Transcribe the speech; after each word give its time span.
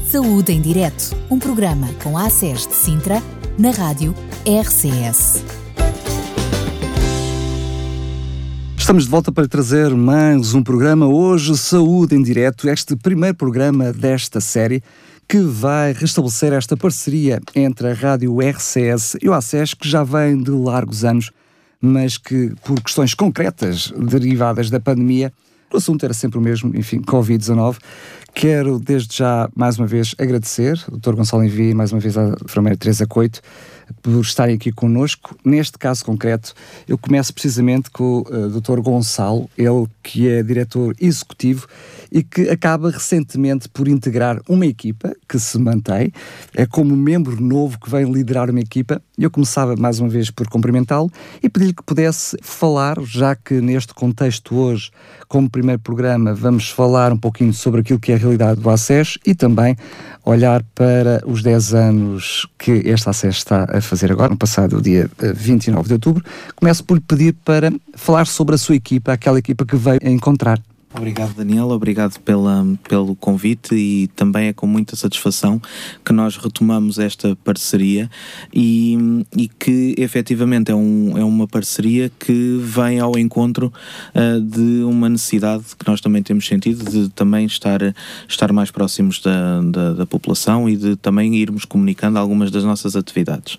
Saúde 0.00 0.52
em 0.52 0.60
Direto, 0.60 1.14
um 1.30 1.38
programa 1.38 1.88
com 2.02 2.16
a 2.16 2.26
ACES 2.26 2.66
de 2.66 2.74
Sintra, 2.74 3.22
na 3.58 3.70
rádio 3.70 4.14
RCS. 4.44 5.44
Estamos 8.76 9.04
de 9.04 9.10
volta 9.10 9.30
para 9.30 9.46
trazer 9.46 9.94
mais 9.94 10.54
um 10.54 10.62
programa 10.62 11.06
hoje, 11.06 11.56
Saúde 11.56 12.16
em 12.16 12.22
Direto, 12.22 12.68
este 12.68 12.96
primeiro 12.96 13.36
programa 13.36 13.92
desta 13.92 14.40
série 14.40 14.82
que 15.28 15.38
vai 15.38 15.92
restabelecer 15.92 16.52
esta 16.52 16.76
parceria 16.76 17.40
entre 17.54 17.88
a 17.88 17.94
rádio 17.94 18.38
RCS 18.40 19.16
e 19.22 19.28
o 19.28 19.34
ACES, 19.34 19.74
que 19.74 19.88
já 19.88 20.02
vem 20.02 20.42
de 20.42 20.50
largos 20.50 21.04
anos, 21.04 21.30
mas 21.80 22.18
que, 22.18 22.52
por 22.64 22.80
questões 22.80 23.14
concretas 23.14 23.92
derivadas 23.96 24.68
da 24.68 24.80
pandemia, 24.80 25.32
o 25.74 25.78
assunto 25.78 26.04
era 26.04 26.14
sempre 26.14 26.38
o 26.38 26.40
mesmo, 26.42 26.74
enfim, 26.76 27.00
Covid-19. 27.00 27.76
Quero 28.34 28.78
desde 28.78 29.18
já 29.18 29.48
mais 29.54 29.78
uma 29.78 29.86
vez 29.86 30.14
agradecer 30.18 30.82
ao 30.90 30.98
Dr. 30.98 31.14
Gonçalo 31.14 31.44
Envia 31.44 31.74
mais 31.74 31.92
uma 31.92 32.00
vez 32.00 32.16
à 32.16 32.34
enfermeira 32.44 32.76
Teresa 32.78 33.06
Coito 33.06 33.42
por 34.00 34.20
estarem 34.20 34.54
aqui 34.54 34.72
connosco. 34.72 35.36
Neste 35.44 35.78
caso 35.78 36.04
concreto, 36.04 36.54
eu 36.88 36.96
começo 36.96 37.32
precisamente 37.34 37.90
com 37.90 38.04
o 38.04 38.20
uh, 38.20 38.48
Dr. 38.60 38.80
Gonçalo, 38.80 39.50
ele 39.56 39.86
que 40.02 40.28
é 40.28 40.42
diretor 40.42 40.94
executivo 41.00 41.66
e 42.10 42.22
que 42.22 42.48
acaba 42.48 42.90
recentemente 42.90 43.68
por 43.68 43.86
integrar 43.86 44.40
uma 44.48 44.66
equipa 44.66 45.14
que 45.28 45.38
se 45.38 45.58
mantém, 45.58 46.12
é 46.54 46.64
como 46.64 46.96
membro 46.96 47.40
novo 47.40 47.78
que 47.78 47.90
vem 47.90 48.10
liderar 48.10 48.50
uma 48.50 48.60
equipa. 48.60 49.02
Eu 49.22 49.30
começava 49.30 49.76
mais 49.76 50.00
uma 50.00 50.08
vez 50.08 50.32
por 50.32 50.48
cumprimentá-lo 50.48 51.08
e 51.40 51.48
pedir-lhe 51.48 51.72
que 51.72 51.82
pudesse 51.84 52.36
falar, 52.42 52.96
já 53.02 53.36
que 53.36 53.60
neste 53.60 53.94
contexto 53.94 54.56
hoje, 54.56 54.90
como 55.28 55.48
primeiro 55.48 55.80
programa, 55.80 56.34
vamos 56.34 56.68
falar 56.68 57.12
um 57.12 57.16
pouquinho 57.16 57.54
sobre 57.54 57.82
aquilo 57.82 58.00
que 58.00 58.10
é 58.10 58.16
a 58.16 58.18
realidade 58.18 58.60
do 58.60 58.68
ACES 58.68 59.18
e 59.24 59.32
também 59.32 59.76
olhar 60.24 60.64
para 60.74 61.22
os 61.24 61.40
10 61.40 61.72
anos 61.72 62.48
que 62.58 62.72
este 62.84 63.08
ACES 63.08 63.36
está 63.36 63.64
a 63.72 63.80
fazer 63.80 64.10
agora, 64.10 64.30
no 64.30 64.36
passado 64.36 64.82
dia 64.82 65.08
29 65.36 65.80
eh, 65.80 65.86
de 65.86 65.92
outubro. 65.92 66.24
Começo 66.56 66.82
por 66.82 66.94
lhe 66.94 67.00
pedir 67.00 67.32
para 67.44 67.72
falar 67.94 68.26
sobre 68.26 68.56
a 68.56 68.58
sua 68.58 68.74
equipa, 68.74 69.12
aquela 69.12 69.38
equipa 69.38 69.64
que 69.64 69.76
veio 69.76 70.00
encontrar. 70.02 70.60
Obrigado, 70.94 71.34
Daniel. 71.34 71.70
Obrigado 71.70 72.20
pela, 72.20 72.66
pelo 72.86 73.16
convite 73.16 73.74
e 73.74 74.08
também 74.08 74.48
é 74.48 74.52
com 74.52 74.66
muita 74.66 74.94
satisfação 74.94 75.60
que 76.04 76.12
nós 76.12 76.36
retomamos 76.36 76.98
esta 76.98 77.34
parceria 77.36 78.10
e, 78.52 79.24
e 79.34 79.48
que 79.48 79.94
efetivamente 79.96 80.70
é, 80.70 80.74
um, 80.74 81.16
é 81.16 81.24
uma 81.24 81.48
parceria 81.48 82.10
que 82.18 82.58
vem 82.60 83.00
ao 83.00 83.18
encontro 83.18 83.72
uh, 84.14 84.40
de 84.40 84.82
uma 84.84 85.08
necessidade 85.08 85.64
que 85.78 85.88
nós 85.88 86.00
também 86.00 86.22
temos 86.22 86.46
sentido 86.46 86.84
de 86.84 87.08
também 87.08 87.46
estar, 87.46 87.80
estar 88.28 88.52
mais 88.52 88.70
próximos 88.70 89.18
da, 89.20 89.62
da, 89.62 89.92
da 89.94 90.06
população 90.06 90.68
e 90.68 90.76
de 90.76 90.96
também 90.96 91.34
irmos 91.36 91.64
comunicando 91.64 92.18
algumas 92.18 92.50
das 92.50 92.64
nossas 92.64 92.96
atividades. 92.96 93.56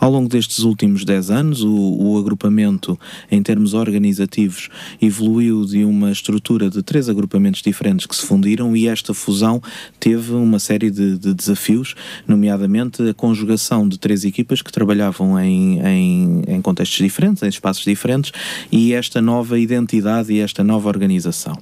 Ao 0.00 0.10
longo 0.10 0.28
destes 0.28 0.60
últimos 0.64 1.04
10 1.04 1.30
anos, 1.30 1.62
o, 1.62 1.72
o 1.72 2.18
agrupamento, 2.18 2.98
em 3.30 3.40
termos 3.40 3.72
organizativos, 3.72 4.68
evoluiu 5.00 5.64
de 5.64 5.84
uma 5.84 6.10
estrutura 6.10 6.55
de 6.58 6.82
três 6.82 7.08
agrupamentos 7.08 7.62
diferentes 7.62 8.06
que 8.06 8.16
se 8.16 8.26
fundiram 8.26 8.76
e 8.76 8.88
esta 8.88 9.12
fusão 9.14 9.62
teve 10.00 10.32
uma 10.32 10.58
série 10.58 10.90
de, 10.90 11.18
de 11.18 11.34
desafios, 11.34 11.94
nomeadamente 12.26 13.06
a 13.08 13.14
conjugação 13.14 13.88
de 13.88 13.98
três 13.98 14.24
equipas 14.24 14.62
que 14.62 14.72
trabalhavam 14.72 15.38
em, 15.38 15.80
em, 15.80 16.42
em 16.48 16.62
contextos 16.62 16.98
diferentes, 16.98 17.42
em 17.42 17.48
espaços 17.48 17.84
diferentes, 17.84 18.32
e 18.72 18.92
esta 18.92 19.20
nova 19.20 19.58
identidade 19.58 20.32
e 20.32 20.40
esta 20.40 20.64
nova 20.64 20.88
organização. 20.88 21.56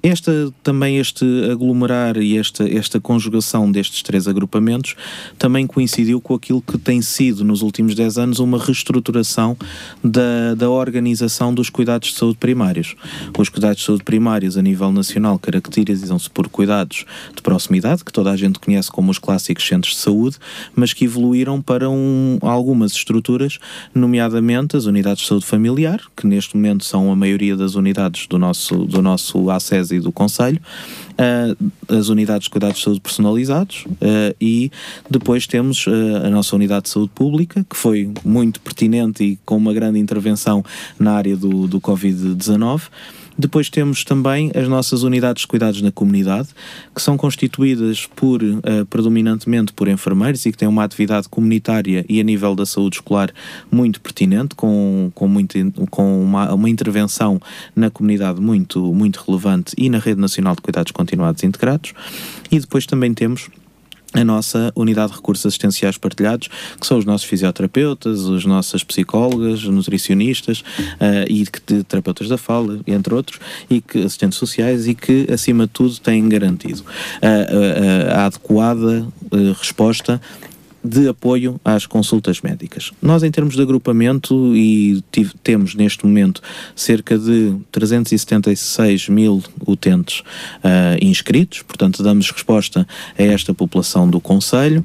Esta, 0.00 0.52
também 0.62 0.98
este 0.98 1.24
aglomerar 1.50 2.18
e 2.18 2.38
esta, 2.38 2.68
esta 2.68 3.00
conjugação 3.00 3.70
destes 3.70 4.00
três 4.00 4.28
agrupamentos 4.28 4.94
também 5.36 5.66
coincidiu 5.66 6.20
com 6.20 6.34
aquilo 6.34 6.62
que 6.62 6.78
tem 6.78 7.02
sido 7.02 7.44
nos 7.44 7.62
últimos 7.62 7.96
10 7.96 8.16
anos 8.18 8.38
uma 8.38 8.58
reestruturação 8.58 9.56
da, 10.02 10.54
da 10.56 10.70
organização 10.70 11.52
dos 11.52 11.68
cuidados 11.68 12.10
de 12.10 12.14
saúde 12.16 12.38
primários. 12.38 12.94
Os 13.36 13.48
cuidados 13.48 13.78
de 13.78 13.86
saúde 13.86 14.04
primários 14.04 14.56
a 14.56 14.62
nível 14.62 14.92
nacional 14.92 15.36
caracterizam-se 15.36 16.30
por 16.30 16.48
cuidados 16.48 17.04
de 17.34 17.42
proximidade, 17.42 18.04
que 18.04 18.12
toda 18.12 18.30
a 18.30 18.36
gente 18.36 18.60
conhece 18.60 18.92
como 18.92 19.10
os 19.10 19.18
clássicos 19.18 19.66
centros 19.66 19.94
de 19.94 20.00
saúde, 20.00 20.36
mas 20.76 20.92
que 20.92 21.06
evoluíram 21.06 21.60
para 21.60 21.90
um, 21.90 22.38
algumas 22.42 22.92
estruturas, 22.92 23.58
nomeadamente 23.92 24.76
as 24.76 24.84
unidades 24.84 25.22
de 25.22 25.28
saúde 25.28 25.44
familiar, 25.44 26.00
que 26.16 26.24
neste 26.24 26.56
momento 26.56 26.84
são 26.84 27.10
a 27.10 27.16
maioria 27.16 27.56
das 27.56 27.74
unidades 27.74 28.28
do 28.28 28.38
nosso, 28.38 28.84
do 28.84 29.02
nosso 29.02 29.50
acesso 29.50 29.87
e 29.90 30.00
do 30.00 30.12
Conselho, 30.12 30.60
uh, 31.12 31.72
as 31.88 32.08
unidades 32.08 32.44
de 32.44 32.50
cuidados 32.50 32.78
de 32.78 32.84
saúde 32.84 33.00
personalizados 33.00 33.84
uh, 33.86 34.34
e 34.40 34.70
depois 35.10 35.46
temos 35.46 35.86
uh, 35.86 35.90
a 36.24 36.30
nossa 36.30 36.54
unidade 36.54 36.84
de 36.84 36.90
saúde 36.90 37.10
pública, 37.14 37.64
que 37.68 37.76
foi 37.76 38.10
muito 38.24 38.60
pertinente 38.60 39.24
e 39.24 39.38
com 39.44 39.56
uma 39.56 39.72
grande 39.72 39.98
intervenção 39.98 40.64
na 40.98 41.12
área 41.12 41.36
do, 41.36 41.66
do 41.66 41.80
Covid-19. 41.80 42.82
Depois 43.38 43.70
temos 43.70 44.02
também 44.02 44.50
as 44.52 44.66
nossas 44.66 45.04
unidades 45.04 45.42
de 45.42 45.46
cuidados 45.46 45.80
na 45.80 45.92
comunidade, 45.92 46.48
que 46.92 47.00
são 47.00 47.16
constituídas 47.16 48.04
por, 48.04 48.42
uh, 48.42 48.84
predominantemente 48.90 49.72
por 49.72 49.86
enfermeiros 49.86 50.44
e 50.44 50.50
que 50.50 50.58
têm 50.58 50.66
uma 50.66 50.82
atividade 50.82 51.28
comunitária 51.28 52.04
e 52.08 52.20
a 52.20 52.24
nível 52.24 52.56
da 52.56 52.66
saúde 52.66 52.96
escolar 52.96 53.32
muito 53.70 54.00
pertinente, 54.00 54.56
com, 54.56 55.12
com, 55.14 55.28
muito, 55.28 55.56
com 55.88 56.20
uma, 56.22 56.52
uma 56.52 56.68
intervenção 56.68 57.40
na 57.76 57.90
comunidade 57.90 58.40
muito, 58.40 58.92
muito 58.92 59.22
relevante 59.24 59.72
e 59.78 59.88
na 59.88 59.98
Rede 59.98 60.20
Nacional 60.20 60.56
de 60.56 60.62
Cuidados 60.62 60.90
Continuados 60.90 61.44
Integrados. 61.44 61.92
E 62.50 62.58
depois 62.58 62.86
também 62.86 63.14
temos 63.14 63.48
a 64.12 64.24
nossa 64.24 64.72
unidade 64.74 65.12
de 65.12 65.16
recursos 65.16 65.44
assistenciais 65.44 65.98
partilhados, 65.98 66.48
que 66.80 66.86
são 66.86 66.98
os 66.98 67.04
nossos 67.04 67.26
fisioterapeutas, 67.26 68.26
as 68.26 68.44
nossas 68.44 68.82
psicólogas, 68.82 69.64
nutricionistas 69.64 70.60
uh, 70.60 71.24
e 71.28 71.44
de, 71.44 71.84
terapeutas 71.84 72.28
da 72.28 72.38
fala, 72.38 72.80
entre 72.86 73.14
outros, 73.14 73.38
e 73.68 73.80
que 73.80 73.98
assistentes 73.98 74.38
sociais 74.38 74.86
e 74.86 74.94
que, 74.94 75.26
acima 75.32 75.66
de 75.66 75.72
tudo, 75.72 75.98
têm 75.98 76.28
garantido 76.28 76.82
uh, 76.82 78.14
a 78.14 78.26
adequada 78.26 79.06
resposta 79.60 80.20
de 80.88 81.08
apoio 81.08 81.60
às 81.64 81.86
consultas 81.86 82.40
médicas. 82.40 82.92
Nós, 83.00 83.22
em 83.22 83.30
termos 83.30 83.54
de 83.54 83.62
agrupamento, 83.62 84.56
e 84.56 85.02
tive, 85.12 85.32
temos 85.42 85.74
neste 85.74 86.04
momento 86.06 86.40
cerca 86.74 87.18
de 87.18 87.56
376 87.70 89.08
mil 89.08 89.42
utentes 89.66 90.20
uh, 90.20 91.02
inscritos, 91.02 91.62
portanto, 91.62 92.02
damos 92.02 92.30
resposta 92.30 92.86
a 93.18 93.22
esta 93.22 93.52
população 93.52 94.08
do 94.08 94.20
Conselho, 94.20 94.84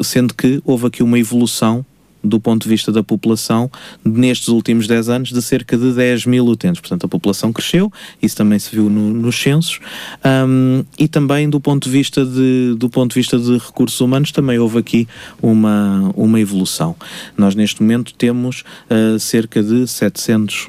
sendo 0.00 0.34
que 0.34 0.62
houve 0.64 0.86
aqui 0.86 1.02
uma 1.02 1.18
evolução 1.18 1.84
do 2.22 2.40
ponto 2.40 2.62
de 2.62 2.68
vista 2.68 2.90
da 2.90 3.02
população, 3.02 3.70
nestes 4.04 4.48
últimos 4.48 4.86
10 4.86 5.08
anos, 5.08 5.32
de 5.32 5.40
cerca 5.42 5.76
de 5.76 5.92
10 5.92 6.26
mil 6.26 6.46
utentes. 6.46 6.80
Portanto, 6.80 7.04
a 7.04 7.08
população 7.08 7.52
cresceu, 7.52 7.92
isso 8.22 8.36
também 8.36 8.58
se 8.58 8.74
viu 8.74 8.90
no, 8.90 9.12
nos 9.14 9.40
censos, 9.40 9.80
um, 10.24 10.84
e 10.98 11.08
também 11.08 11.48
do 11.48 11.60
ponto, 11.60 11.84
de 11.84 11.90
vista 11.90 12.24
de, 12.24 12.74
do 12.76 12.88
ponto 12.88 13.10
de 13.12 13.20
vista 13.20 13.38
de 13.38 13.58
recursos 13.58 14.00
humanos, 14.00 14.32
também 14.32 14.58
houve 14.58 14.78
aqui 14.78 15.08
uma, 15.40 16.12
uma 16.16 16.40
evolução. 16.40 16.96
Nós, 17.36 17.54
neste 17.54 17.82
momento, 17.82 18.12
temos 18.14 18.64
uh, 18.90 19.18
cerca 19.18 19.62
de 19.62 19.86
700, 19.86 20.68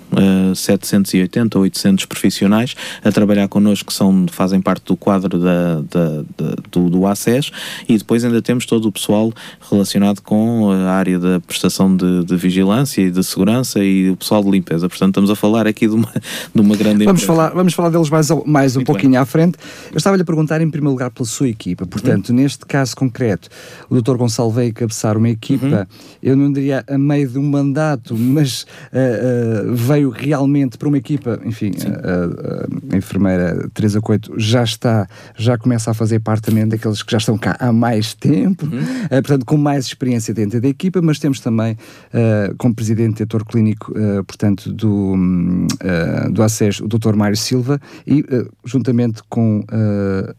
uh, 0.52 0.56
780 0.56 1.58
ou 1.58 1.64
800 1.64 2.06
profissionais 2.06 2.76
a 3.04 3.12
trabalhar 3.12 3.48
connosco, 3.48 3.88
que 3.88 3.94
são, 3.94 4.26
fazem 4.30 4.62
parte 4.62 4.86
do 4.86 4.96
quadro 4.96 5.40
da, 5.40 5.82
da, 5.82 6.24
da 6.38 6.56
do, 6.72 6.90
do 6.90 7.08
ACES, 7.08 7.52
e 7.88 7.98
depois 7.98 8.24
ainda 8.24 8.42
temos 8.42 8.66
todo 8.66 8.88
o 8.88 8.92
pessoal 8.92 9.32
relacionado 9.70 10.22
com 10.22 10.70
a 10.72 10.92
área 10.92 11.18
da 11.18 11.39
prestação 11.40 11.96
de, 11.96 12.24
de, 12.26 12.36
vigilância 12.36 13.02
e 13.02 13.12
de 13.12 13.24
segurança 13.24 13.80
e 13.84 14.10
o 14.10 14.18
pessoal 14.18 14.44
de 14.44 14.50
limpeza. 14.50 14.88
Portanto, 14.90 15.10
estamos 15.10 15.30
a 15.30 15.36
falar 15.36 15.68
aqui 15.68 15.88
de 15.88 15.94
uma, 15.94 16.12
de 16.54 16.62
uma 16.62 16.76
grande 16.76 17.06
vamos 17.06 17.24
Falar, 17.24 17.50
vamos 17.50 17.74
falar 17.74 17.90
deles 17.90 18.10
mais, 18.10 18.30
mais 18.46 18.76
um 18.76 18.84
pouquinho 18.84 19.12
bem. 19.12 19.20
à 19.20 19.26
frente. 19.26 19.58
Eu 19.92 19.98
estava-lhe 19.98 20.22
a 20.22 20.26
perguntar, 20.26 20.62
em 20.62 20.70
primeiro 20.70 20.92
lugar, 20.92 21.12
pela 21.12 21.26
sua 21.26 21.48
equipa. 21.48 21.86
Portanto, 21.86 22.30
uhum. 22.30 22.36
neste 22.36 22.66
caso 22.66 22.96
concreto, 22.96 23.50
o 23.90 24.02
Dr. 24.02 24.16
Gonçalo 24.16 24.52
veio 24.52 24.74
cabeçar 24.74 25.18
uma 25.18 25.30
equipa, 25.30 25.66
uhum. 25.66 25.86
eu 26.24 26.36
não 26.36 26.52
diria 26.52 26.84
a 26.88 26.98
meio 26.98 27.30
de 27.30 27.38
um 27.38 27.44
mandato, 27.44 28.18
mas 28.18 28.64
uh, 28.94 29.70
uh, 29.72 29.76
veio 29.76 30.10
realmente 30.10 30.78
para 30.78 30.88
uma 30.88 30.98
equipa, 30.98 31.40
enfim, 31.46 31.72
a, 31.86 32.94
a, 32.94 32.96
a 32.96 32.98
enfermeira 32.98 33.70
Teresa 33.74 34.02
Coito 34.02 34.34
já 34.38 34.64
está, 34.64 35.08
já 35.38 35.58
começa 35.58 35.92
a 35.92 35.94
fazer 35.94 36.20
parte 36.20 36.44
também 36.44 36.68
daqueles 36.68 37.04
que 37.04 37.12
já 37.12 37.18
estão 37.18 37.38
cá 37.38 37.56
há 37.60 37.72
mais 37.72 38.14
tempo, 38.14 38.66
uhum. 38.66 38.80
uh, 38.80 39.10
portanto, 39.10 39.46
com 39.46 39.58
mais 39.58 39.86
experiência 39.86 40.34
dentro 40.34 40.60
da 40.60 40.68
equipa, 40.68 41.02
mas 41.02 41.20
temos 41.20 41.29
temos 41.30 41.40
também 41.40 41.74
uh, 41.74 42.56
como 42.58 42.74
presidente 42.74 43.18
diretor 43.18 43.46
clínico, 43.46 43.92
uh, 43.92 44.24
portanto, 44.24 44.72
do, 44.74 45.14
uh, 45.16 46.32
do 46.32 46.42
ACES, 46.42 46.82
o 46.82 46.88
Dr. 46.88 47.16
Mário 47.16 47.38
Silva, 47.38 47.80
e 48.06 48.26
juntamente 48.66 49.22
com 49.30 49.64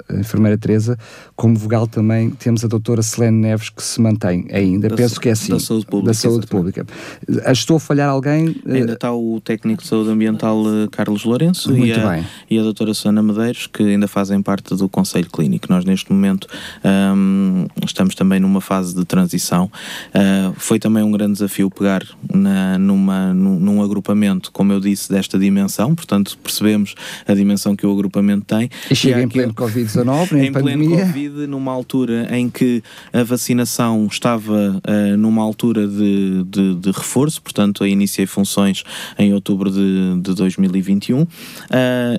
a 0.09 0.15
enfermeira 0.15 0.59
Teresa, 0.59 0.99
como 1.37 1.57
vogal 1.57 1.87
também 1.87 2.31
temos 2.31 2.65
a 2.65 2.69
doutora 2.69 3.03
Selene 3.03 3.39
Neves, 3.39 3.71
que 3.71 3.83
se 3.83 4.01
mantém 4.01 4.47
ainda, 4.53 4.89
da 4.89 4.97
penso 4.97 5.21
que 5.21 5.29
é 5.29 5.33
assim. 5.33 5.53
Da 5.53 5.61
saúde 5.61 5.87
pública. 5.87 6.07
Da 6.07 6.15
saúde 6.15 6.47
pública. 6.47 6.87
Estou 7.47 7.77
a 7.77 7.81
falhar 7.81 8.09
alguém? 8.09 8.57
Ainda 8.67 8.95
está 8.95 9.13
o 9.13 9.41
técnico 9.41 9.83
de 9.83 9.89
saúde 9.89 10.11
ambiental 10.11 10.63
Carlos 10.91 11.25
Lourenço 11.25 11.71
Muito 11.71 11.87
e, 11.87 11.93
a, 11.93 12.11
bem. 12.11 12.27
e 12.51 12.59
a 12.59 12.63
doutora 12.63 12.95
Susana 12.95 13.23
Medeiros, 13.23 13.67
que 13.67 13.83
ainda 13.83 14.09
fazem 14.09 14.43
parte 14.43 14.75
do 14.75 14.89
Conselho 14.89 15.31
Clínico. 15.31 15.67
Nós 15.71 15.85
neste 15.85 16.01
neste 16.01 16.13
momento 16.13 16.49
um, 16.85 17.67
estamos 17.85 18.15
também 18.15 18.41
numa 18.41 18.61
fase 18.61 18.95
de 18.95 19.05
transição. 19.05 19.71
Uh, 20.09 20.53
foi 20.57 20.79
também 20.81 21.03
um 21.03 21.11
grande 21.13 21.35
desafio 21.35 21.71
pegar 21.71 22.03
na, 22.33 22.79
numa, 22.79 23.33
num, 23.33 23.61
num, 23.61 23.83
agrupamento, 23.83 24.51
como 24.51 24.73
eu 24.73 24.81
disse, 24.81 25.11
desta 25.11 25.39
dimensão, 25.39 25.95
portanto 25.95 26.39
percebemos 26.43 26.95
a 27.27 27.35
dimensão 27.35 27.77
que 27.77 27.87
o 27.87 27.93
agrupamento 27.93 28.45
tem. 28.47 28.69
E 28.91 28.95
chega 28.95 29.21
e 29.21 29.25
em 29.25 29.29
pleno 29.29 29.55
Covid-19, 29.55 30.33
em, 30.33 30.47
em 30.49 30.53
pleno 30.53 30.89
Covid, 30.89 31.47
numa 31.47 31.73
altura 31.73 32.29
em 32.37 32.51
que 32.51 32.83
a 33.13 33.23
vacinação 33.23 34.07
estava 34.11 34.81
uh, 34.81 35.17
numa 35.17 35.43
altura 35.43 35.87
de, 35.87 36.45
de, 36.45 36.75
de, 36.77 36.91
reforço, 36.91 37.41
portanto, 37.43 37.85
eu 37.85 37.89
iniciei 37.89 38.27
funções 38.27 38.83
em 39.19 39.33
outubro 39.35 39.71
de, 39.71 40.21
de 40.21 40.35
2021 40.35 41.23
uh, 41.23 41.29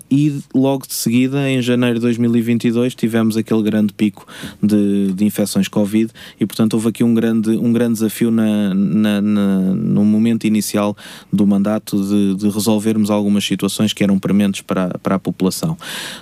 e 0.09 0.39
logo 0.53 0.87
de 0.87 0.93
seguida, 0.93 1.49
em 1.49 1.61
janeiro 1.61 1.95
de 1.95 2.01
2022, 2.01 2.95
tivemos 2.95 3.35
aquele 3.35 3.63
grande 3.63 3.93
pico 3.93 4.27
de, 4.61 5.13
de 5.13 5.25
infecções 5.25 5.67
Covid 5.67 6.11
e, 6.39 6.45
portanto, 6.45 6.73
houve 6.75 6.89
aqui 6.89 7.03
um 7.03 7.13
grande, 7.13 7.49
um 7.51 7.73
grande 7.73 7.93
desafio 7.93 8.29
na, 8.29 8.50
na, 8.73 9.21
na 9.21 9.59
no 9.73 10.05
momento 10.05 10.45
inicial 10.45 10.95
do 11.31 11.45
mandato 11.45 12.01
de, 12.07 12.35
de, 12.35 12.49
resolvermos 12.49 13.09
algumas 13.09 13.43
situações 13.43 13.93
que 13.93 14.03
eram 14.03 14.19
prementes 14.19 14.61
para, 14.61 14.89
para 14.99 15.15
a 15.15 15.19
população. 15.19 15.77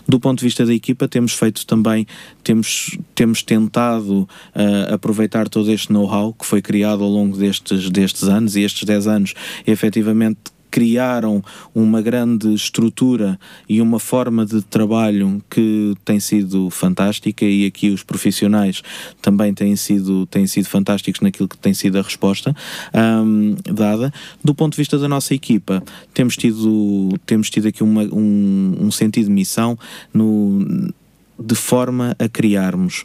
Do 0.08 0.20
ponto 0.20 0.40
de 0.40 0.46
vista 0.46 0.66
da 0.66 0.74
equipa, 0.74 1.08
temos 1.08 1.34
feito 1.34 1.66
também, 1.66 2.06
temos, 2.44 2.98
temos 3.16 3.44
tentado 3.44 4.22
uh, 4.22 4.94
aproveitar 4.94 5.48
todo 5.48 5.72
este 5.72 5.92
know-how 5.92 6.34
que 6.34 6.46
foi 6.46 6.62
criado 6.62 7.04
ao 7.04 7.10
longo 7.10 7.38
destes, 7.38 7.90
destes 7.90 8.24
anos 8.24 8.56
e 8.56 8.62
estes 8.62 8.84
10 8.84 9.08
anos, 9.08 9.34
efetivamente 9.66 10.40
criaram 10.70 11.44
uma 11.74 12.02
grande 12.02 12.54
estrutura 12.54 13.40
e 13.68 13.82
uma 13.82 14.00
forma 14.00 14.46
de 14.46 14.62
trabalho 14.62 15.42
que 15.50 15.96
tem 16.06 16.20
sido 16.20 16.70
fantástica 16.70 17.46
e 17.46 17.66
aqui 17.66 17.90
os 17.90 18.04
profissionais 18.04 18.82
também 19.22 19.54
têm 19.54 19.76
sido, 19.76 20.26
têm 20.28 20.48
sido 20.48 20.68
fantásticos 20.68 21.22
naquilo 21.22 21.48
que 21.48 21.58
tem 21.58 21.74
sido 21.74 21.98
a 21.98 22.02
resposta 22.02 22.56
um, 22.94 23.56
dada. 23.74 24.14
Do 24.44 24.54
ponto 24.54 24.74
de 24.74 24.78
vista 24.78 24.98
da 24.98 25.08
nossa 25.08 25.34
equipa, 25.34 25.84
temos 26.14 26.36
tido, 26.36 27.18
temos 27.26 27.50
tido 27.50 27.68
aqui 27.68 27.84
uma, 27.84 28.04
um, 28.04 28.78
um 28.80 28.92
sentido 28.92 29.26
de 29.26 29.32
missão 29.32 29.78
no, 30.14 30.92
de 31.40 31.56
forma 31.56 32.16
a 32.20 32.28
criarmos 32.28 33.04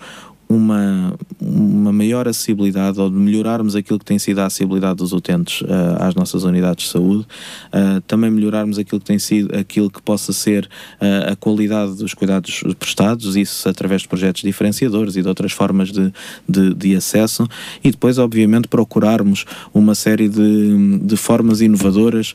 uma, 0.48 1.14
uma 1.40 1.92
maior 1.92 2.28
acessibilidade 2.28 3.00
ou 3.00 3.08
de 3.10 3.16
melhorarmos 3.16 3.74
aquilo 3.74 3.98
que 3.98 4.04
tem 4.04 4.18
sido 4.18 4.40
a 4.40 4.46
acessibilidade 4.46 4.96
dos 4.96 5.12
utentes 5.12 5.62
uh, 5.62 5.66
às 5.98 6.14
nossas 6.14 6.44
unidades 6.44 6.86
de 6.86 6.90
saúde, 6.90 7.26
uh, 7.72 8.00
também 8.06 8.30
melhorarmos 8.30 8.78
aquilo 8.78 9.00
que 9.00 9.06
tem 9.06 9.18
sido 9.18 9.54
aquilo 9.56 9.90
que 9.90 10.02
possa 10.02 10.32
ser 10.32 10.68
uh, 11.00 11.32
a 11.32 11.36
qualidade 11.36 11.96
dos 11.96 12.14
cuidados 12.14 12.62
prestados, 12.78 13.36
isso 13.36 13.68
através 13.68 14.02
de 14.02 14.08
projetos 14.08 14.42
diferenciadores 14.42 15.16
e 15.16 15.22
de 15.22 15.28
outras 15.28 15.52
formas 15.52 15.90
de, 15.90 16.12
de, 16.48 16.74
de 16.74 16.96
acesso, 16.96 17.48
e 17.82 17.90
depois, 17.90 18.18
obviamente, 18.18 18.68
procurarmos 18.68 19.44
uma 19.72 19.94
série 19.94 20.28
de, 20.28 20.98
de 20.98 21.16
formas 21.16 21.60
inovadoras 21.60 22.34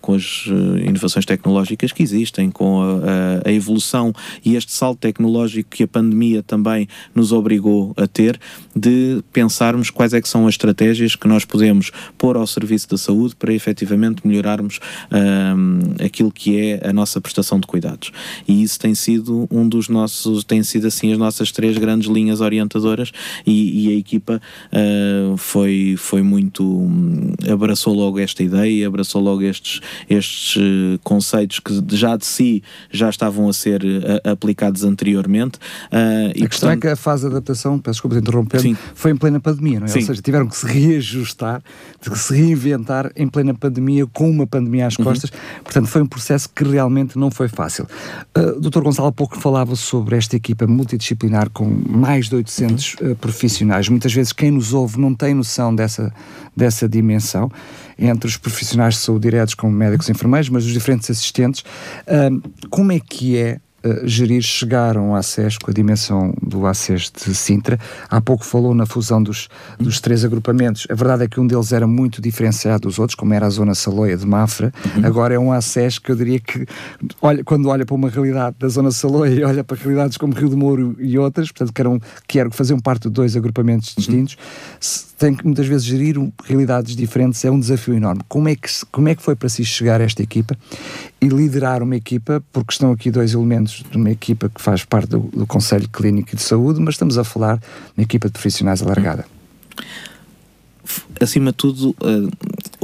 com 0.00 0.14
as 0.14 0.46
inovações 0.84 1.24
tecnológicas 1.24 1.92
que 1.92 2.02
existem, 2.02 2.50
com 2.50 2.82
a, 2.82 3.46
a, 3.46 3.48
a 3.48 3.52
evolução 3.52 4.12
e 4.44 4.56
este 4.56 4.72
salto 4.72 4.98
tecnológico 4.98 5.70
que 5.70 5.82
a 5.82 5.88
pandemia 5.88 6.42
também 6.42 6.88
nos 7.14 7.32
obrigou 7.36 7.92
a 7.96 8.06
ter 8.06 8.38
de 8.74 9.22
pensarmos 9.32 9.90
quais 9.90 10.12
é 10.12 10.20
que 10.20 10.28
são 10.28 10.46
as 10.46 10.54
estratégias 10.54 11.14
que 11.14 11.28
nós 11.28 11.44
podemos 11.44 11.90
pôr 12.18 12.36
ao 12.36 12.46
serviço 12.46 12.88
da 12.88 12.98
saúde 12.98 13.34
para 13.36 13.52
efetivamente 13.52 14.26
melhorarmos 14.26 14.80
um, 15.12 16.04
aquilo 16.04 16.30
que 16.30 16.58
é 16.58 16.88
a 16.88 16.92
nossa 16.92 17.20
prestação 17.20 17.60
de 17.60 17.66
cuidados. 17.66 18.10
E 18.46 18.62
isso 18.62 18.78
tem 18.78 18.94
sido 18.94 19.46
um 19.50 19.68
dos 19.68 19.88
nossos, 19.88 20.44
tem 20.44 20.62
sido 20.62 20.86
assim 20.86 21.12
as 21.12 21.18
nossas 21.18 21.52
três 21.52 21.76
grandes 21.78 22.08
linhas 22.08 22.40
orientadoras 22.40 23.12
e, 23.46 23.86
e 23.86 23.94
a 23.94 23.98
equipa 23.98 24.40
uh, 24.72 25.36
foi, 25.36 25.94
foi 25.98 26.22
muito, 26.22 26.64
um, 26.64 27.32
abraçou 27.50 27.94
logo 27.94 28.18
esta 28.18 28.42
ideia, 28.42 28.86
abraçou 28.86 29.22
logo 29.22 29.42
estes, 29.42 29.80
estes 30.08 30.56
uh, 30.56 30.98
conceitos 31.02 31.60
que 31.60 31.72
já 31.96 32.16
de 32.16 32.26
si 32.26 32.62
já 32.90 33.08
estavam 33.08 33.48
a 33.48 33.52
ser 33.52 33.82
uh, 33.82 34.30
aplicados 34.30 34.84
anteriormente. 34.84 35.58
A 35.90 36.32
questão 36.32 36.70
é 36.70 36.76
portanto, 36.76 36.78
é 36.78 36.80
que 36.80 36.88
a 36.88 36.96
fase 36.96 37.25
adaptação, 37.28 37.78
peço 37.78 37.94
desculpa 37.94 38.16
de 38.16 38.22
interromper, 38.22 38.60
Sim. 38.60 38.76
foi 38.94 39.10
em 39.10 39.16
plena 39.16 39.40
pandemia, 39.40 39.80
não 39.80 39.86
é? 39.86 39.88
Sim. 39.88 40.00
Ou 40.00 40.06
seja, 40.06 40.22
tiveram 40.22 40.46
que 40.46 40.56
se 40.56 40.66
reajustar, 40.66 41.62
que 42.00 42.18
se 42.18 42.34
reinventar 42.34 43.10
em 43.16 43.28
plena 43.28 43.54
pandemia, 43.54 44.06
com 44.06 44.30
uma 44.30 44.46
pandemia 44.46 44.86
às 44.86 44.98
uhum. 44.98 45.04
costas. 45.04 45.30
Uhum. 45.30 45.62
Portanto, 45.64 45.86
foi 45.86 46.02
um 46.02 46.06
processo 46.06 46.48
que 46.48 46.64
realmente 46.64 47.18
não 47.18 47.30
foi 47.30 47.48
fácil. 47.48 47.86
Uh, 48.36 48.60
Dr. 48.60 48.80
Gonçalo 48.80 49.08
há 49.08 49.12
pouco 49.12 49.38
falava 49.38 49.76
sobre 49.76 50.16
esta 50.16 50.36
equipa 50.36 50.66
multidisciplinar 50.66 51.50
com 51.50 51.64
mais 51.64 52.28
de 52.28 52.36
800 52.36 52.94
uhum. 52.94 53.12
uh, 53.12 53.16
profissionais. 53.16 53.88
Muitas 53.88 54.12
vezes 54.12 54.32
quem 54.32 54.50
nos 54.50 54.72
ouve 54.72 55.00
não 55.00 55.14
tem 55.14 55.34
noção 55.34 55.74
dessa, 55.74 56.12
dessa 56.56 56.88
dimensão 56.88 57.50
entre 57.98 58.28
os 58.28 58.36
profissionais 58.36 58.94
de 58.94 59.00
saúde 59.00 59.22
diretos 59.22 59.54
como 59.54 59.72
médicos 59.72 60.08
e 60.08 60.12
enfermeiros, 60.12 60.48
mas 60.48 60.64
os 60.64 60.72
diferentes 60.72 61.10
assistentes. 61.10 61.64
Uh, 62.06 62.40
como 62.68 62.92
é 62.92 63.00
que 63.00 63.36
é 63.36 63.58
uh, 63.84 64.06
gerir 64.06 64.42
chegaram 64.42 65.10
ao 65.10 65.16
ACES 65.16 65.58
com 65.58 65.70
a 65.70 65.74
dimensão 65.74 66.34
do 66.42 66.66
ACES 66.66 67.10
de 67.10 67.34
Sintra. 67.34 67.78
Há 68.08 68.20
pouco 68.20 68.44
falou 68.44 68.74
na 68.74 68.86
fusão 68.86 69.22
dos, 69.22 69.48
dos 69.78 70.00
três 70.00 70.24
agrupamentos. 70.24 70.86
A 70.90 70.94
verdade 70.94 71.24
é 71.24 71.28
que 71.28 71.40
um 71.40 71.46
deles 71.46 71.72
era 71.72 71.86
muito 71.86 72.20
diferenciado 72.20 72.88
dos 72.88 72.98
outros, 72.98 73.14
como 73.14 73.34
era 73.34 73.46
a 73.46 73.50
Zona 73.50 73.74
Saloia 73.74 74.16
de 74.16 74.26
Mafra. 74.26 74.72
Uhum. 74.96 75.06
Agora 75.06 75.34
é 75.34 75.38
um 75.38 75.52
ACES 75.52 75.98
que 75.98 76.10
eu 76.10 76.16
diria 76.16 76.40
que, 76.40 76.66
olha, 77.20 77.42
quando 77.44 77.68
olha 77.68 77.84
para 77.84 77.94
uma 77.94 78.08
realidade 78.08 78.56
da 78.58 78.68
Zona 78.68 78.90
Saloia 78.90 79.34
e 79.34 79.44
olha 79.44 79.64
para 79.64 79.76
realidades 79.76 80.16
como 80.16 80.34
Rio 80.34 80.48
de 80.48 80.56
Mouro 80.56 80.96
e 80.98 81.18
outras, 81.18 81.50
portanto, 81.50 81.72
que, 81.72 81.80
eram, 81.80 82.00
que, 82.26 82.38
eram, 82.38 82.50
faziam 82.50 82.78
parte 82.78 83.08
de 83.08 83.10
dois 83.10 83.36
agrupamentos 83.36 83.90
uhum. 83.90 83.94
distintos, 83.96 84.34
uhum. 84.34 85.16
tem 85.18 85.34
que 85.34 85.44
muitas 85.44 85.66
vezes 85.66 85.84
gerir 85.84 86.16
realidades 86.44 86.94
diferentes, 86.96 87.44
é 87.44 87.50
um 87.50 87.58
desafio 87.58 87.94
enorme. 87.94 88.22
Como 88.28 88.48
é 88.48 88.56
que, 88.56 88.68
como 88.90 89.08
é 89.08 89.14
que 89.14 89.22
foi 89.22 89.34
para 89.34 89.48
si 89.48 89.64
chegar 89.64 90.00
a 90.00 90.04
esta 90.04 90.22
equipa 90.22 90.56
e 91.20 91.28
liderar 91.28 91.82
uma 91.82 91.96
equipa, 91.96 92.42
porque 92.52 92.72
estão 92.72 92.92
aqui 92.92 93.10
dois 93.10 93.32
elementos 93.32 93.65
de 93.70 93.96
uma 93.96 94.10
equipa 94.10 94.48
que 94.48 94.60
faz 94.60 94.84
parte 94.84 95.08
do, 95.08 95.20
do 95.20 95.46
Conselho 95.46 95.88
Clínico 95.88 96.34
de 96.34 96.42
Saúde, 96.42 96.80
mas 96.80 96.94
estamos 96.94 97.18
a 97.18 97.24
falar 97.24 97.56
de 97.58 97.64
uma 97.96 98.02
equipa 98.02 98.28
de 98.28 98.32
profissionais 98.32 98.82
alargada. 98.82 99.24
Acima 101.20 101.50
de 101.50 101.56
tudo, 101.56 101.90
uh, 101.90 102.30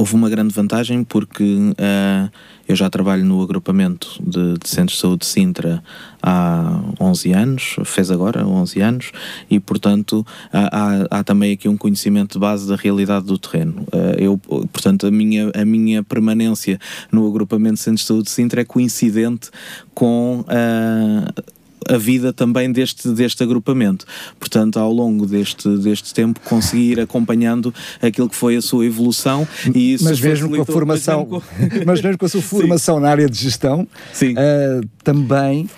houve 0.03 0.15
uma 0.15 0.29
grande 0.29 0.53
vantagem 0.53 1.01
porque 1.01 1.45
uh, 1.45 2.29
eu 2.67 2.75
já 2.75 2.89
trabalho 2.89 3.23
no 3.23 3.41
agrupamento 3.41 4.21
de, 4.21 4.57
de, 4.57 4.67
centros 4.67 4.97
de 4.97 5.01
saúde 5.01 5.19
de 5.19 5.27
Sintra 5.27 5.81
há 6.21 6.81
11 6.99 7.31
anos, 7.31 7.75
fez 7.85 8.11
agora 8.11 8.45
11 8.45 8.81
anos, 8.81 9.11
e 9.49 9.61
portanto 9.61 10.27
há, 10.51 11.07
há, 11.09 11.23
também 11.23 11.53
aqui 11.53 11.69
um 11.69 11.77
conhecimento 11.77 12.33
de 12.33 12.39
base 12.39 12.67
da 12.67 12.75
realidade 12.75 13.25
do 13.25 13.37
terreno. 13.37 13.85
Uh, 13.93 14.19
eu, 14.19 14.37
portanto, 14.37 15.07
a 15.07 15.11
minha, 15.11 15.49
a 15.55 15.63
minha 15.63 16.03
permanência 16.03 16.77
no 17.09 17.25
agrupamento 17.25 17.75
de 17.75 17.79
centros 17.79 18.01
de 18.01 18.07
saúde 18.07 18.23
de 18.25 18.31
Sintra 18.31 18.59
é 18.59 18.65
coincidente 18.65 19.51
com. 19.93 20.41
Uh, 20.41 21.62
a 21.89 21.97
vida 21.97 22.33
também 22.33 22.71
deste, 22.71 23.09
deste 23.09 23.43
agrupamento. 23.43 24.05
Portanto, 24.39 24.79
ao 24.79 24.91
longo 24.91 25.25
deste, 25.25 25.67
deste 25.77 26.13
tempo, 26.13 26.39
consegui 26.41 26.91
ir 26.91 26.99
acompanhando 26.99 27.73
aquilo 28.01 28.29
que 28.29 28.35
foi 28.35 28.55
a 28.55 28.61
sua 28.61 28.85
evolução 28.85 29.47
e 29.73 29.93
isso 29.93 30.03
mas 30.03 30.19
mesmo 30.19 30.49
com 30.49 30.61
a 30.61 30.65
formação, 30.65 31.27
mas 31.29 31.43
mesmo 31.59 31.79
com, 31.79 31.85
mas 31.85 32.01
mesmo 32.01 32.17
com 32.17 32.25
a 32.25 32.29
sua 32.29 32.41
formação 32.43 32.95
Sim. 32.95 33.01
na 33.01 33.09
área 33.09 33.29
de 33.29 33.37
gestão, 33.37 33.81
uh, 33.81 34.87
também 35.03 35.69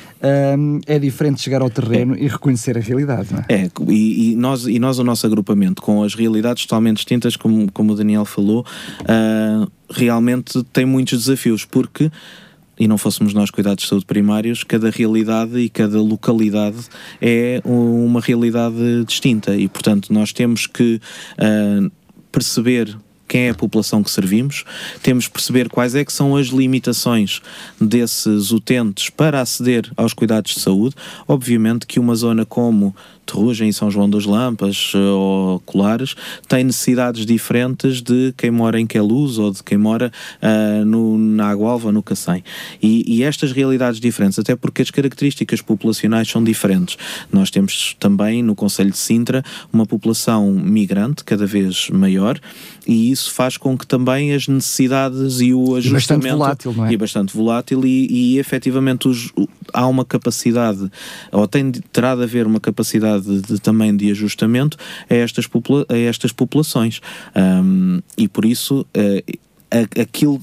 um, 0.57 0.81
é 0.87 0.97
diferente 0.97 1.41
chegar 1.41 1.61
ao 1.61 1.69
terreno 1.69 2.15
é. 2.15 2.19
e 2.19 2.27
reconhecer 2.27 2.77
a 2.77 2.81
realidade, 2.81 3.29
não 3.31 3.39
é? 3.39 3.45
É, 3.49 3.69
e, 3.89 4.31
e, 4.31 4.35
nós, 4.35 4.65
e 4.65 4.79
nós, 4.79 4.97
o 4.99 5.03
nosso 5.03 5.25
agrupamento, 5.25 5.81
com 5.81 6.03
as 6.03 6.15
realidades 6.15 6.65
totalmente 6.65 6.97
distintas, 6.97 7.35
como, 7.35 7.71
como 7.71 7.93
o 7.93 7.95
Daniel 7.95 8.25
falou, 8.25 8.65
uh, 9.01 9.71
realmente 9.89 10.63
tem 10.73 10.85
muitos 10.85 11.25
desafios, 11.25 11.65
porque 11.65 12.11
e 12.79 12.87
não 12.87 12.97
fôssemos 12.97 13.33
nós 13.33 13.49
cuidados 13.49 13.83
de 13.83 13.89
saúde 13.89 14.05
primários, 14.05 14.63
cada 14.63 14.89
realidade 14.89 15.57
e 15.59 15.69
cada 15.69 16.01
localidade 16.01 16.77
é 17.21 17.61
uma 17.63 18.19
realidade 18.19 19.03
distinta 19.05 19.55
e, 19.55 19.67
portanto, 19.67 20.11
nós 20.13 20.33
temos 20.33 20.67
que 20.67 20.99
uh, 21.39 21.91
perceber 22.31 22.97
quem 23.27 23.47
é 23.47 23.49
a 23.49 23.55
população 23.55 24.03
que 24.03 24.11
servimos, 24.11 24.63
temos 25.01 25.27
que 25.27 25.33
perceber 25.33 25.69
quais 25.69 25.95
é 25.95 26.05
que 26.05 26.13
são 26.13 26.35
as 26.35 26.47
limitações 26.47 27.41
desses 27.79 28.51
utentes 28.51 29.09
para 29.09 29.41
aceder 29.41 29.91
aos 29.97 30.13
cuidados 30.13 30.53
de 30.53 30.59
saúde. 30.59 30.95
Obviamente 31.27 31.87
que 31.87 31.99
uma 31.99 32.15
zona 32.15 32.45
como 32.45 32.95
Terrugem 33.25 33.69
e 33.69 33.73
São 33.73 33.89
João 33.89 34.09
das 34.09 34.25
Lampas 34.25 34.91
eh, 34.95 34.97
ou 34.97 35.59
Colares 35.61 36.15
têm 36.47 36.63
necessidades 36.63 37.25
diferentes 37.25 38.01
de 38.01 38.33
quem 38.37 38.51
mora 38.51 38.79
em 38.79 38.85
Queluz 38.85 39.37
ou 39.37 39.51
de 39.51 39.63
quem 39.63 39.77
mora 39.77 40.11
uh, 40.41 40.85
no, 40.85 41.17
na 41.17 41.49
Água 41.49 41.65
no 41.91 42.03
Cacém. 42.03 42.43
E, 42.81 43.03
e, 43.07 43.23
estas 43.23 43.51
realidades 43.51 43.99
diferentes, 43.99 44.37
até 44.37 44.55
porque 44.55 44.81
as 44.81 44.91
características 44.91 45.61
populacionais 45.61 46.29
são 46.29 46.43
diferentes. 46.43 46.97
Nós 47.31 47.49
temos 47.49 47.95
também 47.99 48.43
no 48.43 48.55
Conselho 48.55 48.91
de 48.91 48.97
Sintra 48.97 49.43
uma 49.73 49.85
população 49.85 50.51
migrante 50.51 51.23
cada 51.23 51.45
vez 51.45 51.89
maior 51.89 52.39
e 52.87 53.11
isso 53.11 53.33
faz 53.33 53.57
com 53.57 53.77
que 53.77 53.85
também 53.85 54.33
as 54.33 54.47
necessidades 54.47 55.41
e 55.41 55.53
o 55.53 55.75
ajustamento... 55.75 55.87
E 55.87 55.91
bastante 55.91 56.29
volátil, 56.29 56.73
não 56.73 56.85
é? 56.85 56.93
E 56.93 56.97
bastante 56.97 57.35
volátil 57.35 57.85
e, 57.85 58.07
e 58.09 58.37
efetivamente 58.37 59.07
os, 59.07 59.33
há 59.73 59.87
uma 59.87 60.05
capacidade, 60.05 60.89
ou 61.31 61.47
tem, 61.47 61.71
terá 61.71 62.15
de 62.15 62.23
haver 62.23 62.45
uma 62.45 62.59
capacidade 62.59 63.14
de, 63.19 63.59
também 63.59 63.95
de 63.95 64.11
ajustamento 64.11 64.77
a 65.09 65.13
estas, 65.13 65.47
popula 65.47 65.85
a 65.89 65.97
estas 65.97 66.31
populações. 66.31 67.01
Um, 67.35 68.01
e 68.17 68.27
por 68.27 68.45
isso... 68.45 68.85
Uh, 68.95 69.45
aquilo 69.99 70.41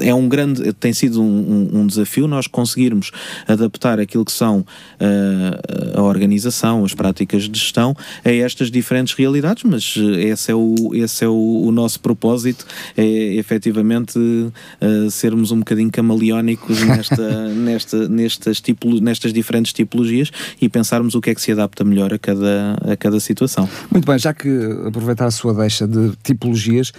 é 0.00 0.14
um 0.14 0.28
grande, 0.28 0.72
tem 0.74 0.92
sido 0.92 1.22
um, 1.22 1.80
um, 1.80 1.86
desafio 1.86 2.26
nós 2.26 2.46
conseguirmos 2.46 3.10
adaptar 3.46 4.00
aquilo 4.00 4.24
que 4.24 4.32
são 4.32 4.60
uh, 4.60 5.98
a 5.98 6.02
organização, 6.02 6.84
as 6.84 6.94
práticas 6.94 7.44
de 7.48 7.58
gestão 7.58 7.94
a 8.24 8.30
estas 8.30 8.70
diferentes 8.70 9.14
realidades, 9.14 9.64
mas 9.64 9.94
eh, 9.96 10.28
esse 10.28 10.50
é 10.50 10.54
o, 10.54 10.74
esse 10.94 11.24
é 11.24 11.28
o, 11.28 11.62
o 11.66 11.72
nosso 11.72 12.00
propósito, 12.00 12.66
é 12.96 13.34
efetivamente 13.34 14.18
uh, 14.18 15.10
sermos 15.10 15.50
um 15.50 15.58
bocadinho 15.58 15.90
camaleónicos 15.90 16.82
nesta, 16.82 17.48
nesta, 17.54 18.08
nestas, 18.08 18.60
tipolo, 18.60 19.00
nestas 19.00 19.32
diferentes 19.32 19.72
tipologias 19.72 20.30
e 20.60 20.68
pensarmos 20.68 21.14
o 21.14 21.20
que 21.20 21.30
é 21.30 21.34
que 21.34 21.40
se 21.40 21.52
adapta 21.52 21.84
melhor 21.84 22.12
a 22.12 22.18
cada, 22.18 22.76
a 22.92 22.96
cada 22.96 23.20
situação. 23.20 23.68
Muito 23.90 24.06
bem, 24.06 24.18
já 24.18 24.32
que 24.32 24.48
aproveitar 24.86 25.26
a 25.26 25.30
sua 25.30 25.54
deixa 25.54 25.86
de 25.86 26.12
tipologias, 26.22 26.92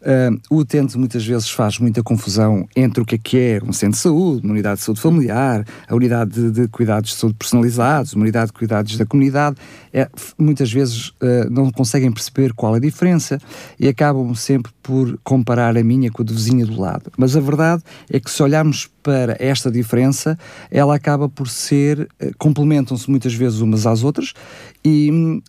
Uh, 0.00 0.40
o 0.48 0.56
utente 0.56 0.96
muitas 0.96 1.26
vezes 1.26 1.50
faz 1.50 1.78
muita 1.78 2.02
confusão 2.02 2.66
entre 2.74 3.02
o 3.02 3.04
que 3.04 3.16
é 3.16 3.18
que 3.18 3.38
é 3.38 3.60
um 3.62 3.72
centro 3.72 3.96
de 3.96 4.02
saúde, 4.02 4.44
uma 4.44 4.54
unidade 4.54 4.78
de 4.78 4.84
saúde 4.84 5.00
familiar, 5.00 5.66
a 5.86 5.94
unidade 5.94 6.30
de, 6.30 6.50
de 6.50 6.68
cuidados 6.68 7.10
de 7.10 7.16
saúde 7.16 7.36
personalizados, 7.38 8.14
uma 8.14 8.22
unidade 8.22 8.46
de 8.46 8.52
cuidados 8.54 8.96
da 8.96 9.04
comunidade. 9.04 9.56
É, 9.92 10.08
muitas 10.38 10.72
vezes 10.72 11.08
uh, 11.08 11.50
não 11.50 11.70
conseguem 11.70 12.10
perceber 12.10 12.54
qual 12.54 12.74
é 12.74 12.78
a 12.78 12.80
diferença 12.80 13.38
e 13.78 13.88
acabam 13.88 14.34
sempre 14.34 14.72
por 14.82 15.18
comparar 15.22 15.76
a 15.76 15.84
minha 15.84 16.10
com 16.10 16.22
a 16.22 16.24
do 16.24 16.32
vizinho 16.32 16.66
do 16.66 16.80
lado. 16.80 17.12
Mas 17.18 17.36
a 17.36 17.40
verdade 17.40 17.82
é 18.10 18.18
que 18.18 18.30
se 18.30 18.42
olharmos 18.42 18.88
para 19.02 19.36
esta 19.38 19.70
diferença, 19.70 20.38
ela 20.70 20.94
acaba 20.94 21.28
por 21.28 21.48
ser, 21.48 22.08
uh, 22.22 22.30
complementam-se 22.38 23.10
muitas 23.10 23.34
vezes 23.34 23.60
umas 23.60 23.86
às 23.86 24.02
outras 24.02 24.32
e 24.84 25.42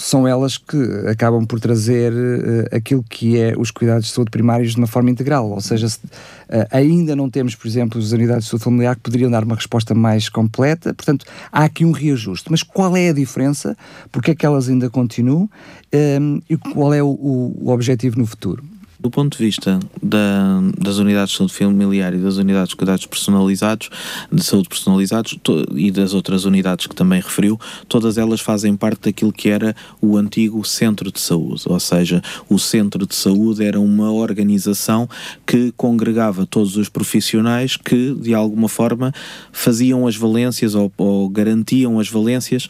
são 0.00 0.26
elas 0.26 0.56
que 0.56 0.76
acabam 1.08 1.44
por 1.44 1.60
trazer 1.60 2.12
uh, 2.12 2.74
aquilo 2.74 3.02
que 3.02 3.38
é 3.38 3.54
os 3.56 3.70
cuidados 3.70 4.06
de 4.06 4.12
saúde 4.12 4.30
primários 4.30 4.72
de 4.72 4.78
uma 4.78 4.86
forma 4.86 5.10
integral. 5.10 5.50
Ou 5.50 5.60
seja, 5.60 5.88
se, 5.88 5.98
uh, 5.98 6.66
ainda 6.70 7.14
não 7.14 7.28
temos, 7.28 7.54
por 7.54 7.66
exemplo, 7.66 8.00
as 8.00 8.12
unidades 8.12 8.44
de 8.44 8.50
saúde 8.50 8.64
familiar 8.64 8.96
que 8.96 9.02
poderiam 9.02 9.30
dar 9.30 9.44
uma 9.44 9.54
resposta 9.54 9.94
mais 9.94 10.28
completa, 10.28 10.94
portanto, 10.94 11.26
há 11.52 11.64
aqui 11.64 11.84
um 11.84 11.92
reajuste. 11.92 12.50
Mas 12.50 12.62
qual 12.62 12.96
é 12.96 13.10
a 13.10 13.12
diferença? 13.12 13.76
Porque 14.10 14.30
é 14.30 14.34
que 14.34 14.46
elas 14.46 14.68
ainda 14.68 14.88
continuam? 14.88 15.42
Um, 15.42 15.48
ehm, 15.92 16.40
e 16.48 16.56
qual 16.56 16.94
é 16.94 17.02
o, 17.02 17.08
o 17.08 17.70
objetivo 17.70 18.18
no 18.18 18.26
futuro? 18.26 18.64
Do 19.00 19.10
ponto 19.10 19.38
de 19.38 19.42
vista 19.42 19.80
da, 20.02 20.60
das 20.78 20.98
unidades 20.98 21.30
de 21.30 21.38
saúde 21.38 21.54
familiar 21.54 22.12
e 22.12 22.18
das 22.18 22.36
unidades 22.36 22.68
de 22.68 22.76
cuidados 22.76 23.06
personalizados, 23.06 23.88
de 24.30 24.44
saúde 24.44 24.68
personalizados 24.68 25.38
to, 25.42 25.66
e 25.74 25.90
das 25.90 26.12
outras 26.12 26.44
unidades 26.44 26.86
que 26.86 26.94
também 26.94 27.18
referiu, 27.18 27.58
todas 27.88 28.18
elas 28.18 28.42
fazem 28.42 28.76
parte 28.76 29.04
daquilo 29.04 29.32
que 29.32 29.48
era 29.48 29.74
o 30.02 30.18
antigo 30.18 30.62
centro 30.66 31.10
de 31.10 31.18
saúde, 31.18 31.62
ou 31.64 31.80
seja, 31.80 32.20
o 32.46 32.58
centro 32.58 33.06
de 33.06 33.14
saúde 33.14 33.64
era 33.64 33.80
uma 33.80 34.12
organização 34.12 35.08
que 35.46 35.72
congregava 35.78 36.44
todos 36.44 36.76
os 36.76 36.90
profissionais 36.90 37.78
que, 37.78 38.14
de 38.14 38.34
alguma 38.34 38.68
forma, 38.68 39.14
faziam 39.50 40.06
as 40.06 40.14
valências 40.14 40.74
ou, 40.74 40.92
ou 40.98 41.26
garantiam 41.30 41.98
as 41.98 42.10
valências 42.10 42.68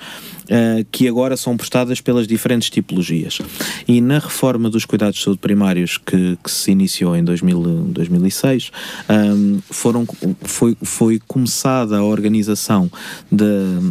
uh, 0.50 0.85
que 0.90 1.09
agora 1.09 1.37
são 1.37 1.57
prestadas 1.57 2.00
pelas 2.00 2.26
diferentes 2.26 2.69
tipologias. 2.69 3.38
E 3.87 4.00
na 4.00 4.19
reforma 4.19 4.69
dos 4.69 4.85
cuidados 4.85 5.19
de 5.19 5.25
saúde 5.25 5.40
primários 5.40 5.97
que, 5.97 6.37
que 6.42 6.50
se 6.50 6.71
iniciou 6.73 7.16
em 7.16 7.25
2000, 7.25 7.61
2006, 7.92 8.71
um, 9.09 9.61
foram, 9.71 10.07
foi, 10.42 10.76
foi 10.83 11.21
começada 11.26 11.99
a 11.99 12.04
organização 12.04 12.90
de, 13.30 13.45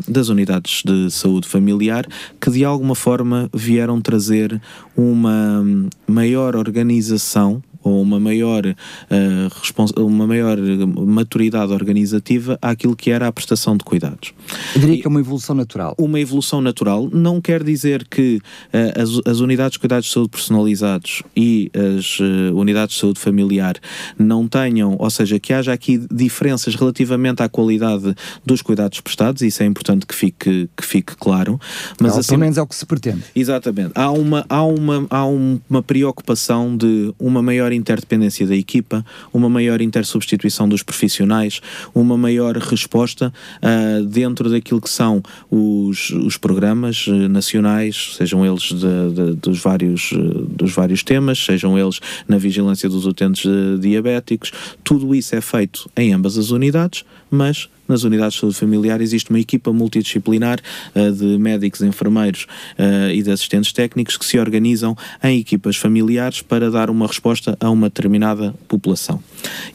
das 0.08 0.30
unidades 0.30 0.84
de 0.86 1.10
saúde 1.10 1.48
familiar 1.48 2.06
que 2.40 2.50
de 2.52 2.66
alguma 2.66 2.96
forma 2.96 3.50
vieram 3.54 4.02
trazer 4.02 4.62
uma 4.96 5.64
maior 6.08 6.56
organização 6.56 7.62
ou 7.84 8.02
uma 8.02 8.20
maior, 8.20 8.66
uh, 8.66 10.04
uma 10.04 10.28
maior 10.28 10.58
maturidade 10.58 11.72
organizativa 11.72 12.58
àquilo 12.62 12.96
que 12.96 13.12
era 13.12 13.28
a 13.28 13.32
prestação 13.32 13.78
de 13.78 13.84
cuidados. 13.84 14.34
Eu 14.76 14.82
diria 14.82 14.98
que 15.02 15.08
é 15.08 15.10
uma 15.10 15.20
evolução 15.20 15.56
natural. 15.56 15.96
Uma 15.98 16.20
evolução 16.20 16.62
natural 16.62 17.10
não 17.12 17.42
quer 17.42 17.64
dizer 17.64 18.08
que 18.08 18.38
uh, 18.38 19.02
as, 19.02 19.32
as, 19.34 19.40
unidades 19.40 19.74
de 19.74 19.80
cuidados 19.80 20.08
de 20.08 20.14
saúde 20.14 20.30
personalizados 20.30 21.24
e 21.36 21.72
as 21.98 22.20
uh, 22.20 22.56
unidades 22.56 22.96
de 22.96 23.02
saúde 23.02 23.20
familiar 23.20 23.76
não 24.18 24.48
tenham, 24.48 24.96
ou 25.00 25.10
seja, 25.10 25.40
que 25.40 25.54
haja 25.54 25.74
aqui 25.74 26.00
diferenças 26.12 26.76
relativamente 26.76 27.42
à 27.42 27.50
qualidade 27.50 28.16
dos 28.46 28.62
cuidados 28.62 29.00
prestados, 29.00 29.42
isso 29.42 29.64
é 29.64 29.66
importante 29.66 30.06
que 30.06 30.16
fique, 30.16 30.70
que 30.76 30.86
fique 30.86 31.16
claro. 31.16 31.60
Mas 32.00 32.14
não, 32.14 32.20
assim, 32.20 32.30
pelo 32.30 32.40
menos 32.40 32.58
é 32.58 32.62
o 32.62 32.68
que 32.68 32.76
se 32.76 32.86
pretende. 32.86 33.24
Exatamente. 33.36 33.92
Há 33.96 34.12
uma, 34.12 34.46
há 34.50 34.64
uma, 34.64 35.08
há 35.10 35.26
uma 35.26 35.84
preocupação 35.84 36.76
de 36.76 37.14
uma 37.20 37.42
maior 37.42 37.69
interdependência 37.72 38.46
da 38.46 38.56
equipa, 38.56 39.06
uma 39.34 39.50
maior 39.50 39.82
intersubstituição 39.82 40.68
dos 40.68 40.84
profissionais, 40.84 41.62
uma 41.94 42.18
maior 42.18 42.56
resposta 42.58 43.34
uh, 43.58 44.06
dentro 44.06 44.50
daquilo 44.50 44.82
que 44.82 44.90
são 44.90 45.22
os, 45.50 46.10
os 46.12 46.38
programas 46.38 47.08
uh, 47.08 47.30
nacionais, 47.30 48.16
sejam 48.18 48.46
eles 48.46 48.64
de, 48.64 49.14
de, 49.14 49.36
dos, 49.36 49.60
vários, 49.60 50.12
uh, 50.12 50.46
dos 50.46 50.74
vários 50.74 51.04
temas, 51.04 51.40
sejam 51.44 51.78
eles 51.78 52.00
na 52.28 52.38
vigilância 52.38 52.90
dos 52.90 53.06
utentes 53.06 53.50
diabéticos, 53.80 54.52
tudo 54.84 55.14
isso 55.16 55.36
é 55.36 55.42
feito 55.42 55.90
em 55.96 56.14
ambas 56.14 56.38
as 56.38 56.52
unidades, 56.52 57.04
mas 57.30 57.70
nas 57.90 58.04
unidades 58.04 58.36
de 58.36 58.42
saúde 58.42 58.56
familiar 58.56 59.02
existe 59.02 59.32
uma 59.32 59.40
equipa 59.40 59.74
multidisciplinar 59.74 60.60
uh, 60.96 61.12
de 61.12 61.40
médicos, 61.40 61.82
enfermeiros 61.82 62.46
uh, 62.78 63.12
e 63.12 63.24
de 63.24 63.32
assistentes 63.32 63.74
técnicos 63.74 64.16
que 64.16 64.26
se 64.26 64.38
organizam 64.38 64.96
em 65.24 65.40
equipas 65.40 65.76
familiares 65.76 66.42
para 66.42 66.70
dar 66.70 66.92
uma 66.92 67.08
resposta 67.08 67.58
a 67.60 67.70
uma 67.70 67.90
determinada 67.90 68.54
população. 68.68 69.22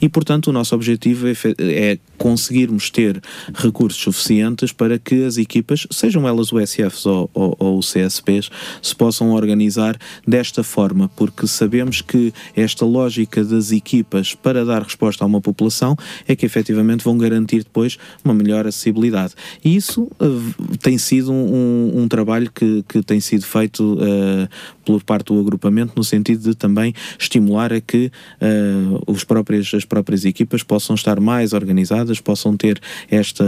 E, 0.00 0.08
portanto, 0.08 0.48
o 0.48 0.52
nosso 0.52 0.74
objetivo 0.74 1.26
é, 1.26 1.34
é 1.58 1.98
conseguirmos 2.16 2.90
ter 2.90 3.20
recursos 3.52 4.00
suficientes 4.00 4.70
para 4.70 4.98
que 4.98 5.24
as 5.24 5.36
equipas, 5.36 5.86
sejam 5.90 6.28
elas 6.28 6.52
o 6.52 6.60
SFs 6.64 7.06
ou, 7.06 7.28
ou, 7.34 7.56
ou 7.58 7.80
CSPs, 7.80 8.50
se 8.80 8.94
possam 8.94 9.32
organizar 9.32 9.98
desta 10.26 10.62
forma, 10.62 11.10
porque 11.16 11.46
sabemos 11.48 12.00
que 12.00 12.32
esta 12.54 12.84
lógica 12.84 13.42
das 13.42 13.72
equipas 13.72 14.34
para 14.34 14.64
dar 14.64 14.82
resposta 14.82 15.24
a 15.24 15.26
uma 15.26 15.40
população 15.40 15.96
é 16.28 16.36
que 16.36 16.46
efetivamente 16.46 17.02
vão 17.02 17.18
garantir 17.18 17.43
depois 17.44 17.98
uma 18.24 18.34
melhor 18.34 18.66
acessibilidade. 18.66 19.34
E 19.64 19.76
isso 19.76 20.02
uh, 20.20 20.78
tem 20.78 20.98
sido 20.98 21.32
um, 21.32 22.02
um, 22.02 22.08
trabalho 22.08 22.50
que, 22.50 22.84
que 22.88 23.02
tem 23.02 23.20
sido 23.20 23.44
feito 23.44 23.94
uh, 23.94 24.48
por 24.84 25.02
parte 25.02 25.26
do 25.26 25.40
agrupamento, 25.40 25.92
no 25.96 26.04
sentido 26.04 26.42
de 26.42 26.54
também 26.54 26.94
estimular 27.18 27.72
a 27.72 27.80
que 27.80 28.10
uh, 28.40 29.02
os 29.06 29.24
próprios, 29.24 29.72
as 29.74 29.84
próprias 29.84 30.24
equipas 30.24 30.62
possam 30.62 30.94
estar 30.94 31.20
mais 31.20 31.52
organizadas, 31.52 32.20
possam 32.20 32.56
ter 32.56 32.80
esta, 33.10 33.44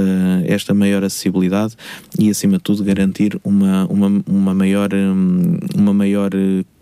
esta 0.46 0.74
maior 0.74 1.04
acessibilidade 1.04 1.74
e, 2.18 2.30
acima 2.30 2.56
de 2.58 2.62
tudo, 2.62 2.84
garantir 2.84 3.38
uma, 3.44 3.86
uma, 3.86 4.22
uma 4.26 4.54
maior, 4.54 4.92
um, 4.92 5.58
uma 5.74 5.92
maior 5.92 6.30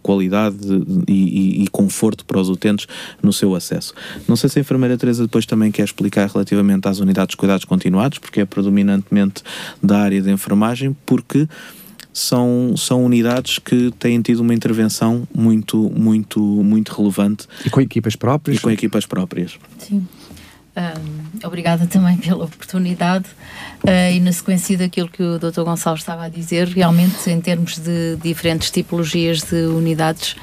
qualidade 0.05 0.59
e, 1.09 1.13
e, 1.13 1.63
e, 1.65 1.69
conforto 1.69 2.27
para 2.27 2.39
os 2.39 2.51
utentes 2.51 2.87
no 3.23 3.33
seu 3.33 3.55
acesso. 3.55 3.95
Não 4.29 4.37
sei 4.37 4.51
se 4.51 4.59
a 4.59 4.61
enfermeira 4.61 4.99
Teresa 4.99 5.23
depois 5.23 5.47
também 5.47 5.73
quer 5.73 5.85
explicar 5.85 6.29
relativamente 6.29 6.87
às 6.87 7.01
unidades 7.01 7.31
de 7.31 7.39
cuidados 7.39 7.65
continuados, 7.65 8.19
porque 8.19 8.43
é 8.43 8.45
predominantemente 8.45 9.43
da 9.83 9.99
área 10.01 10.21
de 10.21 10.31
enfermagem, 10.31 10.95
porque 11.07 11.49
são, 12.13 12.75
são 12.77 13.03
unidades 13.03 13.59
que 13.59 13.91
têm 13.99 14.21
tido 14.21 14.41
uma 14.41 14.53
intervenção 14.53 15.27
muito, 15.35 15.91
muito, 15.91 16.39
muito 16.39 16.93
relevante. 16.93 17.49
E 17.65 17.71
com 17.71 17.81
equipas 17.81 18.15
próprias? 18.15 18.59
E 18.59 18.61
com 18.61 18.71
equipas 18.71 19.07
próprias. 19.07 19.59
Sim. 19.79 20.07
Um, 20.77 21.47
obrigada 21.47 21.87
também 21.87 22.17
pela 22.17 22.45
oportunidade 22.47 23.27
uh, 23.85 24.13
e 24.13 24.19
na 24.19 24.33
sequência 24.33 24.77
daquilo 24.77 25.09
que 25.09 25.23
o 25.23 25.39
Dr. 25.39 25.63
Gonçalves 25.63 26.03
estava 26.03 26.25
a 26.25 26.29
dizer, 26.29 26.67
realmente 26.67 27.31
em 27.31 27.41
termos 27.41 27.79
de 27.79 28.17
diferentes 28.21 28.73
tipologias 28.73 29.43
de 29.43 29.67
unidades, 29.67 30.35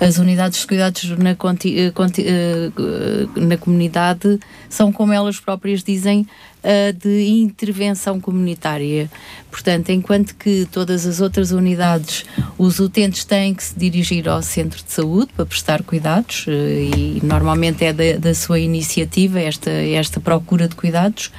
as 0.00 0.18
unidades 0.18 0.58
de 0.58 0.66
cuidados 0.66 1.04
na, 1.16 1.36
conti, 1.36 1.76
uh, 1.88 3.40
na 3.40 3.56
comunidade 3.56 4.40
são, 4.68 4.90
como 4.90 5.12
elas 5.12 5.38
próprias 5.38 5.84
dizem, 5.84 6.26
uh, 6.66 6.92
de 6.92 7.28
intervenção 7.28 8.20
comunitária. 8.20 9.08
Portanto, 9.50 9.90
enquanto 9.90 10.34
que 10.34 10.66
todas 10.70 11.06
as 11.06 11.20
outras 11.20 11.52
unidades, 11.52 12.24
os 12.58 12.80
utentes 12.80 13.24
têm 13.24 13.54
que 13.54 13.62
se 13.62 13.78
dirigir 13.78 14.28
ao 14.28 14.42
centro 14.42 14.82
de 14.84 14.92
saúde 14.92 15.30
para 15.34 15.46
prestar 15.46 15.82
cuidados 15.84 16.46
uh, 16.46 16.50
e 16.50 17.20
normalmente 17.22 17.84
é 17.84 17.92
da, 17.92 18.18
da, 18.18 18.34
sua 18.34 18.58
iniciativa 18.58 19.40
esta, 19.40 19.70
esta 19.70 20.20
procura 20.20 20.68
de 20.68 20.74
cuidados, 20.74 21.30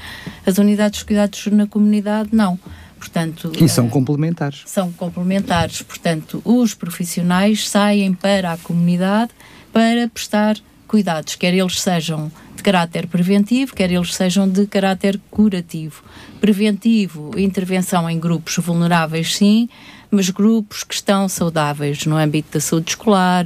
as 0.45 0.57
unidades 0.57 0.99
de 0.99 1.05
cuidados 1.05 1.45
na 1.47 1.67
comunidade 1.67 2.29
não 2.31 2.57
Portanto, 2.97 3.51
e 3.59 3.69
são 3.69 3.85
uh, 3.85 3.89
complementares. 3.89 4.63
São 4.65 4.91
complementares. 4.91 5.83
Portanto, 5.83 6.41
os 6.43 6.73
profissionais 6.73 7.69
saem 7.69 8.11
para 8.11 8.53
a 8.53 8.57
comunidade 8.57 9.31
para 9.71 10.07
prestar 10.09 10.57
cuidados, 10.87 11.35
quer 11.35 11.53
eles 11.53 11.81
sejam 11.81 12.31
de 12.55 12.63
caráter 12.63 13.07
preventivo, 13.07 13.75
quer 13.75 13.91
eles 13.91 14.15
sejam 14.15 14.47
de 14.49 14.65
caráter 14.65 15.19
curativo. 15.29 16.03
Preventivo, 16.41 17.31
intervenção 17.37 18.09
em 18.09 18.19
grupos 18.19 18.57
vulneráveis, 18.57 19.35
sim, 19.35 19.69
mas 20.09 20.29
grupos 20.29 20.83
que 20.83 20.93
estão 20.93 21.27
saudáveis 21.27 22.05
no 22.05 22.17
âmbito 22.17 22.53
da 22.53 22.59
saúde 22.59 22.91
escolar, 22.91 23.45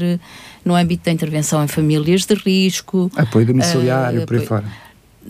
no 0.64 0.76
âmbito 0.76 1.06
da 1.06 1.12
intervenção 1.12 1.64
em 1.64 1.68
famílias 1.68 2.26
de 2.26 2.36
risco. 2.36 3.12
Apoio 3.16 3.46
domiciliário, 3.46 4.24
uh, 4.24 4.26
por 4.26 4.38
aí 4.38 4.46
fora. 4.46 4.66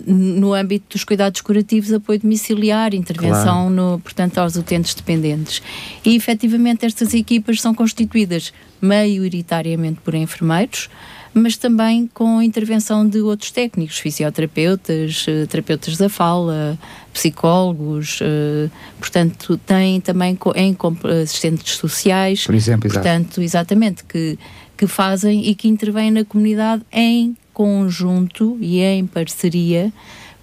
No 0.07 0.53
âmbito 0.53 0.93
dos 0.93 1.03
cuidados 1.03 1.41
curativos, 1.41 1.91
apoio 1.91 2.19
domiciliar, 2.19 2.93
intervenção, 2.93 3.67
claro. 3.67 3.69
no, 3.69 3.99
portanto, 3.99 4.37
aos 4.37 4.55
utentes 4.55 4.93
dependentes. 4.93 5.61
E, 6.05 6.15
efetivamente, 6.15 6.85
estas 6.85 7.13
equipas 7.13 7.59
são 7.59 7.75
constituídas 7.75 8.53
maioritariamente 8.79 9.99
por 9.99 10.15
enfermeiros, 10.15 10.89
mas 11.33 11.55
também 11.55 12.09
com 12.13 12.39
a 12.39 12.45
intervenção 12.45 13.07
de 13.07 13.19
outros 13.21 13.51
técnicos, 13.51 13.97
fisioterapeutas, 13.99 15.25
eh, 15.27 15.45
terapeutas 15.45 15.97
da 15.97 16.09
fala, 16.09 16.77
psicólogos, 17.13 18.19
uh, 18.21 18.71
portanto, 18.99 19.57
tem 19.65 19.99
também 20.01 20.37
em 20.55 20.77
assistentes 21.21 21.75
sociais. 21.75 22.45
Por 22.45 22.55
exemplo, 22.55 22.89
portanto, 22.89 23.41
exatamente, 23.41 24.03
que, 24.03 24.37
que 24.77 24.87
fazem 24.87 25.47
e 25.47 25.55
que 25.55 25.67
intervêm 25.67 26.11
na 26.11 26.25
comunidade 26.25 26.83
em 26.91 27.35
conjunto 27.53 28.57
e 28.59 28.79
em 28.79 29.05
parceria 29.05 29.91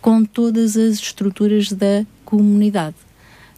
com 0.00 0.25
todas 0.25 0.76
as 0.76 0.95
estruturas 0.95 1.73
da 1.73 2.04
comunidade. 2.25 2.97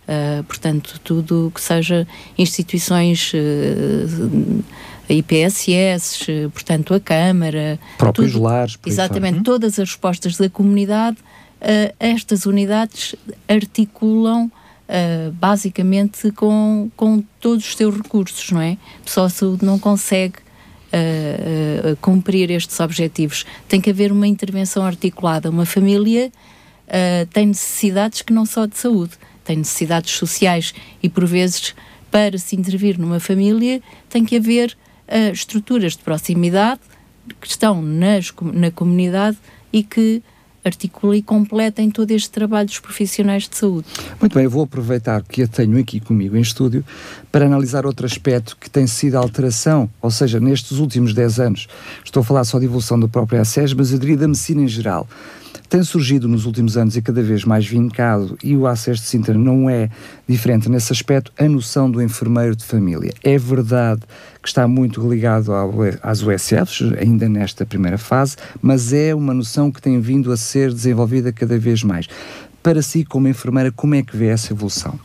Uh, 0.08 0.42
portanto, 0.44 1.00
tudo 1.04 1.52
que 1.54 1.60
seja 1.60 2.06
instituições 2.36 3.32
uh, 3.32 4.64
IPSS, 5.12 6.50
portanto 6.52 6.94
a 6.94 7.00
Câmara. 7.00 7.78
Próprios 7.98 8.32
tudo, 8.32 8.44
lares. 8.44 8.78
Exatamente, 8.84 9.34
fora. 9.34 9.44
todas 9.44 9.78
as 9.78 9.88
respostas 9.90 10.36
da 10.36 10.48
comunidade, 10.48 11.16
uh, 11.16 11.94
estas 11.98 12.46
unidades 12.46 13.14
articulam 13.48 14.46
uh, 14.46 15.32
basicamente 15.32 16.30
com, 16.32 16.90
com 16.96 17.22
todos 17.40 17.66
os 17.66 17.76
seus 17.76 17.94
recursos, 17.96 18.50
não 18.50 18.60
é? 18.60 18.76
Só 19.04 19.24
a 19.24 19.28
saúde 19.28 19.64
não 19.64 19.78
consegue 19.78 20.36
uh, 20.92 21.96
cumprir 22.00 22.50
estes 22.50 22.78
objetivos. 22.80 23.44
Tem 23.68 23.80
que 23.80 23.90
haver 23.90 24.12
uma 24.12 24.26
intervenção 24.26 24.84
articulada. 24.84 25.50
Uma 25.50 25.66
família 25.66 26.32
tem 27.32 27.46
necessidades 27.46 28.20
que 28.20 28.32
não 28.32 28.44
só 28.44 28.66
de 28.66 28.76
saúde, 28.76 29.12
tem 29.44 29.58
necessidades 29.58 30.12
sociais 30.12 30.74
e 31.00 31.08
por 31.08 31.24
vezes 31.24 31.72
para 32.10 32.36
se 32.36 32.56
intervir 32.56 32.98
numa 32.98 33.20
família 33.20 33.80
tem 34.08 34.24
que 34.24 34.36
haver 34.36 34.76
uh, 35.10 35.32
estruturas 35.32 35.92
de 35.96 36.02
proximidade 36.02 36.80
que 37.40 37.46
estão 37.46 37.82
nas, 37.82 38.32
na 38.52 38.70
comunidade 38.70 39.36
e 39.72 39.82
que 39.82 40.22
articulam 40.64 41.14
e 41.14 41.22
completem 41.22 41.90
todo 41.90 42.10
este 42.10 42.30
trabalho 42.30 42.66
dos 42.66 42.78
profissionais 42.78 43.48
de 43.48 43.56
saúde. 43.56 43.86
Muito 44.20 44.34
bem, 44.34 44.44
eu 44.44 44.50
vou 44.50 44.64
aproveitar 44.64 45.22
que 45.22 45.42
a 45.42 45.48
tenho 45.48 45.78
aqui 45.78 46.00
comigo 46.00 46.36
em 46.36 46.40
estúdio 46.40 46.84
para 47.32 47.46
analisar 47.46 47.86
outro 47.86 48.04
aspecto 48.04 48.56
que 48.60 48.68
tem 48.68 48.86
sido 48.86 49.16
a 49.16 49.20
alteração, 49.20 49.88
ou 50.02 50.10
seja, 50.10 50.38
nestes 50.38 50.78
últimos 50.78 51.14
10 51.14 51.40
anos, 51.40 51.66
estou 52.04 52.20
a 52.20 52.24
falar 52.24 52.44
só 52.44 52.58
de 52.58 52.66
evolução 52.66 53.00
do 53.00 53.08
próprio 53.08 53.40
ACES, 53.40 53.72
mas 53.72 53.92
eu 53.92 53.98
diria 53.98 54.18
da 54.18 54.28
medicina 54.28 54.62
em 54.62 54.68
geral 54.68 55.08
tem 55.70 55.84
surgido 55.84 56.26
nos 56.26 56.46
últimos 56.46 56.76
anos 56.76 56.96
e 56.96 57.00
cada 57.00 57.22
vez 57.22 57.44
mais 57.44 57.64
vincado, 57.64 58.36
e 58.42 58.56
o 58.56 58.66
acesso 58.66 59.02
de 59.02 59.08
Sintra 59.08 59.34
não 59.34 59.70
é 59.70 59.88
diferente 60.28 60.68
nesse 60.68 60.92
aspecto, 60.92 61.32
a 61.38 61.48
noção 61.48 61.88
do 61.88 62.02
enfermeiro 62.02 62.56
de 62.56 62.64
família. 62.64 63.14
É 63.22 63.38
verdade 63.38 64.02
que 64.42 64.48
está 64.48 64.66
muito 64.66 65.00
ligado 65.08 65.52
às 66.02 66.22
USFs, 66.22 66.92
ainda 67.00 67.28
nesta 67.28 67.64
primeira 67.64 67.96
fase, 67.96 68.34
mas 68.60 68.92
é 68.92 69.14
uma 69.14 69.32
noção 69.32 69.70
que 69.70 69.80
tem 69.80 70.00
vindo 70.00 70.32
a 70.32 70.36
ser 70.36 70.72
desenvolvida 70.72 71.32
cada 71.32 71.56
vez 71.56 71.84
mais. 71.84 72.08
Para 72.60 72.82
si, 72.82 73.04
como 73.04 73.28
enfermeira, 73.28 73.70
como 73.70 73.94
é 73.94 74.02
que 74.02 74.16
vê 74.16 74.26
essa 74.26 74.52
evolução? 74.52 74.98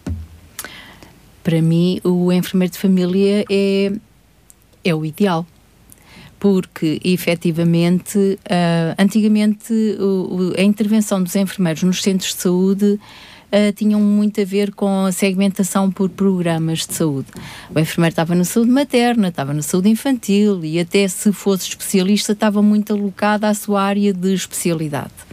Para 1.43 1.62
mim, 1.62 2.01
o 2.03 2.34
enfermeiro 2.34 2.74
de 2.74 2.79
família 2.79 3.45
é, 3.51 3.91
é 4.84 4.95
o 4.95 5.05
ideal 5.05 5.45
porque 6.46 7.01
efetivamente, 7.03 8.20
uh, 8.20 8.96
antigamente 9.00 9.74
o, 10.00 10.03
o, 10.03 10.53
a 10.55 10.62
intervenção 10.62 11.24
dos 11.24 11.36
enfermeiros 11.36 11.81
nos 11.81 12.03
centros 12.03 12.36
de 12.36 12.42
saúde 12.44 12.86
uh, 12.86 13.74
tinham 13.75 14.00
muito 14.00 14.40
a 14.40 14.46
ver 14.46 14.72
com 14.72 15.05
a 15.05 15.12
segmentação 15.12 15.90
por 15.90 16.08
programas 16.08 16.86
de 16.86 16.94
saúde. 16.94 17.29
O 17.74 17.79
enfermeiro 17.79 18.12
estava 18.12 18.36
na 18.36 18.44
saúde 18.44 18.70
materna, 18.70 19.29
estava 19.29 19.55
na 19.55 19.64
saúde 19.64 19.90
infantil 19.90 20.64
e 20.64 20.79
até 20.79 21.08
se 21.08 21.31
fosse 21.31 21.70
especialista 21.70 22.34
estava 22.34 22.62
muito 22.62 22.94
alocado 22.94 23.48
à 23.48 23.53
sua 23.55 23.81
área 23.81 24.14
de 24.14 24.31
especialidade. 24.36 25.25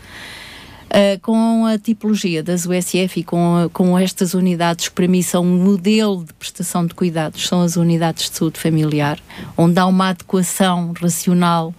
Uh, 0.93 1.19
com 1.23 1.65
a 1.65 1.79
tipologia 1.79 2.43
das 2.43 2.67
USF 2.67 3.21
e 3.21 3.25
com, 3.25 3.71
com 3.73 3.99
estas 3.99 4.35
unidades 4.35 4.91
que 4.91 4.95
para 4.95 5.09
mim 5.09 5.23
são 5.23 5.43
um 5.43 5.57
modelo 5.57 6.23
de 6.23 6.35
prestação 6.35 6.85
de 6.85 6.93
cuidados, 6.93 7.49
são 7.49 7.63
as 7.63 7.77
unidades 7.77 8.29
de 8.29 8.37
saúde 8.37 8.61
familiar, 8.61 9.19
onde 9.57 9.79
há 9.79 9.87
uma 9.87 10.11
adequação 10.11 10.93
racional 11.01 11.75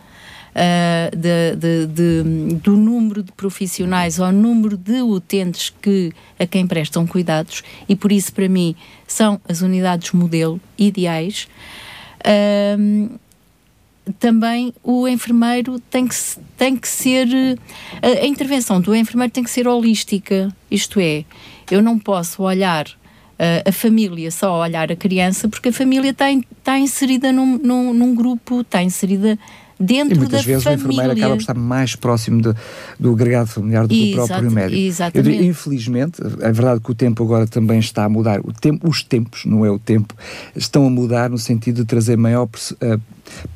Uh, 0.54 1.10
de, 1.18 1.56
de, 1.56 1.88
de, 1.88 2.56
do 2.58 2.78
número 2.78 3.24
de 3.24 3.32
profissionais 3.32 4.20
ao 4.20 4.32
número 4.32 4.78
de 4.78 5.02
utentes 5.02 5.74
que, 5.82 6.14
a 6.38 6.46
quem 6.46 6.68
prestam 6.68 7.08
cuidados 7.08 7.64
e 7.90 7.96
por 7.96 8.12
isso 8.12 8.32
para 8.32 8.48
mim 8.48 8.76
são 9.08 9.42
as 9.50 9.62
unidades 9.62 10.12
modelo 10.12 10.62
ideais. 10.78 11.48
Uh, 12.20 13.20
também 14.20 14.74
o 14.84 15.08
enfermeiro 15.08 15.80
tem 15.80 16.08
que, 16.08 16.16
tem 16.58 16.76
que 16.76 16.88
ser. 16.88 17.28
A, 18.02 18.08
a, 18.08 18.26
intervenção 18.26 18.82
do 18.82 18.96
enfermeiro 18.96 19.32
tem 19.32 19.44
que 19.44 19.50
ser 19.50 19.68
holística, 19.68 20.54
isto 20.70 21.00
é, 21.00 21.26
eu 21.72 21.82
não 21.82 21.98
posso 21.98 22.44
olhar 22.44 22.86
a, 23.40 23.70
a 23.70 23.72
família 23.72 24.32
só 24.32 24.62
olhar 24.62 24.92
a 24.92 24.96
criança, 24.96 25.48
porque 25.48 25.70
a 25.70 25.74
família 25.74 26.12
está, 26.12 26.32
está 26.32 26.78
inserida 26.78 27.32
num, 27.32 27.58
num, 27.58 27.94
num 27.94 28.16
grupo, 28.16 28.62
está 28.62 28.82
inserida 28.84 29.38
dentro 29.80 30.16
e 30.16 30.20
muitas 30.20 30.46
vezes 30.46 30.64
família. 30.64 30.86
o 30.86 30.92
enfermeiro 30.92 31.12
acaba 31.14 31.36
por 31.36 31.42
estar 31.42 31.54
mais 31.56 31.96
próximo 31.96 32.42
de, 32.42 32.54
do 33.00 33.12
agregado 33.12 33.48
familiar 33.48 33.88
do 33.88 33.94
que 33.94 34.14
o 34.14 34.26
próprio 34.26 34.52
médico. 34.52 34.80
Exatamente. 34.80 35.38
Eu, 35.38 35.46
infelizmente, 35.46 36.22
é 36.22 36.52
verdade 36.52 36.80
que 36.80 36.92
o 36.92 36.96
tempo 36.96 37.24
agora 37.24 37.48
também 37.48 37.80
está 37.80 38.06
a 38.06 38.10
mudar. 38.10 38.40
O 38.42 38.54
tempo, 38.54 38.90
os 38.90 39.04
tempos, 39.04 39.46
não 39.46 39.66
é 39.66 39.72
o 39.72 39.80
tempo, 39.80 40.16
estão 40.56 40.86
a 40.86 40.90
mudar 40.90 41.30
no 41.30 41.38
sentido 41.38 41.78
de 41.78 41.86
trazer 41.86 42.18
maior 42.18 42.46
uh, 42.46 43.02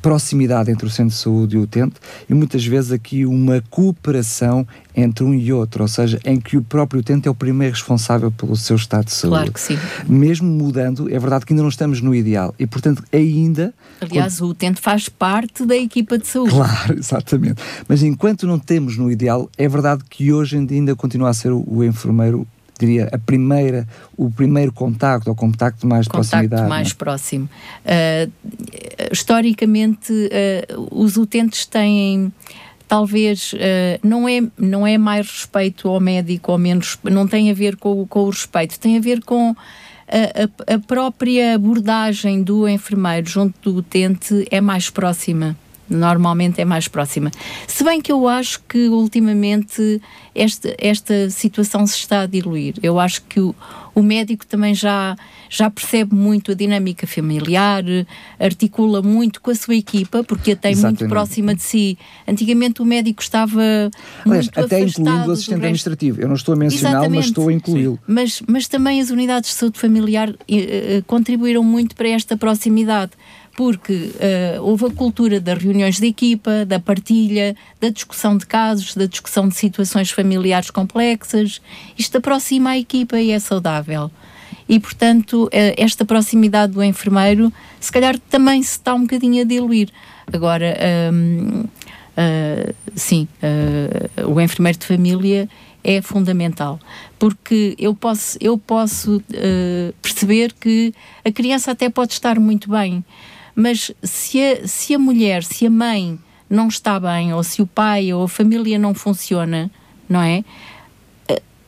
proximidade 0.00 0.70
entre 0.70 0.86
o 0.86 0.90
centro 0.90 1.14
de 1.14 1.20
saúde 1.20 1.56
e 1.56 1.58
o 1.58 1.62
utente 1.62 1.96
e 2.28 2.34
muitas 2.34 2.64
vezes 2.64 2.92
aqui 2.92 3.26
uma 3.26 3.62
cooperação 3.70 4.66
entre 4.94 5.24
um 5.24 5.32
e 5.32 5.52
outro, 5.52 5.82
ou 5.82 5.88
seja, 5.88 6.18
em 6.24 6.40
que 6.40 6.56
o 6.56 6.62
próprio 6.62 7.00
utente 7.00 7.28
é 7.28 7.30
o 7.30 7.34
primeiro 7.34 7.72
responsável 7.72 8.32
pelo 8.32 8.56
seu 8.56 8.74
estado 8.74 9.04
de 9.04 9.12
saúde. 9.12 9.36
Claro 9.36 9.52
que 9.52 9.60
sim. 9.60 9.78
Mesmo 10.08 10.48
mudando, 10.48 11.08
é 11.08 11.18
verdade 11.18 11.46
que 11.46 11.52
ainda 11.52 11.62
não 11.62 11.68
estamos 11.68 12.00
no 12.00 12.14
ideal 12.14 12.54
e, 12.58 12.66
portanto, 12.66 13.04
ainda. 13.12 13.72
Aliás, 14.00 14.38
quando... 14.38 14.48
o 14.48 14.50
utente 14.50 14.80
faz 14.80 15.08
parte 15.08 15.64
da 15.64 15.76
equipa 15.76 16.18
de 16.18 16.26
saúde. 16.26 16.50
Claro, 16.50 16.94
exatamente. 16.98 17.62
Mas 17.86 18.02
enquanto 18.02 18.46
não 18.46 18.58
temos 18.58 18.96
no 18.96 19.10
ideal, 19.10 19.48
é 19.56 19.68
verdade 19.68 20.02
que 20.08 20.32
hoje 20.32 20.56
ainda 20.56 20.96
continua 20.96 21.28
a 21.28 21.34
ser 21.34 21.52
o, 21.52 21.64
o 21.66 21.84
enfermeiro 21.84 22.46
diria, 22.78 23.08
a 23.12 23.18
primeira, 23.18 23.86
o 24.16 24.30
primeiro 24.30 24.72
contacto, 24.72 25.28
ou 25.28 25.36
contacto 25.36 25.86
mais 25.86 26.04
de 26.04 26.10
contacto 26.10 26.30
proximidade. 26.30 26.68
mais 26.68 26.90
é? 26.90 26.94
próximo. 26.94 27.48
Uh, 27.84 28.32
historicamente, 29.12 30.12
uh, 30.12 30.88
os 30.90 31.16
utentes 31.16 31.66
têm 31.66 32.32
talvez 32.86 33.52
uh, 33.52 33.58
não, 34.02 34.28
é, 34.28 34.40
não 34.56 34.86
é 34.86 34.96
mais 34.96 35.30
respeito 35.30 35.88
ao 35.88 36.00
médico 36.00 36.52
ou 36.52 36.58
menos, 36.58 36.98
não 37.04 37.28
tem 37.28 37.50
a 37.50 37.54
ver 37.54 37.76
com, 37.76 38.06
com 38.06 38.20
o 38.20 38.30
respeito, 38.30 38.78
tem 38.80 38.96
a 38.96 39.00
ver 39.00 39.22
com 39.22 39.54
a, 40.08 40.72
a, 40.72 40.74
a 40.74 40.78
própria 40.78 41.54
abordagem 41.54 42.42
do 42.42 42.66
enfermeiro 42.66 43.28
junto 43.28 43.70
do 43.70 43.78
utente 43.80 44.46
é 44.50 44.60
mais 44.60 44.88
próxima 44.88 45.54
normalmente 45.88 46.60
é 46.60 46.64
mais 46.64 46.88
próxima. 46.88 47.30
Se 47.66 47.84
bem 47.84 48.00
que 48.00 48.12
eu 48.12 48.28
acho 48.28 48.60
que 48.68 48.88
ultimamente 48.88 50.00
esta, 50.34 50.74
esta 50.78 51.30
situação 51.30 51.86
se 51.86 51.96
está 51.96 52.20
a 52.22 52.26
diluir. 52.26 52.74
Eu 52.82 52.98
acho 52.98 53.22
que 53.22 53.40
o, 53.40 53.54
o 53.94 54.02
médico 54.02 54.46
também 54.46 54.74
já, 54.74 55.16
já 55.50 55.68
percebe 55.68 56.14
muito 56.14 56.52
a 56.52 56.54
dinâmica 56.54 57.06
familiar, 57.06 57.82
articula 58.38 59.02
muito 59.02 59.40
com 59.40 59.50
a 59.50 59.54
sua 59.54 59.74
equipa, 59.74 60.22
porque 60.22 60.52
a 60.52 60.56
tem 60.56 60.72
Exatamente. 60.72 61.00
muito 61.00 61.10
próxima 61.10 61.54
de 61.54 61.62
si. 61.62 61.98
Antigamente 62.26 62.80
o 62.80 62.84
médico 62.84 63.20
estava 63.20 63.60
Aliás, 64.24 64.46
muito 64.46 64.60
até 64.60 64.80
incluindo 64.80 65.28
o 65.28 65.32
assistente 65.32 65.56
administrativo. 65.56 66.20
Eu 66.20 66.28
não 66.28 66.36
estou 66.36 66.54
a 66.54 66.56
mencioná-lo, 66.56 67.10
mas 67.10 67.26
estou 67.26 67.48
a 67.48 67.52
incluí-lo. 67.52 67.98
Mas, 68.06 68.40
mas 68.46 68.68
também 68.68 69.00
as 69.00 69.10
unidades 69.10 69.50
de 69.50 69.56
saúde 69.56 69.78
familiar 69.78 70.30
eh, 70.30 70.36
eh, 70.48 71.02
contribuíram 71.06 71.64
muito 71.64 71.96
para 71.96 72.08
esta 72.08 72.36
proximidade 72.36 73.12
porque 73.58 73.92
uh, 73.92 74.62
houve 74.62 74.86
a 74.86 74.90
cultura 74.90 75.40
das 75.40 75.60
reuniões 75.60 75.98
de 75.98 76.06
equipa, 76.06 76.64
da 76.64 76.78
partilha, 76.78 77.56
da 77.80 77.88
discussão 77.88 78.38
de 78.38 78.46
casos, 78.46 78.94
da 78.94 79.04
discussão 79.04 79.48
de 79.48 79.56
situações 79.56 80.12
familiares 80.12 80.70
complexas. 80.70 81.60
Isto 81.98 82.18
aproxima 82.18 82.70
a 82.70 82.78
equipa 82.78 83.18
e 83.18 83.32
é 83.32 83.38
saudável. 83.40 84.12
e, 84.68 84.78
portanto, 84.78 85.48
eh, 85.50 85.74
esta 85.76 86.04
proximidade 86.04 86.72
do 86.74 86.84
enfermeiro, 86.84 87.52
se 87.80 87.90
calhar 87.90 88.16
também 88.30 88.62
se 88.62 88.72
está 88.72 88.94
um 88.94 89.00
bocadinho 89.00 89.42
a 89.42 89.44
diluir. 89.44 89.88
Agora, 90.32 90.76
hum, 91.12 91.64
uh, 91.64 92.74
sim, 92.94 93.26
uh, 93.42 94.30
o 94.30 94.40
enfermeiro 94.40 94.78
de 94.78 94.86
família 94.86 95.48
é 95.82 96.00
fundamental, 96.00 96.78
porque 97.18 97.74
eu 97.76 97.92
posso, 97.92 98.38
eu 98.40 98.56
posso 98.56 99.16
uh, 99.16 99.92
perceber 100.00 100.52
que 100.52 100.94
a 101.24 101.32
criança 101.32 101.72
até 101.72 101.88
pode 101.88 102.12
estar 102.12 102.38
muito 102.38 102.70
bem, 102.70 103.02
mas 103.60 103.90
se 104.04 104.40
a, 104.40 104.68
se 104.68 104.94
a 104.94 104.98
mulher, 105.00 105.42
se 105.42 105.66
a 105.66 105.70
mãe 105.70 106.16
não 106.48 106.68
está 106.68 107.00
bem, 107.00 107.34
ou 107.34 107.42
se 107.42 107.60
o 107.60 107.66
pai 107.66 108.12
ou 108.12 108.22
a 108.22 108.28
família 108.28 108.78
não 108.78 108.94
funciona, 108.94 109.68
não 110.08 110.22
é? 110.22 110.44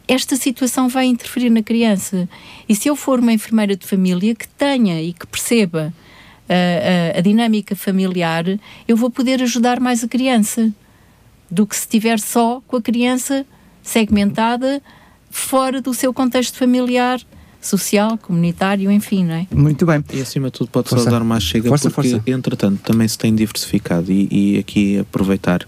esta 0.06 0.36
situação 0.36 0.88
vai 0.88 1.06
interferir 1.06 1.50
na 1.50 1.64
criança. 1.64 2.28
E 2.68 2.76
se 2.76 2.86
eu 2.88 2.94
for 2.94 3.18
uma 3.18 3.32
enfermeira 3.32 3.74
de 3.74 3.84
família 3.84 4.36
que 4.36 4.46
tenha 4.46 5.02
e 5.02 5.12
que 5.12 5.26
perceba 5.26 5.92
a, 6.48 7.16
a, 7.16 7.18
a 7.18 7.20
dinâmica 7.20 7.74
familiar, 7.74 8.44
eu 8.86 8.96
vou 8.96 9.10
poder 9.10 9.42
ajudar 9.42 9.80
mais 9.80 10.04
a 10.04 10.08
criança 10.08 10.72
do 11.50 11.66
que 11.66 11.74
se 11.74 11.82
estiver 11.82 12.20
só 12.20 12.62
com 12.68 12.76
a 12.76 12.82
criança 12.82 13.44
segmentada 13.82 14.80
fora 15.28 15.80
do 15.80 15.92
seu 15.92 16.14
contexto 16.14 16.56
familiar 16.56 17.20
social, 17.60 18.16
comunitário, 18.18 18.90
enfim, 18.90 19.24
não 19.24 19.34
é? 19.34 19.46
Muito 19.52 19.84
bem. 19.84 20.02
E 20.12 20.20
acima 20.20 20.46
de 20.46 20.52
tudo 20.52 20.70
pode 20.70 20.88
força. 20.88 21.04
só 21.04 21.10
dar 21.10 21.24
mais 21.24 21.42
chega 21.42 21.68
força, 21.68 21.90
porque, 21.90 22.10
força. 22.10 22.30
entretanto, 22.30 22.80
também 22.82 23.06
se 23.06 23.18
tem 23.18 23.34
diversificado 23.34 24.10
e, 24.10 24.28
e 24.30 24.58
aqui 24.58 24.98
aproveitar 24.98 25.66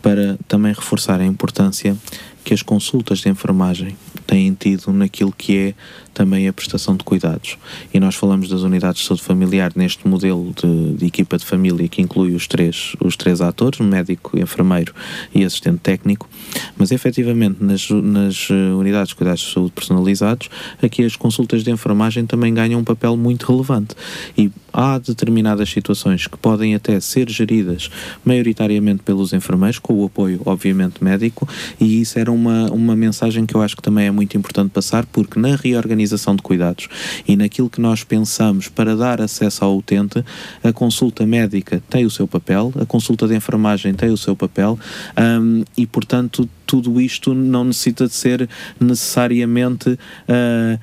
para 0.00 0.38
também 0.46 0.72
reforçar 0.72 1.20
a 1.20 1.24
importância 1.26 1.96
que 2.44 2.54
as 2.54 2.62
consultas 2.62 3.18
de 3.18 3.28
enfermagem 3.28 3.96
têm 4.28 4.52
tido 4.52 4.92
naquilo 4.92 5.32
que 5.32 5.56
é 5.56 5.74
também 6.12 6.46
a 6.46 6.52
prestação 6.52 6.96
de 6.96 7.02
cuidados. 7.02 7.56
E 7.94 7.98
nós 7.98 8.14
falamos 8.14 8.48
das 8.48 8.62
unidades 8.62 9.00
de 9.00 9.06
saúde 9.06 9.22
familiar 9.22 9.72
neste 9.74 10.06
modelo 10.06 10.52
de, 10.52 10.94
de, 10.96 11.06
equipa 11.06 11.38
de 11.38 11.46
família 11.46 11.88
que 11.88 12.02
inclui 12.02 12.34
os 12.34 12.46
três, 12.46 12.94
os 13.00 13.16
três 13.16 13.40
atores, 13.40 13.80
médico, 13.80 14.38
enfermeiro 14.38 14.92
e 15.34 15.44
assistente 15.44 15.78
técnico, 15.78 16.28
mas 16.76 16.90
efetivamente 16.90 17.62
nas, 17.62 17.88
nas 17.88 18.48
eh, 18.50 18.74
unidades 18.74 19.10
de 19.10 19.14
cuidados 19.14 19.40
de 19.40 19.52
saúde 19.52 19.72
personalizados, 19.72 20.50
aqui 20.82 21.04
as 21.04 21.16
consultas 21.16 21.64
de 21.64 21.70
enfermagem 21.70 22.26
também 22.26 22.52
ganham 22.52 22.80
um 22.80 22.84
papel 22.84 23.16
muito 23.16 23.50
relevante. 23.50 23.94
E 24.36 24.50
há 24.72 24.98
determinadas 24.98 25.70
situações 25.70 26.26
que 26.26 26.36
podem 26.36 26.74
até 26.74 27.00
ser 27.00 27.30
geridas 27.30 27.90
maioritariamente 28.24 29.02
pelos 29.04 29.32
enfermeiros, 29.32 29.78
com 29.78 29.94
o 29.94 30.04
apoio, 30.04 30.40
obviamente, 30.44 31.02
médico, 31.02 31.48
e 31.80 32.00
isso 32.00 32.18
era 32.18 32.30
uma, 32.30 32.70
uma 32.72 32.96
mensagem 32.96 33.46
que 33.46 33.54
eu 33.54 33.62
acho 33.62 33.76
que 33.76 33.82
também 33.82 34.06
é 34.06 34.10
muito 34.18 34.36
importante 34.36 34.70
passar, 34.70 35.06
porque 35.06 35.38
na 35.38 35.54
reorganização 35.54 36.34
de 36.34 36.42
cuidados 36.42 36.88
e 37.26 37.36
naquilo 37.36 37.70
que 37.70 37.80
nós 37.80 38.02
pensamos 38.02 38.68
para 38.68 38.96
dar 38.96 39.20
acesso 39.20 39.64
ao 39.64 39.76
utente, 39.76 40.24
a 40.62 40.72
consulta 40.72 41.24
médica 41.24 41.80
tem 41.88 42.04
o 42.04 42.10
seu 42.10 42.26
papel, 42.26 42.72
a 42.80 42.84
consulta 42.84 43.28
de 43.28 43.36
enfermagem 43.36 43.94
tem 43.94 44.10
o 44.10 44.16
seu 44.16 44.34
papel, 44.34 44.76
um, 45.16 45.62
e 45.76 45.86
portanto 45.86 46.48
tudo 46.66 47.00
isto 47.00 47.32
não 47.32 47.64
necessita 47.64 48.06
de 48.06 48.12
ser 48.12 48.48
necessariamente 48.78 49.90
uh, 49.90 50.78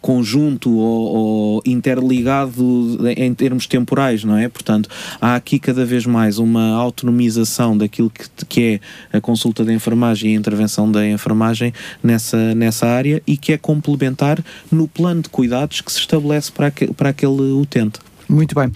conjunto 0.00 0.70
ou, 0.72 1.16
ou, 1.16 1.62
interligado 1.64 2.98
em 3.16 3.32
termos 3.32 3.66
temporais, 3.66 4.24
não 4.24 4.36
é? 4.36 4.48
Portanto, 4.48 4.88
há 5.20 5.36
aqui 5.36 5.58
cada 5.58 5.84
vez 5.84 6.04
mais 6.04 6.38
uma 6.38 6.74
autonomização 6.74 7.76
daquilo 7.76 8.10
que, 8.10 8.44
que 8.46 8.80
é 9.12 9.16
a 9.16 9.20
consulta 9.20 9.64
da 9.64 9.72
enfermagem 9.72 10.32
e 10.32 10.36
a 10.36 10.38
intervenção 10.38 10.90
da 10.90 11.06
enfermagem 11.06 11.72
nessa, 12.02 12.54
nessa 12.54 12.86
área 12.86 13.22
e 13.26 13.36
que 13.36 13.52
é 13.52 13.58
complementar 13.58 14.42
no 14.70 14.88
plano 14.88 15.22
de 15.22 15.28
cuidados 15.28 15.80
que 15.80 15.92
se 15.92 16.00
estabelece 16.00 16.50
para, 16.50 16.66
aquele, 16.66 16.92
para 16.92 17.10
aquele 17.10 17.52
utente. 17.52 18.00
Muito 18.28 18.54
bem. 18.54 18.70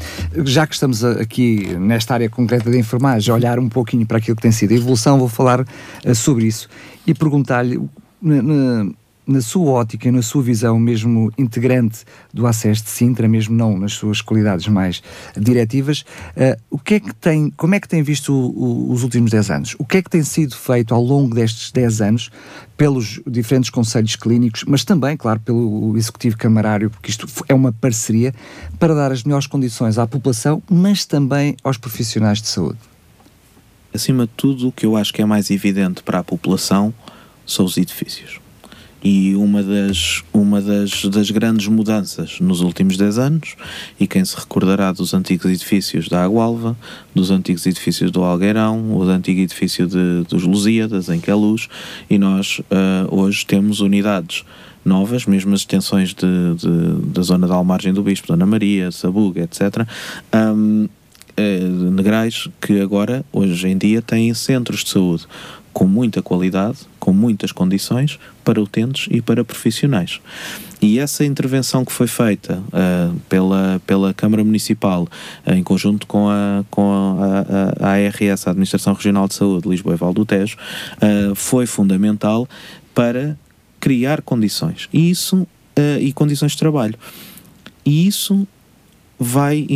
Já 0.45 0.67
que 0.67 0.75
estamos 0.75 1.05
aqui 1.05 1.77
nesta 1.79 2.15
área 2.15 2.29
concreta 2.29 2.69
de 2.71 2.77
enfermagem, 2.77 3.33
olhar 3.33 3.59
um 3.59 3.69
pouquinho 3.69 4.05
para 4.05 4.19
aquilo 4.19 4.35
que 4.35 4.43
tem 4.43 4.51
sido 4.51 4.73
a 4.73 4.75
evolução, 4.75 5.17
vou 5.17 5.29
falar 5.29 5.61
uh, 5.61 6.15
sobre 6.15 6.47
isso 6.47 6.69
e 7.07 7.15
perguntar-lhe 7.15 7.81
na 9.27 9.41
sua 9.41 9.71
ótica 9.71 10.09
e 10.09 10.11
na 10.11 10.23
sua 10.23 10.43
visão 10.43 10.79
mesmo 10.79 11.33
integrante 11.39 12.05
do 12.33 12.47
ACES 12.47 12.83
de 12.83 12.91
Sintra, 12.91 13.27
mesmo 13.27 13.57
não 13.57 13.79
nas 13.79 13.95
suas 13.95 14.21
qualidades 14.21 14.69
mais 14.69 15.03
diretivas, 15.37 16.05
uh, 16.37 16.61
o 16.71 16.79
que 16.79 16.95
é 16.95 17.01
que 17.01 17.15
tem, 17.15 17.51
como 17.57 17.75
é 17.75 17.81
que 17.81 17.89
tem 17.89 18.03
visto 18.03 18.35
o, 18.35 18.91
o, 18.91 18.93
os 18.93 19.03
últimos 19.03 19.31
10 19.31 19.51
anos? 19.51 19.77
O 19.79 19.85
que 19.85 19.99
é 19.99 20.03
que 20.03 20.11
tem 20.11 20.23
sido 20.23 20.55
feito 20.55 20.95
ao 20.95 21.03
longo 21.03 21.35
destes 21.35 21.73
10 21.73 22.01
anos 22.01 22.31
pelos 22.77 23.21
diferentes 23.27 23.71
conselhos 23.71 24.17
clínicos, 24.17 24.65
mas 24.67 24.85
também, 24.85 25.17
claro, 25.17 25.41
pelo 25.41 25.97
Executivo 25.97 26.37
Camarário, 26.37 26.91
porque 26.91 27.11
isto 27.11 27.27
é 27.49 27.55
uma 27.55 27.73
parceria 27.73 28.35
para 28.79 28.95
dar 28.95 29.13
as 29.13 29.23
melhores 29.23 29.47
condições 29.47 29.97
à 29.97 30.07
população, 30.07 30.63
mas 30.69 31.05
também 31.05 31.57
aos 31.63 31.79
profissionais 31.79 32.43
de 32.43 32.49
saúde? 32.49 32.79
Acima 33.95 34.27
de 34.27 34.33
tudo, 34.37 34.69
o 34.69 34.73
que 34.73 34.85
eu 34.85 34.97
acho 34.97 35.13
que 35.15 35.23
é 35.23 35.25
mais 35.25 35.51
evidente 35.51 36.03
para 36.03 36.19
a 36.19 36.25
população 36.25 36.93
são 37.47 37.65
os 37.65 37.77
edifícios 37.77 38.44
e 39.05 39.37
uma 39.37 39.63
das, 39.63 40.25
uma 40.33 40.63
das, 40.63 41.05
das 41.05 41.31
grandes 41.31 41.69
mudanças 41.69 42.41
nos 42.41 42.63
últimos 42.63 42.97
10 42.97 43.19
anos, 43.19 43.55
e 44.01 44.07
quem 44.07 44.25
se 44.25 44.35
recordará 44.35 44.91
dos 44.93 45.13
antigos 45.13 45.45
edifícios 45.45 46.09
da 46.09 46.25
Agualva, 46.25 46.75
dos 47.15 47.31
antigos 47.31 47.67
edifícios 47.67 48.11
do 48.11 48.25
Algueirão, 48.25 48.97
o 48.97 49.03
antigo 49.03 49.41
edifício 49.41 49.87
de, 49.87 50.25
dos 50.27 50.45
Lusíadas, 50.45 51.11
em 51.11 51.21
Queluz, 51.21 51.69
e 52.09 52.17
nós 52.17 52.61
uh, 52.61 53.15
hoje 53.15 53.45
temos 53.45 53.81
unidades 53.81 54.43
novas, 54.83 55.27
mesmo 55.27 55.53
as 55.53 55.61
extensões 55.61 56.15
de, 56.15 56.55
de, 56.57 57.13
da 57.13 57.21
zona 57.21 57.47
da 57.47 57.55
Almargem 57.55 57.93
do 57.93 58.03
Bispo, 58.03 58.29
Dona 58.29 58.47
Maria, 58.47 58.91
Sabuga, 58.91 59.43
etc., 59.43 59.87
um, 60.35 60.89
eh, 61.37 61.59
negrais 61.91 62.49
que 62.61 62.81
agora, 62.81 63.25
hoje 63.33 63.67
em 63.67 63.77
dia, 63.77 64.01
têm 64.01 64.33
centros 64.35 64.85
de 64.85 64.91
saúde 64.91 65.27
com 65.75 65.87
muita 65.87 66.23
qualidade, 66.23 66.79
com 67.01 67.13
muitas 67.13 67.53
condições 67.53 68.19
para 68.45 68.63
utentes 68.63 69.09
e 69.11 69.21
para 69.21 69.45
profissionais. 69.45 70.21
E 70.81 70.99
essa 70.99 71.25
intervenção 71.25 71.85
que 71.85 71.93
foi 71.93 72.07
feita 72.07 72.63
uh, 72.69 73.19
pela, 73.29 73.83
pela 73.87 74.15
Câmara 74.15 74.45
Municipal, 74.45 75.09
uh, 75.47 75.53
em 75.53 75.63
conjunto 75.63 76.07
com, 76.07 76.29
a, 76.31 76.65
com 76.71 77.19
a, 77.19 77.87
a, 77.87 77.89
a, 77.89 77.93
ARS, 77.93 78.47
a 78.47 78.51
Administração 78.51 78.95
Regional 78.95 79.27
de 79.27 79.35
Saúde, 79.35 79.69
Lisboa 79.69 79.95
e 79.95 79.99
Val 79.99 80.15
do 80.15 80.25
Tejo, 80.25 80.57
uh, 80.97 81.35
foi 81.35 81.67
fundamental 81.67 82.49
para 82.95 83.37
criar 83.81 84.23
condições. 84.23 84.89
E 84.93 85.11
isso, 85.11 85.47
e 86.01 86.13
condições 86.13 86.53
de 86.53 86.59
trabalho. 86.59 86.95
E 87.85 88.07
isso 88.07 88.47
vai 89.19 89.67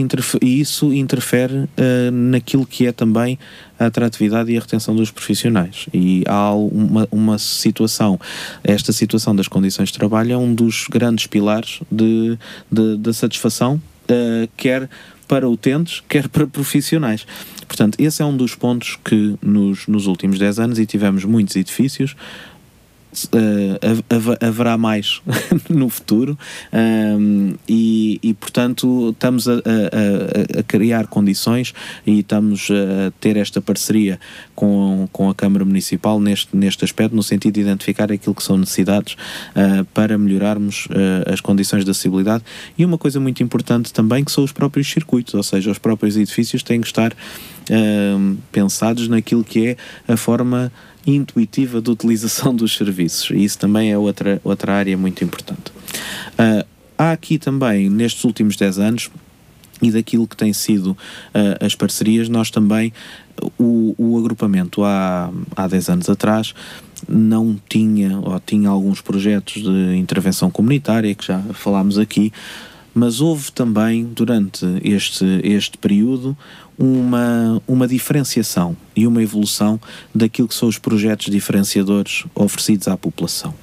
isso 0.42 0.92
interfere 0.92 1.54
uh, 1.54 2.10
naquilo 2.10 2.66
que 2.66 2.86
é 2.86 2.92
também 2.92 3.38
a 3.78 3.86
atratividade 3.86 4.50
e 4.50 4.56
a 4.56 4.60
retenção 4.60 4.94
dos 4.94 5.10
profissionais. 5.10 5.86
E 5.92 6.24
há 6.26 6.52
uma, 6.52 7.08
uma 7.10 7.38
situação, 7.38 8.18
esta 8.64 8.92
situação 8.92 9.34
das 9.34 9.48
condições 9.48 9.90
de 9.90 9.94
trabalho 9.94 10.32
é 10.32 10.36
um 10.36 10.52
dos 10.52 10.86
grandes 10.90 11.26
pilares 11.26 11.80
de, 11.90 12.38
de 12.70 13.12
satisfação, 13.12 13.80
uh, 14.10 14.48
quer 14.56 14.88
para 15.28 15.48
utentes, 15.48 16.02
quer 16.08 16.26
para 16.28 16.46
profissionais. 16.46 17.26
Portanto, 17.66 18.00
esse 18.00 18.22
é 18.22 18.24
um 18.24 18.34
dos 18.34 18.54
pontos 18.54 18.98
que 19.04 19.36
nos, 19.42 19.86
nos 19.86 20.06
últimos 20.06 20.38
10 20.38 20.58
anos, 20.58 20.78
e 20.78 20.86
tivemos 20.86 21.24
muitos 21.24 21.54
edifícios, 21.54 22.16
uh, 23.12 24.46
haverá 24.46 24.76
mais 24.76 25.20
no 25.68 25.88
futuro 25.88 26.38
um, 26.72 27.54
e, 27.68 28.18
e, 28.22 28.34
portanto, 28.34 29.10
estamos 29.10 29.48
a, 29.48 29.54
a, 29.54 30.60
a, 30.60 30.62
criar 30.62 31.06
condições 31.06 31.74
e 32.06 32.20
estamos 32.20 32.68
a 32.70 33.10
ter 33.20 33.36
esta 33.36 33.60
parceria 33.60 34.18
com, 34.54 35.08
com 35.12 35.28
a 35.30 35.34
Câmara 35.34 35.64
Municipal 35.64 36.20
neste, 36.20 36.56
neste 36.56 36.84
aspecto, 36.84 37.14
no 37.14 37.22
sentido 37.22 37.54
de 37.54 37.60
identificar 37.60 38.12
aquilo 38.12 38.34
que 38.34 38.42
são 38.42 38.56
necessidades 38.56 39.14
uh, 39.14 39.84
para 39.94 40.16
melhorarmos 40.18 40.86
uh, 40.86 41.32
as 41.32 41.40
condições 41.40 41.84
de 41.84 41.90
acessibilidade. 41.90 42.44
E 42.76 42.84
uma 42.84 42.98
coisa 42.98 43.18
muito 43.18 43.42
importante 43.42 43.92
também 43.92 44.24
que 44.24 44.32
são 44.32 44.44
os 44.44 44.52
próprios 44.52 44.90
circuitos, 44.90 45.34
ou 45.34 45.42
seja, 45.42 45.70
os 45.70 45.78
próprios 45.78 46.16
edifícios 46.16 46.62
têm 46.62 46.80
que 46.80 46.86
estar 46.86 47.14
pensados 48.50 49.08
naquilo 49.08 49.44
que 49.44 49.66
é 49.68 49.76
a 50.10 50.16
forma 50.16 50.72
intuitiva 51.14 51.80
de 51.80 51.90
utilização 51.90 52.54
dos 52.54 52.76
serviços. 52.76 53.30
E 53.30 53.44
isso 53.44 53.58
também 53.58 53.92
é 53.92 53.98
outra, 53.98 54.40
outra 54.44 54.74
área 54.74 54.96
muito 54.96 55.24
importante. 55.24 55.70
Uh, 56.34 56.66
há 56.96 57.12
aqui 57.12 57.38
também, 57.38 57.88
nestes 57.88 58.24
últimos 58.24 58.56
10 58.56 58.78
anos, 58.78 59.10
e 59.80 59.90
daquilo 59.92 60.26
que 60.26 60.36
tem 60.36 60.52
sido 60.52 60.90
uh, 60.90 61.64
as 61.64 61.74
parcerias, 61.74 62.28
nós 62.28 62.50
também, 62.50 62.92
o, 63.58 63.94
o 63.96 64.18
agrupamento 64.18 64.82
há, 64.82 65.30
há 65.54 65.68
10 65.68 65.88
anos 65.88 66.10
atrás, 66.10 66.54
não 67.08 67.56
tinha, 67.68 68.18
ou 68.18 68.40
tinha 68.40 68.68
alguns 68.68 69.00
projetos 69.00 69.62
de 69.62 69.96
intervenção 69.96 70.50
comunitária, 70.50 71.14
que 71.14 71.24
já 71.24 71.40
falámos 71.52 71.96
aqui, 71.96 72.32
mas 72.98 73.20
houve 73.20 73.52
também, 73.52 74.04
durante 74.04 74.66
este, 74.82 75.24
este 75.44 75.78
período, 75.78 76.36
uma, 76.76 77.62
uma 77.66 77.86
diferenciação 77.86 78.76
e 78.96 79.06
uma 79.06 79.22
evolução 79.22 79.80
daquilo 80.12 80.48
que 80.48 80.54
são 80.54 80.68
os 80.68 80.78
projetos 80.78 81.30
diferenciadores 81.30 82.24
oferecidos 82.34 82.88
à 82.88 82.96
população. 82.96 83.54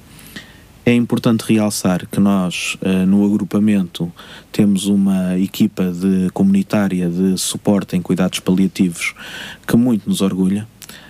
É 0.86 0.94
importante 0.94 1.44
realçar 1.52 2.06
que 2.06 2.18
nós, 2.18 2.78
no 3.08 3.26
agrupamento, 3.26 4.10
temos 4.52 4.86
uma 4.86 5.36
equipa 5.36 5.90
de 5.90 6.30
comunitária 6.32 7.10
de 7.10 7.36
suporte 7.36 7.96
em 7.96 8.00
cuidados 8.00 8.38
paliativos 8.38 9.12
que 9.66 9.76
muito 9.76 10.08
nos 10.08 10.20
orgulha 10.20 10.66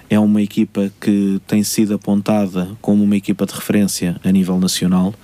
é 0.09 0.19
uma 0.19 0.41
equipa 0.41 0.91
que 1.01 1.41
tem 1.47 1.63
sido 1.63 1.95
apontada 1.95 2.69
como 2.81 3.03
uma 3.03 3.17
equipa 3.17 3.45
de 3.47 3.55
referência 3.55 4.17
a 4.25 4.31
nível 4.31 4.59
nacional 4.59 5.15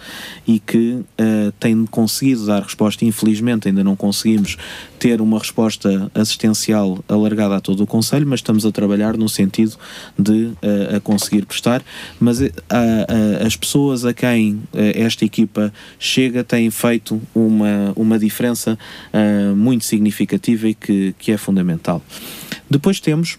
e 0.47 0.59
que 0.59 0.95
uh, 0.95 1.53
tem 1.59 1.87
conseguido 1.87 2.47
dar 2.47 2.63
resposta. 2.63 3.05
Infelizmente, 3.05 3.69
ainda 3.69 3.85
não 3.85 3.95
conseguimos 3.95 4.57
ter 4.99 5.21
uma 5.21 5.39
resposta 5.39 6.11
assistencial 6.15 7.03
alargada 7.09 7.57
a 7.57 7.61
todo 7.61 7.83
o 7.83 7.87
Conselho, 7.87 8.27
mas 8.27 8.41
estamos 8.41 8.67
a 8.67 8.73
trabalhar 8.73 9.17
no 9.17 9.29
sentido 9.29 9.77
de 10.19 10.47
uh, 10.47 10.97
a 10.97 11.01
conseguir 11.01 11.47
prestar. 11.47 11.83
Mas 12.19 12.41
uh, 12.41 12.51
as 13.45 13.57
pessoas 13.57 14.05
a 14.05 14.13
quem 14.13 14.63
esta 14.73 15.25
equipa 15.25 15.73
chega 15.99 16.43
têm 16.43 16.71
feito 16.71 17.21
uma, 17.35 17.93
uma 17.95 18.19
diferença 18.19 18.79
muito 19.57 19.85
significativa 19.85 20.69
e 20.69 20.75
que, 20.75 21.15
que 21.19 21.33
é 21.33 21.37
fundamental. 21.37 22.03
Depois 22.69 23.01
temos 23.01 23.39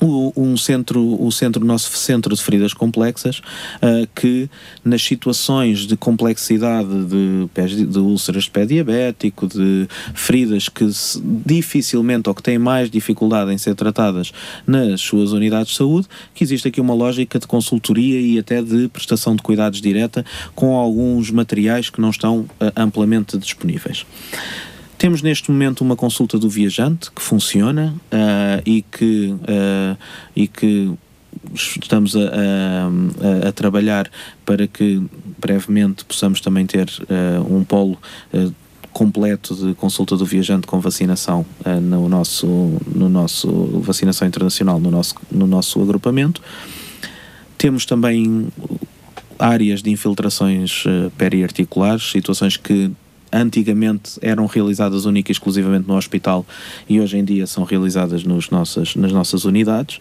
um 0.00 0.56
centro, 0.56 1.22
o 1.22 1.30
centro, 1.30 1.64
nosso 1.64 1.96
centro 1.96 2.34
de 2.34 2.42
feridas 2.42 2.72
complexas, 2.72 3.38
uh, 3.38 4.08
que 4.14 4.48
nas 4.84 5.02
situações 5.02 5.80
de 5.80 5.96
complexidade 5.96 6.88
de, 7.04 7.48
de, 7.54 7.86
de 7.86 7.98
úlceras 7.98 8.44
de 8.44 8.50
pé 8.50 8.66
diabético, 8.66 9.46
de 9.46 9.88
feridas 10.14 10.68
que 10.68 10.92
se, 10.92 11.20
dificilmente 11.22 12.28
ou 12.28 12.34
que 12.34 12.42
têm 12.42 12.58
mais 12.58 12.90
dificuldade 12.90 13.52
em 13.52 13.58
ser 13.58 13.74
tratadas 13.74 14.32
nas 14.66 15.00
suas 15.00 15.32
unidades 15.32 15.72
de 15.72 15.76
saúde, 15.76 16.06
que 16.34 16.44
existe 16.44 16.68
aqui 16.68 16.80
uma 16.80 16.94
lógica 16.94 17.38
de 17.38 17.46
consultoria 17.46 18.20
e 18.20 18.38
até 18.38 18.62
de 18.62 18.88
prestação 18.88 19.36
de 19.36 19.42
cuidados 19.42 19.80
direta 19.80 20.24
com 20.54 20.76
alguns 20.76 21.30
materiais 21.30 21.90
que 21.90 22.00
não 22.00 22.10
estão 22.10 22.40
uh, 22.40 22.72
amplamente 22.76 23.38
disponíveis. 23.38 24.04
Temos 24.98 25.22
neste 25.22 25.50
momento 25.50 25.82
uma 25.82 25.96
consulta 25.96 26.38
do 26.38 26.48
viajante 26.48 27.10
que 27.10 27.20
funciona 27.20 27.94
uh, 28.06 28.62
e, 28.64 28.82
que, 28.82 29.32
uh, 29.32 29.98
e 30.34 30.46
que 30.46 30.92
estamos 31.54 32.14
a, 32.16 32.20
a, 32.20 33.48
a, 33.48 33.52
trabalhar 33.52 34.08
para 34.46 34.66
que 34.66 35.02
brevemente 35.38 36.04
possamos 36.04 36.40
também 36.40 36.64
ter 36.64 36.88
uh, 36.88 37.54
um 37.54 37.64
polo 37.64 37.98
completo 38.92 39.54
de 39.56 39.74
consulta 39.74 40.16
do 40.16 40.24
viajante 40.24 40.68
com 40.68 40.78
vacinação 40.78 41.44
no 41.82 42.08
nosso 42.08 42.46
no 42.94 43.08
nosso 43.08 43.50
vacinação 43.80 44.28
internacional 44.28 44.78
no 44.78 44.88
nosso 44.88 45.16
no 45.32 45.48
nosso 45.48 45.82
agrupamento. 45.82 46.40
Temos 47.58 47.84
também 47.84 48.46
áreas 49.36 49.82
de 49.82 49.90
infiltrações 49.90 50.84
periarticulares 51.18 52.08
situações 52.12 52.56
que 52.56 52.92
antigamente 53.34 54.18
eram 54.22 54.46
realizadas 54.46 55.04
única 55.04 55.30
e 55.30 55.32
exclusivamente 55.32 55.88
no 55.88 55.96
hospital 55.96 56.46
e 56.88 57.00
hoje 57.00 57.18
em 57.18 57.24
dia 57.24 57.46
são 57.46 57.64
realizadas 57.64 58.22
nos 58.22 58.48
nossas, 58.50 58.94
nas 58.94 59.12
nossas 59.12 59.44
unidades 59.44 59.98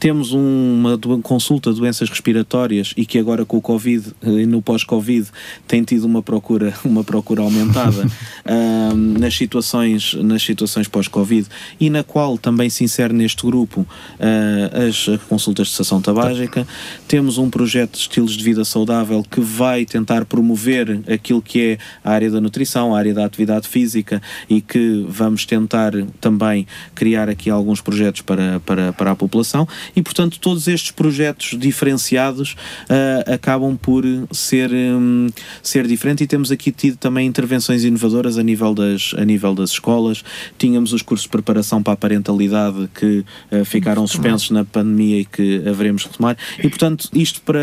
temos 0.00 0.32
uma 0.32 0.98
consulta 1.22 1.70
de 1.70 1.78
doenças 1.78 2.08
respiratórias 2.08 2.94
e 2.96 3.04
que 3.04 3.18
agora 3.18 3.44
com 3.44 3.58
o 3.58 3.60
Covid 3.60 4.14
e 4.22 4.46
no 4.46 4.62
pós-Covid 4.62 5.28
tem 5.68 5.84
tido 5.84 6.04
uma 6.04 6.22
procura, 6.22 6.72
uma 6.82 7.04
procura 7.04 7.42
aumentada 7.42 8.06
uh, 8.46 8.96
nas 8.96 9.36
situações, 9.36 10.14
nas 10.14 10.42
situações 10.42 10.88
pós-Covid 10.88 11.46
e 11.78 11.90
na 11.90 12.02
qual 12.02 12.38
também 12.38 12.70
se 12.70 12.82
insere 12.82 13.12
neste 13.12 13.44
grupo 13.44 13.82
uh, 13.82 14.88
as 14.88 15.20
consultas 15.28 15.66
de 15.66 15.72
estação 15.74 16.00
tabágica. 16.00 16.66
Temos 17.06 17.36
um 17.36 17.50
projeto 17.50 17.92
de 17.92 17.98
estilos 17.98 18.32
de 18.32 18.42
vida 18.42 18.64
saudável 18.64 19.22
que 19.22 19.40
vai 19.40 19.84
tentar 19.84 20.24
promover 20.24 21.02
aquilo 21.12 21.42
que 21.42 21.60
é 21.60 21.78
a 22.02 22.10
área 22.12 22.30
da 22.30 22.40
nutrição, 22.40 22.94
a 22.94 22.98
área 22.98 23.12
da 23.12 23.26
atividade 23.26 23.68
física 23.68 24.22
e 24.48 24.62
que 24.62 25.04
vamos 25.06 25.44
tentar 25.44 25.92
também 26.18 26.66
criar 26.94 27.28
aqui 27.28 27.50
alguns 27.50 27.82
projetos 27.82 28.22
para, 28.22 28.60
para, 28.60 28.94
para 28.94 29.10
a 29.10 29.14
população 29.14 29.68
e, 29.94 30.02
portanto, 30.02 30.38
todos 30.38 30.68
estes 30.68 30.90
projetos 30.90 31.56
diferenciados 31.58 32.52
uh, 32.88 33.32
acabam 33.32 33.76
por 33.76 34.04
ser, 34.30 34.70
um, 34.72 35.28
ser 35.62 35.86
diferentes 35.86 36.24
e 36.24 36.26
temos 36.26 36.50
aqui 36.50 36.72
tido 36.72 36.96
também 36.96 37.26
intervenções 37.26 37.84
inovadoras 37.84 38.38
a 38.38 38.42
nível, 38.42 38.74
das, 38.74 39.14
a 39.16 39.24
nível 39.24 39.54
das 39.54 39.70
escolas. 39.70 40.22
Tínhamos 40.58 40.92
os 40.92 41.02
cursos 41.02 41.24
de 41.24 41.30
preparação 41.30 41.82
para 41.82 41.94
a 41.94 41.96
parentalidade 41.96 42.88
que 42.94 43.24
uh, 43.52 43.64
ficaram 43.64 44.06
suspensos 44.06 44.50
na 44.50 44.64
pandemia 44.64 45.20
e 45.20 45.24
que 45.24 45.62
haveremos 45.68 46.02
de 46.02 46.08
retomar. 46.08 46.36
E, 46.58 46.68
portanto, 46.68 47.08
isto 47.14 47.40
para. 47.42 47.60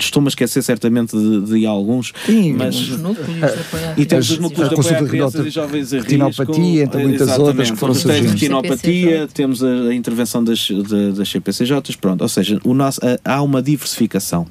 Estou-me 0.00 0.28
a 0.28 0.30
esquecer 0.30 0.62
certamente 0.62 1.16
de, 1.16 1.40
de 1.42 1.66
alguns, 1.66 2.12
Sim, 2.26 2.54
mas. 2.54 2.74
Os 2.76 2.98
núcleos 2.98 3.38
de 3.38 3.44
apoio 3.44 3.94
e 3.96 4.06
temos 4.06 4.30
os 4.30 4.38
núcleos 4.38 4.68
de 4.68 4.74
apoio 4.74 5.04
a 5.04 5.08
crianças 5.08 5.46
e 5.46 5.50
jovens 5.50 5.92
a 5.92 5.96
risco. 5.96 6.10
Retinopatia, 6.10 6.82
entre 6.82 7.02
muitas 7.02 7.38
outras 7.38 7.70
que 7.70 7.76
foram 7.76 7.94
surgindo. 7.94 8.30
Retinopatia, 8.30 9.28
temos 9.32 9.62
a, 9.62 9.68
a 9.68 9.94
intervenção 9.94 10.42
das, 10.42 10.68
das 11.22 11.30
CPCJs, 11.30 11.96
pronto, 11.96 12.22
ou 12.22 12.28
seja, 12.28 12.60
o 12.64 12.74
nosso, 12.74 13.00
há 13.24 13.40
uma 13.40 13.62
diversificação 13.62 14.46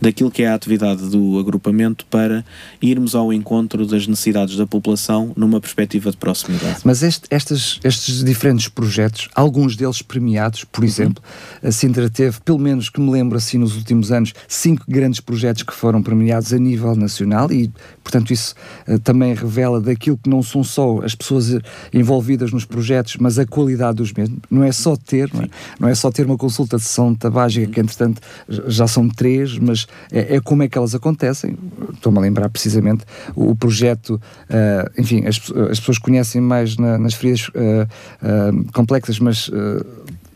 daquilo 0.00 0.30
que 0.30 0.42
é 0.42 0.48
a 0.48 0.54
atividade 0.54 1.08
do 1.08 1.38
agrupamento 1.38 2.06
para 2.06 2.44
irmos 2.80 3.14
ao 3.14 3.32
encontro 3.32 3.86
das 3.86 4.06
necessidades 4.06 4.56
da 4.56 4.66
população 4.66 5.32
numa 5.36 5.60
perspectiva 5.60 6.10
de 6.10 6.16
proximidade. 6.16 6.80
Mas 6.84 7.02
este, 7.02 7.26
estes, 7.30 7.80
estes 7.82 8.22
diferentes 8.22 8.68
projetos, 8.68 9.28
alguns 9.34 9.76
deles 9.76 10.00
premiados, 10.02 10.64
por 10.64 10.82
uhum. 10.82 10.88
exemplo, 10.88 11.24
a 11.62 11.72
Sintra 11.72 12.08
teve, 12.08 12.40
pelo 12.40 12.58
menos 12.58 12.88
que 12.88 13.00
me 13.00 13.10
lembro 13.10 13.36
assim 13.36 13.58
nos 13.58 13.76
últimos 13.76 14.12
anos, 14.12 14.32
cinco 14.46 14.84
grandes 14.88 15.20
projetos 15.20 15.62
que 15.62 15.74
foram 15.74 16.02
premiados 16.02 16.52
a 16.52 16.58
nível 16.58 16.94
nacional 16.94 17.50
e, 17.50 17.72
portanto, 18.02 18.32
isso 18.32 18.54
uh, 18.86 18.98
também 19.00 19.34
revela 19.34 19.80
daquilo 19.80 20.16
que 20.16 20.30
não 20.30 20.42
são 20.42 20.62
só 20.62 21.00
as 21.02 21.14
pessoas 21.14 21.58
envolvidas 21.92 22.52
nos 22.52 22.64
projetos, 22.64 23.16
mas 23.18 23.38
a 23.38 23.46
qualidade 23.46 23.96
dos 23.96 24.12
mesmos. 24.12 24.38
Não 24.50 24.62
é 24.62 24.70
só 24.70 24.96
ter, 24.96 25.32
não 25.32 25.42
é, 25.42 25.48
não 25.80 25.88
é 25.88 25.94
só 25.94 26.03
ter 26.10 26.26
uma 26.26 26.36
consulta 26.36 26.76
de 26.76 26.82
sessão 26.82 27.14
tabágica, 27.14 27.66
que 27.70 27.80
entretanto 27.80 28.20
já 28.48 28.86
são 28.86 29.08
três, 29.08 29.58
mas 29.58 29.86
é, 30.10 30.36
é 30.36 30.40
como 30.40 30.62
é 30.62 30.68
que 30.68 30.76
elas 30.76 30.94
acontecem. 30.94 31.56
Estou-me 31.92 32.18
a 32.18 32.20
lembrar 32.20 32.48
precisamente 32.48 33.04
o, 33.34 33.50
o 33.50 33.56
projeto, 33.56 34.14
uh, 34.14 35.00
enfim, 35.00 35.26
as, 35.26 35.36
as, 35.70 35.78
pessoas 35.80 35.98
conhecem 35.98 36.40
mais 36.40 36.76
na, 36.76 36.98
nas 36.98 37.14
feridas 37.14 37.48
uh, 37.48 37.52
uh, 37.52 38.72
complexas, 38.72 39.18
mas 39.18 39.50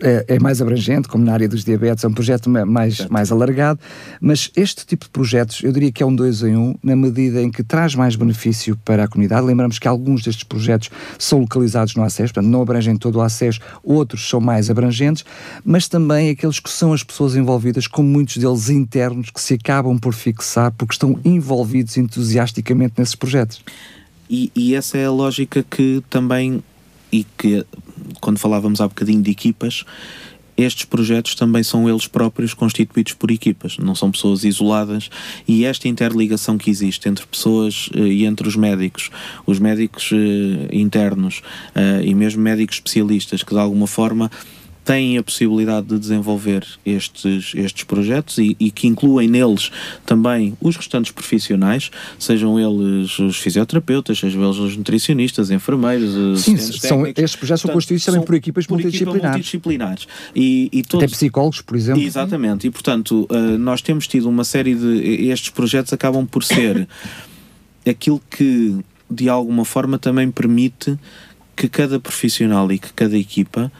é, 0.01 0.25
é, 0.29 0.39
mais 0.39 0.61
abrangente, 0.61 1.09
como 1.09 1.25
na 1.25 1.33
área 1.33 1.49
dos 1.49 1.65
diabetes, 1.65 2.05
é 2.05 2.09
um 2.09 2.13
projeto 2.13 2.49
mais, 2.49 3.07
mais 3.07 3.33
alargado, 3.33 3.81
mas 4.21 4.51
este 4.57 4.87
tipo 4.87 5.05
de 5.07 5.11
projetos, 5.11 5.63
eu 5.63 5.73
diria 5.73 5.91
que 5.91 6.03
é 6.03 6.07
um 6.07 6.15
dois 6.15 6.43
em 6.43 6.57
um, 6.57 6.75
na 6.83 6.95
medida 6.95 7.43
em 7.43 7.51
que 7.51 7.63
traz 7.63 7.95
mais 7.95 8.17
benefício 8.17 8.77
para 8.85 9.05
a 9.05 9.09
comunidade. 9.09 9.47
Lembramos 9.47 9.79
que 9.79 9.89
alguns 9.89 10.23
destes 10.23 10.45
projetos 10.45 10.91
são 11.19 11.41
localizados 11.41 11.95
no 11.95 12.03
acesso, 12.03 12.33
portanto, 12.33 12.51
não 12.51 12.63
abrangem 12.63 12.97
todo 12.97 13.17
o 13.17 13.21
acesso, 13.21 13.61
outros 13.83 14.29
são 14.29 14.41
mais 14.41 14.71
abrangentes, 14.71 15.25
mas 15.65 15.89
também 15.89 16.31
aqueles 16.31 16.61
que 16.61 16.71
são 16.71 16.93
as 16.93 17.03
pessoas 17.03 17.37
envolvidas, 17.37 17.87
como 17.87 18.09
muitos 18.09 18.37
deles 18.37 18.69
internos, 18.69 19.31
que 19.31 19.41
se 19.41 19.55
acabam 19.55 19.99
por 19.99 20.15
fixar 20.15 20.73
porque 20.73 20.95
estão 20.95 21.19
envolvidos 21.25 21.97
entusiasticamente 21.97 22.95
nesses 22.99 23.15
projetos. 23.15 23.63
E, 24.31 24.53
e 24.55 24.75
essa 24.75 24.99
é 24.99 25.07
a 25.07 25.11
lógica 25.11 25.65
que 25.69 26.03
também 26.11 26.63
e 27.11 27.25
que 27.25 27.65
quando 28.21 28.39
falávamos 28.39 28.81
há 28.81 28.89
bocadinho 28.89 29.23
de 29.23 29.31
equipas, 29.31 29.85
estes 30.59 30.85
projetos 30.85 31.37
também 31.37 31.63
são 31.63 31.89
eles 31.89 32.09
próprios 32.09 32.53
constituídos 32.53 33.13
por 33.13 33.31
equipas, 33.31 33.79
não 33.79 33.95
são 33.95 34.11
pessoas 34.11 34.43
isoladas 34.43 35.09
e 35.47 35.65
esta 35.65 35.87
interligação 35.87 36.59
que 36.59 36.69
existe 36.69 37.09
entre 37.09 37.25
pessoas 37.27 37.89
uh, 37.95 38.05
e 38.05 38.25
entre 38.25 38.49
os 38.49 38.57
médicos, 38.57 39.09
os 39.47 39.61
médicos 39.61 40.11
uh, 40.11 40.17
internos 40.73 41.43
uh, 41.77 42.03
e 42.03 42.13
mesmo 42.13 42.43
médicos 42.43 42.77
especialistas 42.77 43.45
que 43.45 43.55
de 43.55 43.61
alguma 43.61 43.87
forma 43.87 44.29
têm 44.89 45.19
a 45.19 45.23
possibilidade 45.23 45.87
de 45.87 45.99
desenvolver 45.99 46.67
estes, 46.85 47.53
estes 47.55 47.85
projetos 47.85 48.39
e, 48.39 48.57
e, 48.59 48.71
que 48.71 48.87
incluem 48.87 49.29
neles 49.29 49.71
também 50.07 50.57
os 50.63 50.77
restantes 50.77 51.13
profissionais, 51.13 51.91
sejam 52.19 52.59
eles 52.59 53.19
os 53.19 53.37
fisioterapeutas, 53.37 54.19
sejam 54.19 54.43
eles 54.43 54.57
os 54.57 54.79
nutricionistas, 54.79 55.51
enfermeiros, 55.51 56.41
Sim, 56.41 56.57
são, 56.57 57.07
estes 57.07 57.37
projetos 57.37 57.61
são 57.61 57.71
constituídos 57.71 58.07
também 58.07 58.23
por 58.23 58.35
equipas 58.35 58.67
por 58.67 58.77
multidisciplinares. 58.77 59.21
Equipa 59.21 59.29
multidisciplinares. 59.29 60.09
E, 60.35 60.71
e 60.73 60.83
todos, 60.83 61.05
Até 61.05 61.13
psicólogos, 61.13 61.61
por 61.61 61.77
exemplo. 61.77 62.03
Exatamente, 62.03 62.67
e 62.67 62.71
portanto 62.71 63.29
uh, 63.31 63.59
nós 63.59 63.83
temos 63.83 64.07
tido 64.07 64.27
uma 64.27 64.43
série 64.43 64.75
de. 64.75 65.29
Estes 65.29 65.51
projetos 65.51 65.93
acabam 65.93 66.25
por 66.27 66.43
ser 66.43 66.89
aquilo 67.87 68.23
que 68.31 68.75
de 69.11 69.29
alguma 69.29 69.67
forma 69.67 69.99
também 69.99 70.31
permite 70.31 70.99
que 71.55 71.69
cada 71.69 71.99
profissional 71.99 72.71
e 72.71 72.79
que 72.79 72.93
cada 72.93 73.19
equipa 73.19 73.71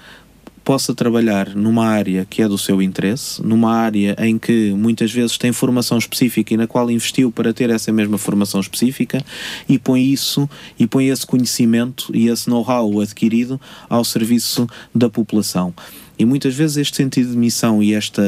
possa 0.69 0.95
trabalhar 0.95 1.57
numa 1.57 1.87
área 1.87 2.27
que 2.29 2.43
é 2.43 2.47
do 2.47 2.59
seu 2.59 2.83
interesse, 2.83 3.43
numa 3.43 3.75
área 3.75 4.15
em 4.19 4.39
que 4.39 4.71
muitas 4.73 5.11
vezes 5.11 5.39
tem 5.39 5.51
formação 5.51 5.97
específica 5.97 6.53
e 6.53 6.59
na 6.59 6.67
qual 6.67 6.91
investiu 6.91 7.33
para 7.33 7.55
ter 7.55 7.71
essa 7.71 7.91
mesma 7.91 8.19
formação 8.19 8.61
específica 8.61 9.25
e 9.67 9.79
põe 9.79 10.03
isso 10.03 10.47
e 10.79 10.87
põe 10.87 11.09
esse 11.09 11.27
conhecimento 11.27 12.15
e 12.15 12.29
esse 12.29 12.51
know-how 12.51 13.01
adquirido 13.01 13.59
ao 13.89 14.05
serviço 14.05 14.69
da 14.95 15.09
população. 15.09 15.73
E 16.19 16.25
muitas 16.25 16.55
vezes 16.55 16.77
este 16.77 16.97
sentido 16.97 17.31
de 17.31 17.37
missão 17.37 17.83
e 17.83 17.95
esta, 17.95 18.23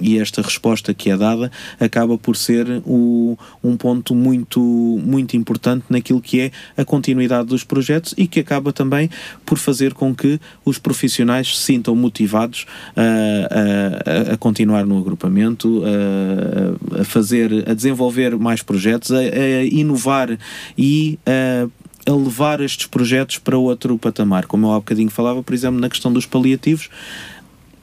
e 0.00 0.18
esta 0.18 0.42
resposta 0.42 0.92
que 0.92 1.10
é 1.10 1.16
dada 1.16 1.50
acaba 1.78 2.18
por 2.18 2.36
ser 2.36 2.82
o, 2.84 3.38
um 3.62 3.76
ponto 3.76 4.14
muito, 4.14 4.60
muito 4.60 5.36
importante 5.36 5.84
naquilo 5.88 6.20
que 6.20 6.40
é 6.40 6.50
a 6.76 6.84
continuidade 6.84 7.48
dos 7.48 7.64
projetos 7.64 8.14
e 8.16 8.26
que 8.26 8.40
acaba 8.40 8.72
também 8.72 9.08
por 9.46 9.58
fazer 9.58 9.94
com 9.94 10.14
que 10.14 10.40
os 10.64 10.78
profissionais 10.78 11.56
se 11.56 11.64
sintam 11.64 11.94
motivados 11.94 12.66
a, 12.96 14.30
a, 14.30 14.34
a 14.34 14.36
continuar 14.36 14.84
no 14.84 14.98
agrupamento, 14.98 15.82
a, 15.84 17.00
a, 17.00 17.04
fazer, 17.04 17.68
a 17.68 17.74
desenvolver 17.74 18.36
mais 18.36 18.62
projetos, 18.62 19.12
a, 19.12 19.22
inovar 19.64 20.38
e 20.76 21.18
a 21.26 21.68
a 22.06 22.12
levar 22.12 22.60
estes 22.60 22.86
projetos 22.86 23.38
para 23.38 23.56
outro 23.58 23.98
patamar. 23.98 24.46
Como 24.46 24.66
eu 24.66 24.72
há 24.72 24.76
bocadinho 24.76 25.10
falava, 25.10 25.42
por 25.42 25.54
exemplo, 25.54 25.80
na 25.80 25.88
questão 25.88 26.12
dos 26.12 26.26
paliativos, 26.26 26.88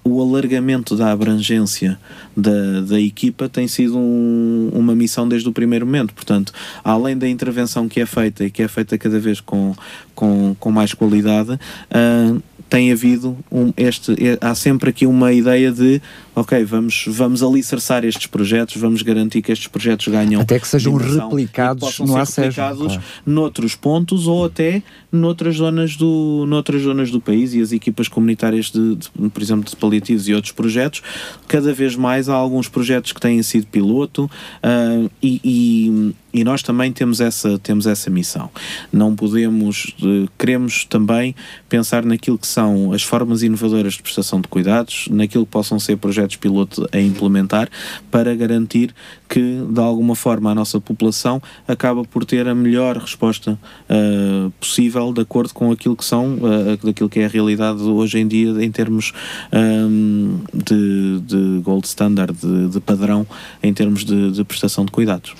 o 0.07 0.21
alargamento 0.21 0.95
da 0.95 1.11
abrangência 1.11 1.99
da, 2.35 2.81
da 2.81 2.99
equipa 2.99 3.49
tem 3.49 3.67
sido 3.67 3.97
um, 3.97 4.69
uma 4.73 4.95
missão 4.95 5.27
desde 5.27 5.49
o 5.49 5.51
primeiro 5.51 5.85
momento. 5.85 6.13
Portanto, 6.13 6.53
além 6.83 7.17
da 7.17 7.27
intervenção 7.27 7.89
que 7.89 7.99
é 7.99 8.05
feita 8.05 8.45
e 8.45 8.49
que 8.49 8.63
é 8.63 8.67
feita 8.67 8.97
cada 8.97 9.19
vez 9.19 9.41
com, 9.41 9.75
com, 10.15 10.55
com 10.59 10.71
mais 10.71 10.93
qualidade, 10.93 11.51
uh, 11.51 12.41
tem 12.69 12.91
havido 12.91 13.37
um, 13.51 13.73
este, 13.77 14.11
é, 14.13 14.37
há 14.41 14.55
sempre 14.55 14.89
aqui 14.89 15.05
uma 15.05 15.31
ideia 15.33 15.71
de 15.71 16.01
ok, 16.37 16.63
vamos, 16.65 17.05
vamos 17.07 17.41
alicerçar 17.41 18.05
estes 18.05 18.27
projetos, 18.27 18.77
vamos 18.77 19.01
garantir 19.01 19.41
que 19.41 19.51
estes 19.51 19.67
projetos 19.67 20.07
ganham 20.07 20.39
até 20.39 20.59
que 20.59 20.67
sejam 20.67 20.93
replicados 20.93 21.97
que 21.97 22.03
no 22.03 22.25
ser 22.27 22.41
replicados 22.43 22.87
claro. 22.93 23.03
noutros 23.25 23.73
pontos 23.73 24.27
ou 24.27 24.45
até 24.45 24.83
noutras 25.11 25.55
zonas 25.55 25.95
do, 25.95 26.45
noutras 26.47 26.83
zonas 26.83 27.09
do 27.09 27.19
país 27.19 27.55
e 27.55 27.61
as 27.61 27.71
equipas 27.71 28.07
comunitárias 28.07 28.69
de, 28.69 28.97
de, 28.97 29.09
por 29.29 29.41
exemplo, 29.41 29.67
de 29.67 29.75
paliativos 29.75 30.27
e 30.29 30.33
outros 30.35 30.51
projetos, 30.51 31.01
cada 31.47 31.73
vez 31.73 31.95
mais 31.95 32.29
há 32.29 32.35
alguns 32.35 32.67
projetos 32.67 33.11
que 33.13 33.19
têm 33.19 33.41
sido 33.41 33.65
piloto 33.65 34.25
uh, 34.25 35.09
e, 35.23 35.41
e, 35.43 36.39
e, 36.41 36.43
nós 36.43 36.61
também 36.61 36.91
temos 36.91 37.19
essa, 37.19 37.57
temos 37.57 37.87
essa 37.87 38.11
missão. 38.11 38.51
Não 38.93 39.15
podemos, 39.15 39.95
queremos 40.37 40.85
também 40.85 41.33
pensar 41.67 42.05
naquilo 42.05 42.37
que 42.37 42.47
são 42.47 42.93
as 42.93 43.01
formas 43.01 43.41
inovadoras 43.41 43.93
de 43.93 44.03
prestação 44.03 44.39
de 44.39 44.47
cuidados, 44.47 45.07
naquilo 45.09 45.45
que 45.45 45.51
possam 45.51 45.79
ser 45.79 45.97
projetos 45.97 46.26
piloto 46.35 46.87
a 46.91 46.99
implementar 46.99 47.69
para 48.09 48.35
garantir 48.35 48.93
que, 49.29 49.61
de 49.69 49.79
alguma 49.79 50.15
forma, 50.15 50.51
a 50.51 50.55
nossa 50.55 50.79
população 50.79 51.41
acaba 51.67 52.03
por 52.03 52.25
ter 52.25 52.47
a 52.47 52.55
melhor 52.55 52.97
resposta 52.97 53.59
uh, 53.89 54.49
possível 54.59 55.13
de 55.13 55.21
acordo 55.21 55.53
com 55.53 55.71
aquilo 55.71 55.95
que 55.95 56.05
são, 56.05 56.35
uh, 56.35 56.77
daquilo 56.83 57.09
que 57.09 57.19
é 57.19 57.25
a 57.25 57.27
realidade 57.27 57.81
hoje 57.81 58.19
em 58.19 58.27
dia 58.27 58.47
em 58.63 58.71
termos 58.71 59.13
um, 59.53 60.39
de, 60.53 61.19
de, 61.21 61.61
gold 61.61 61.85
standard, 61.85 62.33
de, 62.33 62.69
de 62.69 62.79
padrão, 62.79 63.27
em 63.61 63.73
termos 63.73 64.03
de, 64.03 64.31
de, 64.31 64.43
prestação 64.43 64.85
de 64.85 64.91
cuidados. 64.91 65.35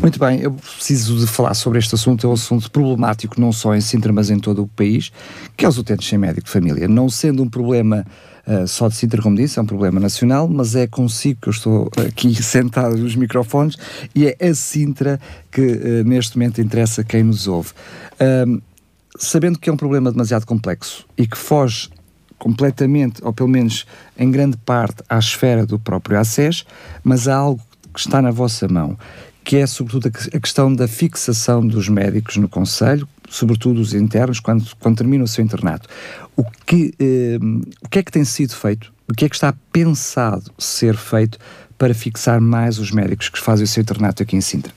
Muito 0.00 0.18
bem, 0.18 0.40
eu 0.40 0.52
preciso 0.52 1.18
de 1.18 1.26
falar 1.26 1.54
sobre 1.54 1.78
este 1.78 1.94
assunto, 1.94 2.26
é 2.26 2.30
um 2.30 2.34
assunto 2.34 2.70
problemático 2.70 3.40
não 3.40 3.52
só 3.52 3.74
em 3.74 3.80
Sintra, 3.80 4.12
mas 4.12 4.30
em 4.30 4.38
todo 4.38 4.62
o 4.62 4.68
país, 4.68 5.10
que 5.56 5.64
é 5.64 5.68
os 5.68 5.78
utentes 5.78 6.08
sem 6.08 6.18
médico 6.18 6.44
de 6.44 6.50
família. 6.50 6.86
Não 6.86 7.08
sendo 7.08 7.42
um 7.42 7.48
problema 7.48 8.04
uh, 8.50 8.66
só 8.66 8.88
de 8.88 8.96
Sintra, 8.96 9.22
como 9.22 9.36
disse, 9.36 9.58
é 9.58 9.62
um 9.62 9.66
problema 9.66 10.00
nacional, 10.00 10.48
mas 10.48 10.74
é 10.74 10.86
consigo 10.86 11.40
que 11.42 11.48
eu 11.48 11.52
estou 11.52 11.90
aqui 12.06 12.34
sentado 12.42 12.96
nos 12.96 13.14
microfones 13.14 13.76
e 14.14 14.26
é 14.26 14.36
a 14.40 14.54
Sintra 14.54 15.20
que 15.50 15.60
uh, 15.60 16.04
neste 16.04 16.36
momento 16.36 16.60
interessa 16.60 17.04
quem 17.04 17.22
nos 17.22 17.46
ouve. 17.46 17.70
Sabendo 19.18 19.58
que 19.58 19.68
é 19.68 19.72
um 19.72 19.76
problema 19.76 20.10
demasiado 20.10 20.46
complexo 20.46 21.06
e 21.16 21.26
que 21.26 21.36
foge 21.36 21.88
completamente, 22.38 23.22
ou 23.22 23.32
pelo 23.32 23.48
menos 23.48 23.86
em 24.18 24.30
grande 24.30 24.56
parte, 24.56 25.02
à 25.08 25.18
esfera 25.18 25.66
do 25.66 25.78
próprio 25.78 26.18
ACES, 26.18 26.64
mas 27.04 27.28
há 27.28 27.36
algo 27.36 27.62
que 27.92 28.00
está 28.00 28.22
na 28.22 28.30
vossa 28.30 28.66
mão, 28.66 28.98
que 29.44 29.56
é 29.56 29.66
sobretudo 29.66 30.08
a 30.08 30.40
questão 30.40 30.74
da 30.74 30.88
fixação 30.88 31.64
dos 31.66 31.88
médicos 31.88 32.36
no 32.36 32.48
Conselho, 32.48 33.06
sobretudo 33.30 33.80
os 33.80 33.94
internos, 33.94 34.40
quando, 34.40 34.66
quando 34.78 34.98
termina 34.98 35.24
o 35.24 35.28
seu 35.28 35.42
internato. 35.42 35.88
O 36.36 36.44
que, 36.66 36.92
eh, 36.98 37.38
o 37.82 37.88
que 37.88 38.00
é 38.00 38.02
que 38.02 38.10
tem 38.10 38.24
sido 38.24 38.54
feito? 38.54 38.92
O 39.08 39.14
que 39.14 39.24
é 39.24 39.28
que 39.28 39.36
está 39.36 39.54
pensado 39.72 40.50
ser 40.58 40.96
feito 40.96 41.38
para 41.78 41.94
fixar 41.94 42.40
mais 42.40 42.78
os 42.78 42.90
médicos 42.90 43.28
que 43.28 43.38
fazem 43.38 43.64
o 43.64 43.68
seu 43.68 43.80
internato 43.80 44.22
aqui 44.22 44.36
em 44.36 44.40
Sintra? 44.40 44.72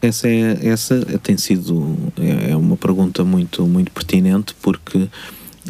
Essa, 0.00 0.28
é, 0.28 0.68
essa 0.68 1.00
tem 1.22 1.38
sido 1.38 1.96
é, 2.18 2.50
é 2.52 2.56
uma 2.56 2.76
pergunta 2.76 3.24
muito, 3.24 3.66
muito 3.66 3.90
pertinente 3.90 4.54
porque 4.60 5.08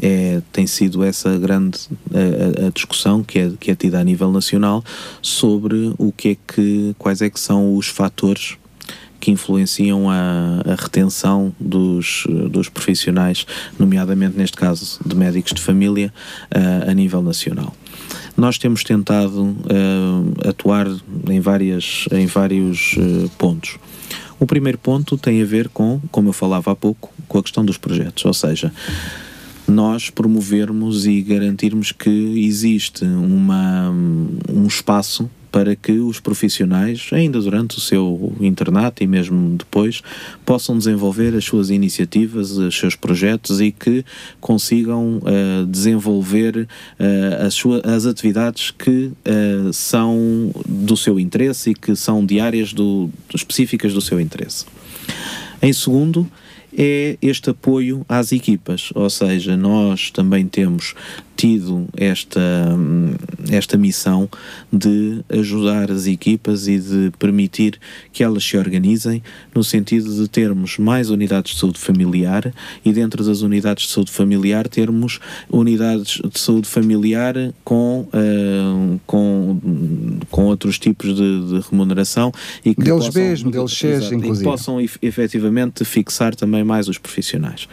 é, 0.03 0.43
tem 0.53 0.67
sido 0.67 1.03
essa 1.05 1.39
grande 1.39 1.79
a, 2.13 2.67
a, 2.67 2.71
discussão 2.71 3.23
que 3.23 3.39
é, 3.39 3.53
que 3.59 3.71
é 3.71 3.75
tida 3.75 4.01
a 4.01 4.05
nível 4.05 4.31
nacional 4.33 4.85
sobre 5.23 5.95
o 5.97 6.13
que 6.13 6.31
é 6.31 6.37
que, 6.47 6.95
quais 6.99 7.23
é 7.23 7.31
que 7.31 7.41
são 7.41 7.77
os 7.77 7.87
fatores 7.87 8.59
que 9.27 9.33
influenciam 9.33 10.09
a, 10.09 10.63
a, 10.65 10.75
retenção 10.81 11.53
dos, 11.59 12.25
dos 12.49 12.69
profissionais, 12.69 13.45
nomeadamente 13.77 14.39
neste 14.39 14.57
caso 14.57 15.01
de 15.05 15.17
médicos 15.17 15.53
de 15.53 15.61
família, 15.61 16.15
uh, 16.55 16.89
a 16.89 16.95
nível 16.95 17.21
nacional. 17.21 17.75
Nós 18.37 18.57
temos 18.57 18.85
tentado 18.85 19.43
uh, 19.43 20.49
atuar 20.49 20.87
em, 21.29 21.41
várias, 21.41 22.05
em 22.13 22.27
vários 22.27 22.93
uh, 22.99 23.29
pontos. 23.37 23.79
O 24.39 24.47
primeiro 24.47 24.79
ponto 24.79 25.19
tem 25.19 25.43
a 25.43 25.45
ver 25.45 25.71
com, 25.71 26.01
como 26.13 26.29
eu 26.29 26.33
falava 26.33 26.71
há 26.71 26.77
pouco, 26.77 27.13
com 27.27 27.39
a 27.39 27.43
questão 27.43 27.65
dos 27.65 27.77
projetos, 27.77 28.25
ou 28.25 28.35
seja, 28.35 28.73
nós 29.67 30.09
promovermos 30.09 31.05
e 31.05 31.21
garantirmos 31.21 31.91
que 31.91 32.47
existe 32.47 33.05
uma, 33.05 33.91
um 33.91 34.69
espaço 34.69 35.29
para 35.57 35.75
que 35.75 35.93
os 35.93 36.21
profissionais, 36.21 37.09
ainda 37.13 37.41
durante 37.41 37.79
o 37.79 37.81
seu 37.81 38.31
internato 38.43 39.03
e 39.03 39.07
mesmo 39.07 39.57
depois, 39.57 40.03
possam 40.45 40.77
desenvolver 40.77 41.35
as 41.35 41.47
suas 41.47 41.71
iniciativas, 41.71 42.51
os 42.51 42.79
seus 42.79 42.95
projetos 42.95 43.59
e 43.59 43.73
que 43.73 44.05
consigam 44.39 45.17
uh, 45.17 45.65
desenvolver 45.65 46.59
uh, 46.59 47.47
as, 47.47 47.55
suas, 47.55 47.83
as 47.87 48.05
atividades 48.05 48.71
que 48.71 49.07
uh, 49.07 49.73
são 49.73 50.53
do 50.69 50.95
seu 50.95 51.19
interesse 51.19 51.71
e 51.71 51.75
que 51.75 51.97
são 51.97 52.27
diárias 52.27 52.75
do, 52.75 53.09
específicas 53.35 53.95
do 53.95 54.03
seu 54.03 54.21
interesse. 54.21 54.67
Em 55.63 55.73
segundo, 55.73 56.31
é 56.77 57.17
este 57.23 57.49
apoio 57.49 58.05
às 58.07 58.31
equipas, 58.31 58.91
ou 58.95 59.09
seja, 59.09 59.57
nós 59.57 60.11
também 60.11 60.47
temos 60.47 60.95
tido 61.37 61.87
esta, 61.97 62.41
esta 63.51 63.77
missão 63.77 64.29
de 64.73 65.23
ajudar 65.29 65.91
as 65.91 66.07
equipas 66.07 66.67
e 66.67 66.79
de 66.79 67.13
permitir 67.19 67.79
que 68.13 68.25
elas 68.25 68.43
se 68.43 68.57
organizem 68.57 69.23
no 69.55 69.63
sentido 69.63 70.13
de 70.15 70.29
termos 70.29 70.79
mais 70.79 71.11
unidades 71.11 71.55
de 71.55 71.61
saúde 71.61 71.79
familiar 71.79 72.53
e 72.85 72.93
dentro 72.93 73.23
das 73.23 73.43
unidades 73.43 73.87
de 73.87 73.93
saúde 73.93 74.11
familiar 74.11 74.67
termos 74.67 75.21
unidades 75.51 76.21
de 76.33 76.41
saúde 76.41 76.69
familiar 76.69 77.35
com, 77.63 78.09
uh, 78.09 79.01
com, 79.07 79.61
com 80.31 80.45
outros 80.47 80.79
tipos 80.79 81.15
de, 81.15 81.49
de 81.49 81.69
remuneração 81.71 82.33
e 82.65 82.75
que 82.75 82.83
deles 82.83 83.07
possam, 83.07 83.23
mesmo, 83.23 83.51
deles 83.51 83.83
inclusive. 83.83 84.41
E 84.41 84.45
possam 84.45 84.81
efetivamente 85.03 85.85
fixar 85.85 86.35
também 86.35 86.65
mais 86.65 86.89
os 86.89 86.99
profissionais. 86.99 87.69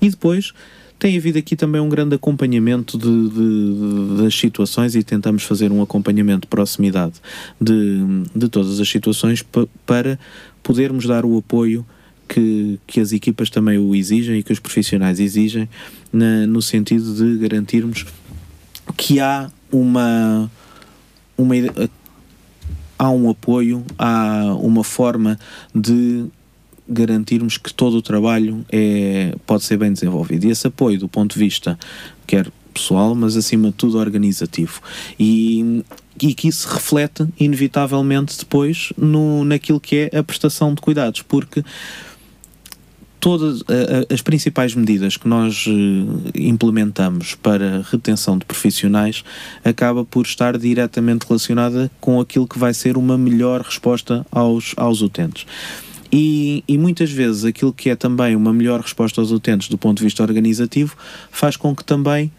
E 0.00 0.10
depois 0.10 0.52
tem 0.98 1.16
havido 1.16 1.38
aqui 1.38 1.54
também 1.54 1.80
um 1.80 1.88
grande 1.88 2.16
acompanhamento 2.16 2.98
de, 2.98 3.28
de, 3.28 4.22
das 4.22 4.34
situações 4.34 4.94
e 4.94 5.02
tentamos 5.02 5.44
fazer 5.44 5.70
um 5.70 5.80
acompanhamento 5.80 6.42
de 6.42 6.48
proximidade 6.48 7.14
de, 7.60 8.00
de 8.34 8.48
todas 8.48 8.80
as 8.80 8.88
situações 8.88 9.44
para 9.86 10.18
podermos 10.62 11.06
dar 11.06 11.24
o 11.24 11.38
apoio 11.38 11.86
que, 12.28 12.78
que 12.86 13.00
as 13.00 13.12
equipas 13.12 13.48
também 13.48 13.78
o 13.78 13.94
exigem 13.94 14.38
e 14.38 14.42
que 14.42 14.52
os 14.52 14.58
profissionais 14.58 15.18
exigem, 15.18 15.68
na, 16.12 16.46
no 16.46 16.60
sentido 16.60 17.14
de 17.14 17.38
garantirmos 17.38 18.04
que 18.96 19.20
há 19.20 19.50
uma, 19.70 20.50
uma 21.36 21.54
há 22.98 23.10
um 23.10 23.30
apoio, 23.30 23.84
há 23.96 24.54
uma 24.60 24.82
forma 24.82 25.38
de 25.74 26.26
garantirmos 26.88 27.58
que 27.58 27.72
todo 27.72 27.96
o 27.96 28.02
trabalho 28.02 28.64
é, 28.70 29.34
pode 29.46 29.64
ser 29.64 29.76
bem 29.76 29.92
desenvolvido. 29.92 30.46
E 30.46 30.50
esse 30.50 30.66
apoio, 30.66 30.98
do 30.98 31.08
ponto 31.08 31.34
de 31.34 31.38
vista, 31.38 31.78
quer 32.26 32.50
pessoal, 32.72 33.14
mas 33.14 33.36
acima 33.36 33.68
de 33.68 33.74
tudo 33.74 33.98
organizativo. 33.98 34.80
E, 35.18 35.82
e 36.22 36.34
que 36.34 36.48
isso 36.48 36.68
reflete, 36.68 37.26
inevitavelmente, 37.38 38.38
depois 38.38 38.92
no, 38.96 39.44
naquilo 39.44 39.80
que 39.80 40.10
é 40.12 40.18
a 40.18 40.22
prestação 40.22 40.74
de 40.74 40.80
cuidados, 40.80 41.22
porque 41.22 41.64
todas 43.20 43.62
as 44.12 44.22
principais 44.22 44.74
medidas 44.74 45.16
que 45.16 45.28
nós 45.28 45.64
eh, 45.66 46.38
implementamos 46.40 47.34
para 47.34 47.82
retenção 47.90 48.38
de 48.38 48.44
profissionais 48.44 49.24
acaba 49.64 50.04
por 50.04 50.24
estar 50.24 50.56
diretamente 50.56 51.26
relacionada 51.26 51.90
com 52.00 52.20
aquilo 52.20 52.46
que 52.46 52.58
vai 52.58 52.72
ser 52.72 52.96
uma 52.96 53.18
melhor 53.18 53.62
resposta 53.62 54.24
aos, 54.30 54.72
aos 54.76 55.02
utentes. 55.02 55.46
E, 56.10 56.64
e, 56.66 56.78
muitas 56.78 57.10
vezes 57.10 57.44
aquilo 57.44 57.72
que 57.72 57.90
é 57.90 57.96
também 57.96 58.34
uma 58.34 58.52
melhor 58.52 58.80
resposta 58.80 59.20
aos 59.20 59.30
utentes 59.30 59.68
do 59.68 59.76
ponto 59.76 59.98
de 59.98 60.04
vista 60.04 60.22
organizativo 60.22 60.96
faz 61.30 61.56
com 61.56 61.76
que 61.76 61.84
também 61.84 62.32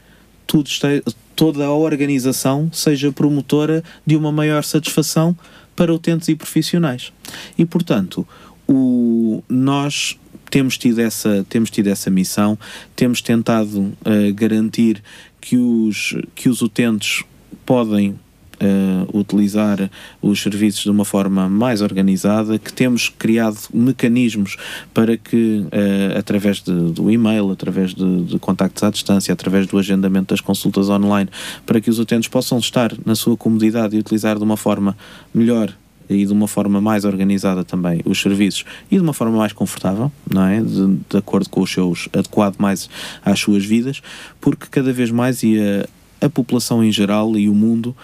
tudo 0.47 0.67
esteja, 0.67 1.03
toda 1.36 1.65
a 1.65 1.72
organização 1.72 2.70
seja 2.74 3.11
promotora 3.11 3.84
de 4.05 4.15
uma 4.15 4.32
maior 4.32 4.63
satisfação 4.63 5.38
para 5.76 5.93
utentes 5.93 6.28
e 6.28 6.36
profissionais. 6.36 7.13
E, 7.57 7.63
portanto, 7.63 8.28
o, 8.67 9.43
nós 9.47 10.17
temos 10.49 10.78
tido 10.78 10.99
essa, 10.99 11.45
temos 11.47 11.70
tido 11.70 11.88
essa 11.88 12.09
missão, 12.09 12.57
temos 12.95 13.22
tentado 13.22 13.80
uh, 13.80 14.34
garantir 14.34 15.03
que 15.39 15.55
os, 15.57 16.15
que 16.36 16.49
os 16.49 16.61
utentes 16.61 17.24
podem 17.65 18.20
uh, 18.62 19.18
utilizar 19.18 19.89
os 20.22 20.41
serviços 20.41 20.84
de 20.84 20.89
uma 20.89 21.05
forma 21.05 21.49
mais 21.49 21.82
organizada, 21.82 22.57
que 22.60 22.72
temos 22.72 23.10
criado 23.10 23.57
mecanismos 23.74 24.57
para 24.93 25.18
que, 25.18 25.64
uh, 25.66 26.18
através 26.18 26.62
de, 26.62 26.72
do 26.72 27.10
e-mail, 27.10 27.51
através 27.51 27.93
de, 27.93 28.24
de, 28.24 28.39
contactos 28.39 28.84
à 28.84 28.89
distância, 28.89 29.34
através 29.34 29.68
do 29.68 29.78
agendamento 29.78 30.34
das 30.34 30.41
consultas 30.41 30.89
online, 30.89 31.30
para 31.66 31.80
que 31.82 31.89
os 31.89 31.99
utentes 31.99 32.30
possam 32.30 32.60
estar 32.60 32.91
na 33.05 33.16
sua 33.16 33.36
comodidade 33.36 33.95
e 33.95 33.99
utilizar 33.99 34.38
de 34.38 34.43
uma 34.43 34.57
forma 34.57 34.95
melhor 35.34 35.74
e 36.10 36.26
de 36.26 36.34
uma 36.34 36.47
forma 36.47 36.82
mais 36.82 37.05
organizada 37.05 37.64
também 37.64 38.01
os 38.03 38.20
serviços 38.20 38.66
e 38.89 38.95
de 38.95 39.01
uma 39.01 39.14
forma 39.14 39.38
mais 39.38 39.53
confortável, 39.53 40.12
não 40.30 40.43
é? 40.43 40.60
De, 40.60 40.97
de 41.07 41.18
acordo 41.18 41.47
com 41.49 41.62
os 41.62 41.72
seus, 41.72 42.10
adequado 42.12 42.57
mais 42.57 42.89
às 43.24 43.39
suas 43.39 43.64
vidas, 43.64 44.01
porque 44.41 44.66
cada 44.72 44.91
vez 44.91 45.12
mais 45.12 45.43
e 45.43 45.60
a, 45.60 46.26
a 46.26 46.30
população 46.30 46.84
em 46.84 46.91
geral 46.91 47.38
e 47.38 47.47
o 47.47 47.53
mundo 47.53 47.95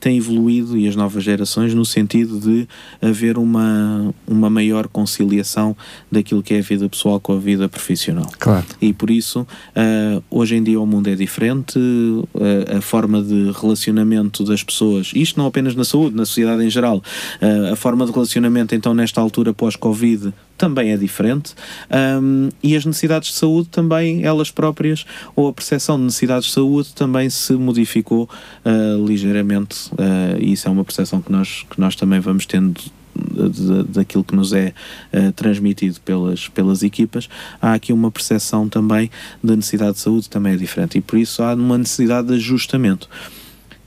tem 0.00 0.18
evoluído 0.18 0.76
e 0.76 0.86
as 0.86 0.94
novas 0.94 1.24
gerações 1.24 1.74
no 1.74 1.84
sentido 1.84 2.38
de 2.38 2.68
haver 3.00 3.36
uma, 3.36 4.14
uma 4.26 4.48
maior 4.48 4.88
conciliação 4.88 5.76
daquilo 6.10 6.42
que 6.42 6.54
é 6.54 6.58
a 6.58 6.62
vida 6.62 6.88
pessoal 6.88 7.18
com 7.20 7.32
a 7.32 7.38
vida 7.38 7.68
profissional. 7.68 8.30
Claro. 8.38 8.64
E 8.80 8.92
por 8.92 9.10
isso, 9.10 9.40
uh, 9.40 10.22
hoje 10.30 10.56
em 10.56 10.62
dia 10.62 10.80
o 10.80 10.86
mundo 10.86 11.08
é 11.08 11.14
diferente, 11.14 11.78
uh, 11.78 12.76
a 12.76 12.80
forma 12.80 13.22
de 13.22 13.50
relacionamento 13.52 14.44
das 14.44 14.62
pessoas, 14.62 15.10
isto 15.14 15.38
não 15.38 15.46
apenas 15.46 15.74
na 15.74 15.84
saúde, 15.84 16.16
na 16.16 16.24
sociedade 16.24 16.64
em 16.64 16.70
geral, 16.70 16.98
uh, 16.98 17.72
a 17.72 17.76
forma 17.76 18.06
de 18.06 18.12
relacionamento 18.12 18.74
então 18.74 18.94
nesta 18.94 19.20
altura 19.20 19.52
pós-Covid 19.52 20.32
também 20.58 20.90
é 20.90 20.96
diferente. 20.96 21.54
Um, 22.20 22.50
e 22.62 22.76
as 22.76 22.84
necessidades 22.84 23.30
de 23.30 23.36
saúde 23.36 23.68
também, 23.68 24.24
elas 24.24 24.50
próprias, 24.50 25.06
ou 25.34 25.48
a 25.48 25.52
percepção 25.52 25.96
de 25.96 26.04
necessidades 26.04 26.48
de 26.48 26.52
saúde 26.52 26.92
também 26.94 27.30
se 27.30 27.54
modificou 27.54 28.28
uh, 28.64 29.06
ligeiramente. 29.06 29.88
Uh, 29.92 30.36
e 30.38 30.52
isso 30.52 30.68
é 30.68 30.70
uma 30.70 30.84
percepção 30.84 31.22
que 31.22 31.30
nós, 31.32 31.64
que 31.70 31.80
nós 31.80 31.94
também 31.94 32.20
vamos 32.20 32.44
tendo 32.44 32.78
daquilo 33.88 34.22
que 34.22 34.34
nos 34.34 34.52
é 34.52 34.72
uh, 35.12 35.32
transmitido 35.32 36.00
pelas, 36.00 36.48
pelas 36.48 36.82
equipas, 36.82 37.28
há 37.60 37.72
aqui 37.72 37.92
uma 37.92 38.10
percepção 38.10 38.68
também 38.68 39.10
da 39.42 39.56
necessidade 39.56 39.94
de 39.94 40.00
saúde 40.00 40.28
também 40.28 40.54
é 40.54 40.56
diferente. 40.56 40.98
E 40.98 41.00
por 41.00 41.18
isso 41.18 41.42
há 41.42 41.54
uma 41.54 41.78
necessidade 41.78 42.28
de 42.28 42.34
ajustamento 42.34 43.08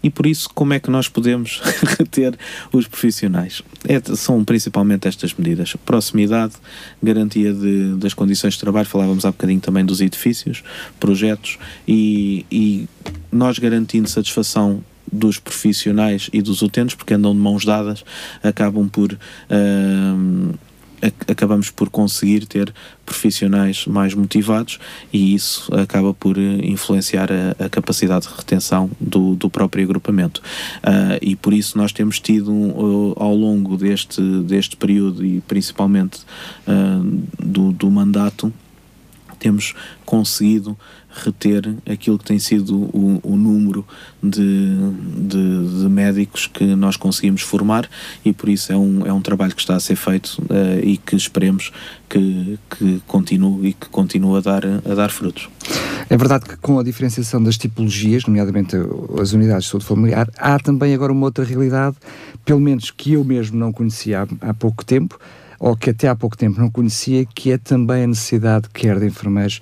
e 0.04 0.10
por 0.10 0.26
isso, 0.26 0.50
como 0.54 0.74
é 0.74 0.80
que 0.80 0.90
nós 0.90 1.08
podemos 1.08 1.62
reter 1.98 2.38
os 2.72 2.88
profissionais? 2.88 3.62
É, 3.88 4.00
são 4.16 4.44
principalmente 4.44 5.08
estas 5.08 5.34
medidas: 5.34 5.76
proximidade, 5.86 6.54
garantia 7.02 7.54
de, 7.54 7.96
das 7.96 8.14
condições 8.14 8.54
de 8.54 8.60
trabalho, 8.60 8.88
falávamos 8.88 9.26
há 9.26 9.32
bocadinho 9.32 9.60
também 9.60 9.86
dos 9.86 10.02
edifícios, 10.02 10.64
projetos, 11.00 11.58
e, 11.88 12.46
e 12.52 12.88
nós 13.32 13.60
garantindo 13.60 14.10
satisfação 14.10 14.84
dos 15.12 15.38
profissionais 15.38 16.30
e 16.32 16.42
dos 16.42 16.62
utentes, 16.62 16.96
porque 16.96 17.14
andam 17.14 17.34
de 17.34 17.40
mãos 17.40 17.66
dadas, 17.66 18.04
acabam 18.44 18.88
por. 18.88 19.12
Uh, 19.14 20.54
acabamos 21.28 21.70
por 21.70 21.90
conseguir 21.90 22.46
ter 22.46 22.74
profissionais 23.06 23.86
mais 23.86 24.14
motivados 24.14 24.80
e 25.12 25.34
isso 25.34 25.74
acaba 25.74 26.14
por 26.14 26.38
eh, 26.38 26.60
influenciar 26.64 27.30
a, 27.32 27.66
a 27.66 27.70
capacidade 27.70 28.28
de 28.28 28.34
retenção 28.34 28.90
do, 29.00 29.36
do 29.36 29.50
próprio 29.50 29.84
agrupamento. 29.84 30.42
Uh, 30.78 31.18
e 31.22 31.36
por 31.36 31.54
isso 31.54 31.78
nós 31.78 31.92
temos 31.92 32.20
tido 32.20 32.52
uh, 32.52 33.14
ao 33.18 33.36
longo 33.36 33.78
deste, 33.78 34.22
deste 34.44 34.78
período 34.78 35.26
e 35.26 35.42
principalmente 35.42 36.22
uh, 36.68 37.24
do, 37.40 37.72
do 37.72 37.90
mandato, 37.90 38.54
temos 39.40 39.74
conseguido 40.06 40.78
reter 41.12 41.76
aquilo 41.90 42.18
que 42.18 42.26
tem 42.26 42.40
sido 42.40 42.76
o, 42.76 43.20
o 43.24 43.36
número 43.36 43.86
de, 44.22 44.76
de, 45.18 45.82
de, 45.82 45.90
médicos 45.90 46.48
que 46.48 46.76
nós 46.76 46.96
conseguimos 46.96 47.42
formar 47.42 47.90
e 48.24 48.32
por 48.32 48.50
isso 48.50 48.72
é 48.72 48.78
um, 48.78 49.06
é 49.06 49.12
um 49.12 49.22
trabalho 49.22 49.54
que 49.54 49.62
está 49.62 49.76
a 49.76 49.80
ser 49.80 49.96
feito 49.96 50.42
uh, 50.44 50.80
e 50.84 50.98
que 50.98 51.16
esperemos 51.16 51.72
que, 52.10 52.58
que 52.70 53.02
continue 53.08 53.70
e 53.70 53.74
que 53.74 53.88
continue 53.90 54.38
a 54.38 54.42
dar, 54.42 54.64
a 54.66 54.96
dar 54.96 55.10
frutos. 55.10 55.50
É 56.10 56.18
verdade 56.18 56.46
que 56.46 56.58
com 56.58 56.80
a 56.80 56.84
diferenciação 56.84 57.42
das 57.42 57.58
tipologias, 57.58 58.26
nomeadamente 58.26 58.76
as 59.20 59.34
unidades 59.34 59.66
de 59.66 59.72
saúde 59.72 59.86
familiar, 59.86 60.30
há 60.38 60.60
também 60.60 60.94
agora 60.94 61.12
uma 61.12 61.26
outra 61.26 61.44
realidade, 61.44 61.96
pelo 62.44 62.60
menos 62.60 62.92
que 62.92 63.14
eu 63.14 63.24
mesmo 63.24 63.58
não 63.58 63.72
conhecia 63.72 64.24
há, 64.24 64.50
há 64.50 64.54
pouco 64.54 64.84
tempo, 64.84 65.20
ou 65.62 65.78
que 65.78 65.92
até 65.92 66.08
há 66.08 66.16
pouco 66.16 66.36
tempo 66.36 66.60
não 66.60 66.72
conhecia, 66.72 67.24
que 67.24 67.52
é 67.52 67.58
também 67.58 68.04
a 68.04 68.08
necessidade 68.08 68.68
quer 68.74 69.00
de 69.00 69.06
enfermeiros, 69.06 69.62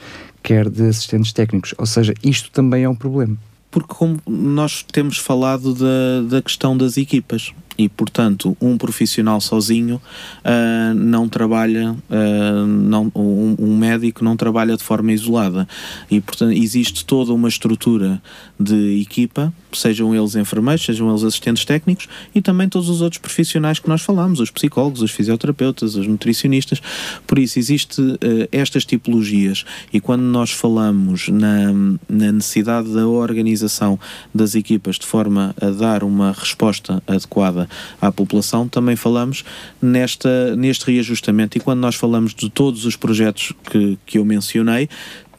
quer 0.49 0.67
de 0.67 0.87
assistentes 0.87 1.31
técnicos. 1.31 1.75
Ou 1.77 1.85
seja, 1.85 2.11
isto 2.23 2.49
também 2.49 2.83
é 2.83 2.89
um 2.89 2.95
problema. 2.95 3.37
Porque 3.69 3.93
como 3.93 4.19
nós 4.27 4.81
temos 4.81 5.19
falado 5.19 5.75
da, 5.75 6.23
da 6.27 6.41
questão 6.41 6.75
das 6.75 6.97
equipas, 6.97 7.53
e, 7.79 7.87
portanto, 7.87 8.57
um 8.59 8.77
profissional 8.77 9.39
sozinho 9.39 10.01
uh, 10.43 10.93
não 10.93 11.29
trabalha, 11.29 11.93
uh, 11.93 12.67
não, 12.67 13.09
um, 13.15 13.55
um, 13.57 13.77
médico 13.77 14.21
não 14.21 14.35
trabalha 14.35 14.75
de 14.75 14.83
forma 14.83 15.13
isolada 15.13 15.65
e, 16.11 16.19
portanto, 16.19 16.51
existe 16.51 17.05
toda 17.05 17.31
uma 17.31 17.47
estrutura 17.47 18.21
de 18.59 19.01
equipa, 19.01 19.53
sejam 19.71 20.13
eles 20.13 20.35
enfermeiros, 20.35 20.83
sejam 20.83 21.09
eles 21.09 21.23
assistentes 21.23 21.63
técnicos 21.63 22.09
e 22.35 22.41
também 22.41 22.67
todos 22.67 22.89
os 22.89 22.99
outros 22.99 23.21
profissionais 23.21 23.79
que 23.79 23.87
nós 23.87 24.01
falamos, 24.01 24.41
os 24.41 24.51
psicólogos, 24.51 25.01
os 25.01 25.11
fisioterapeutas, 25.11 25.95
os 25.95 26.05
nutricionistas. 26.05 26.81
Por 27.25 27.39
isso, 27.39 27.57
existe 27.57 28.01
uh, 28.01 28.17
estas 28.51 28.83
tipologias 28.83 29.63
e 29.93 30.01
quando 30.01 30.23
nós 30.23 30.51
falamos 30.51 31.29
na, 31.29 31.71
na 32.09 32.31
necessidade 32.33 32.93
da 32.93 33.07
organização 33.07 33.97
das 34.35 34.53
equipas 34.53 34.97
de 34.97 35.05
forma 35.05 35.55
a 35.61 35.69
dar 35.69 36.03
uma 36.03 36.33
resposta 36.33 37.01
adequada 37.07 37.68
à 38.01 38.11
população, 38.11 38.67
também 38.67 38.95
falamos 38.95 39.43
nesta, 39.81 40.55
neste 40.55 40.91
reajustamento. 40.91 41.57
E 41.57 41.61
quando 41.61 41.79
nós 41.79 41.95
falamos 41.95 42.33
de 42.33 42.49
todos 42.49 42.85
os 42.85 42.95
projetos 42.95 43.53
que, 43.69 43.97
que 44.05 44.17
eu 44.17 44.25
mencionei, 44.25 44.89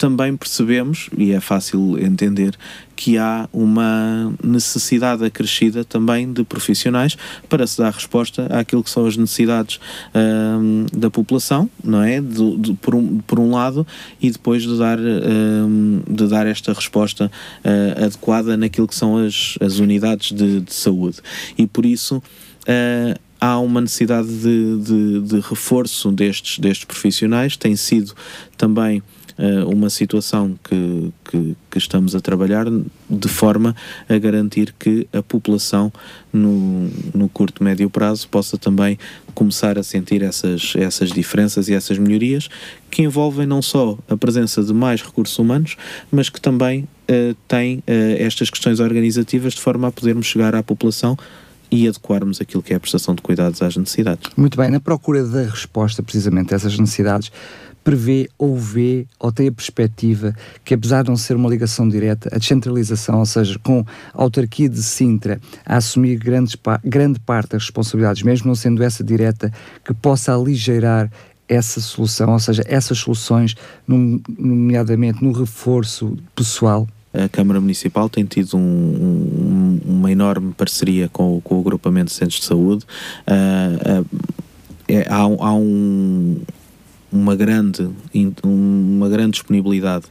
também 0.00 0.34
percebemos, 0.34 1.10
e 1.18 1.32
é 1.32 1.40
fácil 1.40 1.98
entender, 2.02 2.56
que 3.00 3.16
há 3.16 3.48
uma 3.50 4.30
necessidade 4.44 5.24
acrescida 5.24 5.82
também 5.82 6.30
de 6.30 6.44
profissionais 6.44 7.16
para 7.48 7.66
se 7.66 7.78
dar 7.78 7.90
resposta 7.90 8.44
àquilo 8.50 8.84
que 8.84 8.90
são 8.90 9.06
as 9.06 9.16
necessidades 9.16 9.80
hum, 10.14 10.84
da 10.92 11.08
população, 11.08 11.70
não 11.82 12.02
é? 12.02 12.20
De, 12.20 12.58
de, 12.58 12.74
por, 12.74 12.94
um, 12.94 13.16
por 13.20 13.40
um 13.40 13.52
lado, 13.52 13.86
e 14.20 14.30
depois 14.30 14.64
de 14.64 14.76
dar, 14.76 14.98
hum, 14.98 16.02
de 16.06 16.26
dar 16.26 16.46
esta 16.46 16.74
resposta 16.74 17.32
uh, 17.64 18.04
adequada 18.04 18.54
naquilo 18.54 18.86
que 18.86 18.94
são 18.94 19.16
as, 19.16 19.56
as 19.62 19.78
unidades 19.78 20.30
de, 20.30 20.60
de 20.60 20.74
saúde. 20.74 21.20
E 21.56 21.66
por 21.66 21.86
isso. 21.86 22.22
Uh, 22.62 23.18
há 23.40 23.58
uma 23.58 23.80
necessidade 23.80 24.28
de, 24.28 24.78
de, 24.82 25.20
de, 25.22 25.40
reforço 25.40 26.12
destes, 26.12 26.58
destes 26.58 26.84
profissionais, 26.84 27.56
tem 27.56 27.74
sido 27.74 28.12
também 28.58 29.02
uma 29.66 29.88
situação 29.88 30.58
que, 30.62 31.12
que, 31.24 31.56
que, 31.70 31.78
estamos 31.78 32.14
a 32.14 32.20
trabalhar 32.20 32.66
de 33.08 33.28
forma 33.28 33.74
a 34.08 34.18
garantir 34.18 34.74
que 34.78 35.08
a 35.12 35.22
população 35.22 35.90
no, 36.32 36.90
no 37.14 37.28
curto 37.28 37.64
médio 37.64 37.88
prazo 37.88 38.28
possa 38.28 38.58
também 38.58 38.98
começar 39.34 39.78
a 39.78 39.82
sentir 39.82 40.22
essas, 40.22 40.74
essas 40.76 41.10
diferenças 41.10 41.68
e 41.68 41.74
essas 41.74 41.98
melhorias 41.98 42.48
que 42.90 43.02
envolvem 43.02 43.46
não 43.46 43.62
só 43.62 43.96
a 44.08 44.16
presença 44.16 44.62
de 44.62 44.74
mais 44.74 45.02
recursos 45.02 45.38
humanos, 45.38 45.76
mas 46.10 46.28
que 46.28 46.40
também 46.40 46.82
uh, 47.08 47.34
têm 47.46 47.78
uh, 47.78 47.82
estas 48.18 48.50
questões 48.50 48.80
organizativas 48.80 49.54
de 49.54 49.60
forma 49.60 49.88
a 49.88 49.92
podermos 49.92 50.26
chegar 50.26 50.54
à 50.54 50.62
população 50.62 51.16
e 51.70 51.86
adequarmos 51.86 52.40
aquilo 52.40 52.62
que 52.62 52.72
é 52.72 52.76
a 52.76 52.80
prestação 52.80 53.14
de 53.14 53.22
cuidados 53.22 53.62
às 53.62 53.76
necessidades. 53.76 54.30
Muito 54.36 54.56
bem, 54.56 54.70
na 54.70 54.80
procura 54.80 55.24
da 55.24 55.44
resposta 55.44 56.02
precisamente 56.02 56.52
a 56.52 56.56
essas 56.56 56.76
necessidades, 56.76 57.30
prevê 57.82 58.28
ou 58.38 58.56
vê 58.56 59.06
ou 59.18 59.32
tem 59.32 59.48
a 59.48 59.52
perspectiva 59.52 60.34
que, 60.64 60.74
apesar 60.74 61.02
de 61.02 61.08
não 61.08 61.16
ser 61.16 61.36
uma 61.36 61.48
ligação 61.48 61.88
direta, 61.88 62.28
a 62.32 62.38
descentralização, 62.38 63.18
ou 63.18 63.26
seja, 63.26 63.58
com 63.58 63.84
a 64.14 64.22
autarquia 64.22 64.68
de 64.68 64.82
Sintra 64.82 65.40
a 65.64 65.76
assumir 65.76 66.16
grandes, 66.16 66.56
grande 66.84 67.18
parte 67.20 67.50
das 67.50 67.62
responsabilidades, 67.62 68.22
mesmo 68.22 68.48
não 68.48 68.54
sendo 68.54 68.82
essa 68.82 69.02
direta, 69.02 69.52
que 69.84 69.94
possa 69.94 70.34
aligeirar 70.34 71.10
essa 71.48 71.80
solução, 71.80 72.32
ou 72.32 72.38
seja, 72.38 72.62
essas 72.66 72.98
soluções, 72.98 73.56
nomeadamente 73.86 75.24
no 75.24 75.32
reforço 75.32 76.16
pessoal? 76.34 76.86
A 77.12 77.28
Câmara 77.28 77.60
Municipal 77.60 78.08
tem 78.08 78.24
tido 78.24 78.56
um, 78.56 78.60
um, 78.60 79.80
uma 79.84 80.12
enorme 80.12 80.52
parceria 80.52 81.08
com, 81.08 81.40
com, 81.40 81.56
o 81.56 81.60
agrupamento 81.60 82.06
de 82.06 82.12
centros 82.12 82.38
de 82.40 82.46
saúde. 82.46 82.84
Uh, 83.26 84.00
uh, 84.00 84.06
é, 84.86 85.06
há, 85.08 85.22
há 85.22 85.54
um, 85.54 86.40
uma 87.12 87.34
grande, 87.34 87.88
uma 88.42 89.08
grande 89.08 89.32
disponibilidade 89.32 90.06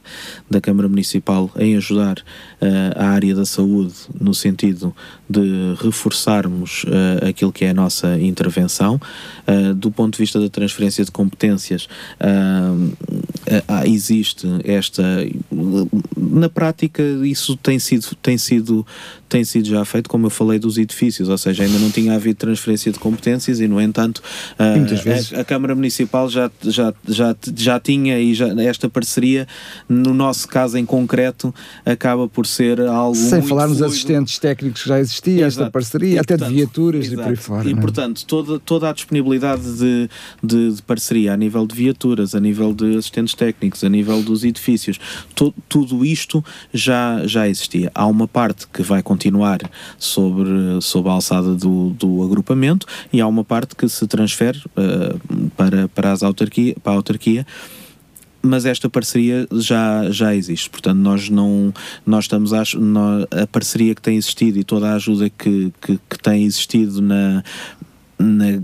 da 0.48 0.60
Câmara 0.60 0.88
Municipal 0.88 1.50
em 1.56 1.76
ajudar 1.76 2.18
uh, 2.18 2.96
a 2.96 3.06
área 3.08 3.34
da 3.34 3.44
saúde 3.44 3.94
no 4.20 4.34
sentido 4.34 4.94
de 5.28 5.74
reforçarmos 5.80 6.84
uh, 6.84 7.28
aquilo 7.28 7.52
que 7.52 7.64
é 7.64 7.70
a 7.70 7.74
nossa 7.74 8.18
intervenção. 8.20 9.00
Uh, 9.46 9.74
do 9.74 9.90
ponto 9.90 10.14
de 10.14 10.18
vista 10.18 10.40
da 10.40 10.48
transferência 10.48 11.04
de 11.04 11.10
competências, 11.10 11.88
existe 13.84 14.46
esta. 14.64 15.02
Na 16.16 16.48
prática, 16.48 17.02
isso 17.24 17.56
tem 17.56 17.78
sido, 17.78 18.14
tem, 18.22 18.38
sido, 18.38 18.86
tem 19.28 19.44
sido 19.44 19.68
já 19.68 19.84
feito, 19.84 20.08
como 20.08 20.26
eu 20.26 20.30
falei, 20.30 20.58
dos 20.58 20.78
edifícios, 20.78 21.28
ou 21.28 21.38
seja, 21.38 21.64
ainda 21.64 21.78
não 21.78 21.90
tinha 21.90 22.14
havido 22.14 22.36
transferência 22.36 22.90
de 22.90 22.98
competências 22.98 23.60
e, 23.60 23.68
no 23.68 23.80
entanto, 23.80 24.22
a, 24.58 25.40
a, 25.40 25.44
Câmara 25.44 25.74
Municipal 25.74 26.28
já, 26.28 26.50
já, 26.62 26.94
já, 27.06 27.36
já 27.56 27.80
tinha 27.80 28.18
e 28.18 28.34
já, 28.34 28.48
esta 28.62 28.88
parceria, 28.88 29.46
no 29.88 30.14
nosso 30.14 30.48
caso 30.48 30.78
em 30.78 30.84
concreto, 30.84 31.54
acaba 31.84 32.28
por 32.28 32.46
ser 32.46 32.80
algo. 32.80 33.14
Sem 33.14 33.42
falar 33.42 33.68
nos 33.68 33.82
assistentes 33.82 34.38
técnicos 34.38 34.82
que 34.82 34.88
já 34.88 34.98
existia, 34.98 35.46
exato. 35.46 35.62
esta 35.62 35.70
parceria, 35.70 36.14
e, 36.14 36.18
até 36.18 36.36
portanto, 36.36 36.48
de 36.48 36.56
viaturas 36.56 37.06
exato. 37.06 37.20
e 37.20 37.24
por 37.24 37.30
aí 37.30 37.36
fora. 37.36 37.68
E, 37.68 37.72
é? 37.72 37.76
portanto, 37.76 38.24
toda, 38.26 38.58
toda 38.58 38.90
a 38.90 38.92
disponibilidade 38.92 39.62
de, 39.62 40.08
de, 40.42 40.72
de, 40.72 40.82
parceria 40.82 41.32
a 41.32 41.36
nível 41.36 41.66
de 41.66 41.74
viaturas, 41.74 42.34
a 42.34 42.40
nível 42.40 42.72
de 42.72 42.96
assistentes 42.96 43.34
técnicos, 43.34 43.84
a 43.84 43.88
nível 43.88 44.22
dos 44.22 44.44
edifícios, 44.44 44.98
tudo 45.68 46.04
isto 46.04 46.44
já, 46.72 47.26
já 47.26 47.48
existia. 47.48 47.90
Há 47.94 48.06
uma 48.06 48.26
parte 48.28 48.66
que 48.68 48.82
vai 48.82 49.02
continuar 49.02 49.58
sobre, 49.98 50.80
sobre 50.80 51.10
a 51.10 51.14
alçada 51.14 51.54
do, 51.54 51.90
do 51.90 52.22
agrupamento 52.22 52.86
e 53.12 53.20
há 53.20 53.26
uma 53.26 53.44
parte 53.44 53.74
que 53.74 53.88
se 53.88 54.06
transfere 54.06 54.58
uh, 54.58 55.50
para, 55.56 55.88
para, 55.88 56.12
as 56.12 56.22
autarquia, 56.22 56.76
para 56.82 56.92
a 56.92 56.96
autarquia 56.96 57.46
mas 58.42 58.64
esta 58.64 58.88
parceria 58.88 59.46
já, 59.52 60.10
já 60.10 60.34
existe, 60.34 60.70
portanto 60.70 60.96
nós 60.96 61.28
não 61.28 61.74
nós 62.06 62.24
estamos 62.24 62.54
a, 62.54 62.62
a 62.62 63.46
parceria 63.46 63.94
que 63.94 64.00
tem 64.00 64.16
existido 64.16 64.58
e 64.58 64.64
toda 64.64 64.90
a 64.90 64.94
ajuda 64.94 65.28
que, 65.28 65.72
que, 65.80 66.00
que 66.08 66.18
tem 66.18 66.44
existido 66.44 67.02
na, 67.02 67.44
na 68.18 68.62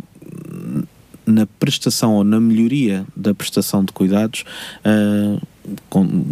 na 1.26 1.44
prestação 1.44 2.14
ou 2.14 2.24
na 2.24 2.38
melhoria 2.38 3.04
da 3.16 3.34
prestação 3.34 3.84
de 3.84 3.92
cuidados 3.92 4.44
uh, 4.84 5.42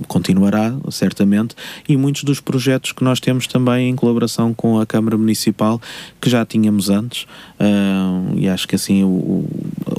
continuará, 0.08 0.74
certamente, 0.90 1.54
e 1.88 1.96
muitos 1.96 2.24
dos 2.24 2.40
projetos 2.40 2.92
que 2.92 3.04
nós 3.04 3.20
temos 3.20 3.46
também 3.46 3.90
em 3.90 3.96
colaboração 3.96 4.52
com 4.52 4.78
a 4.78 4.86
Câmara 4.86 5.16
Municipal, 5.16 5.80
que 6.20 6.28
já 6.28 6.44
tínhamos 6.44 6.90
antes, 6.90 7.24
uh, 7.60 8.36
e 8.36 8.48
acho 8.48 8.66
que 8.66 8.74
assim 8.74 9.04
o, 9.04 9.44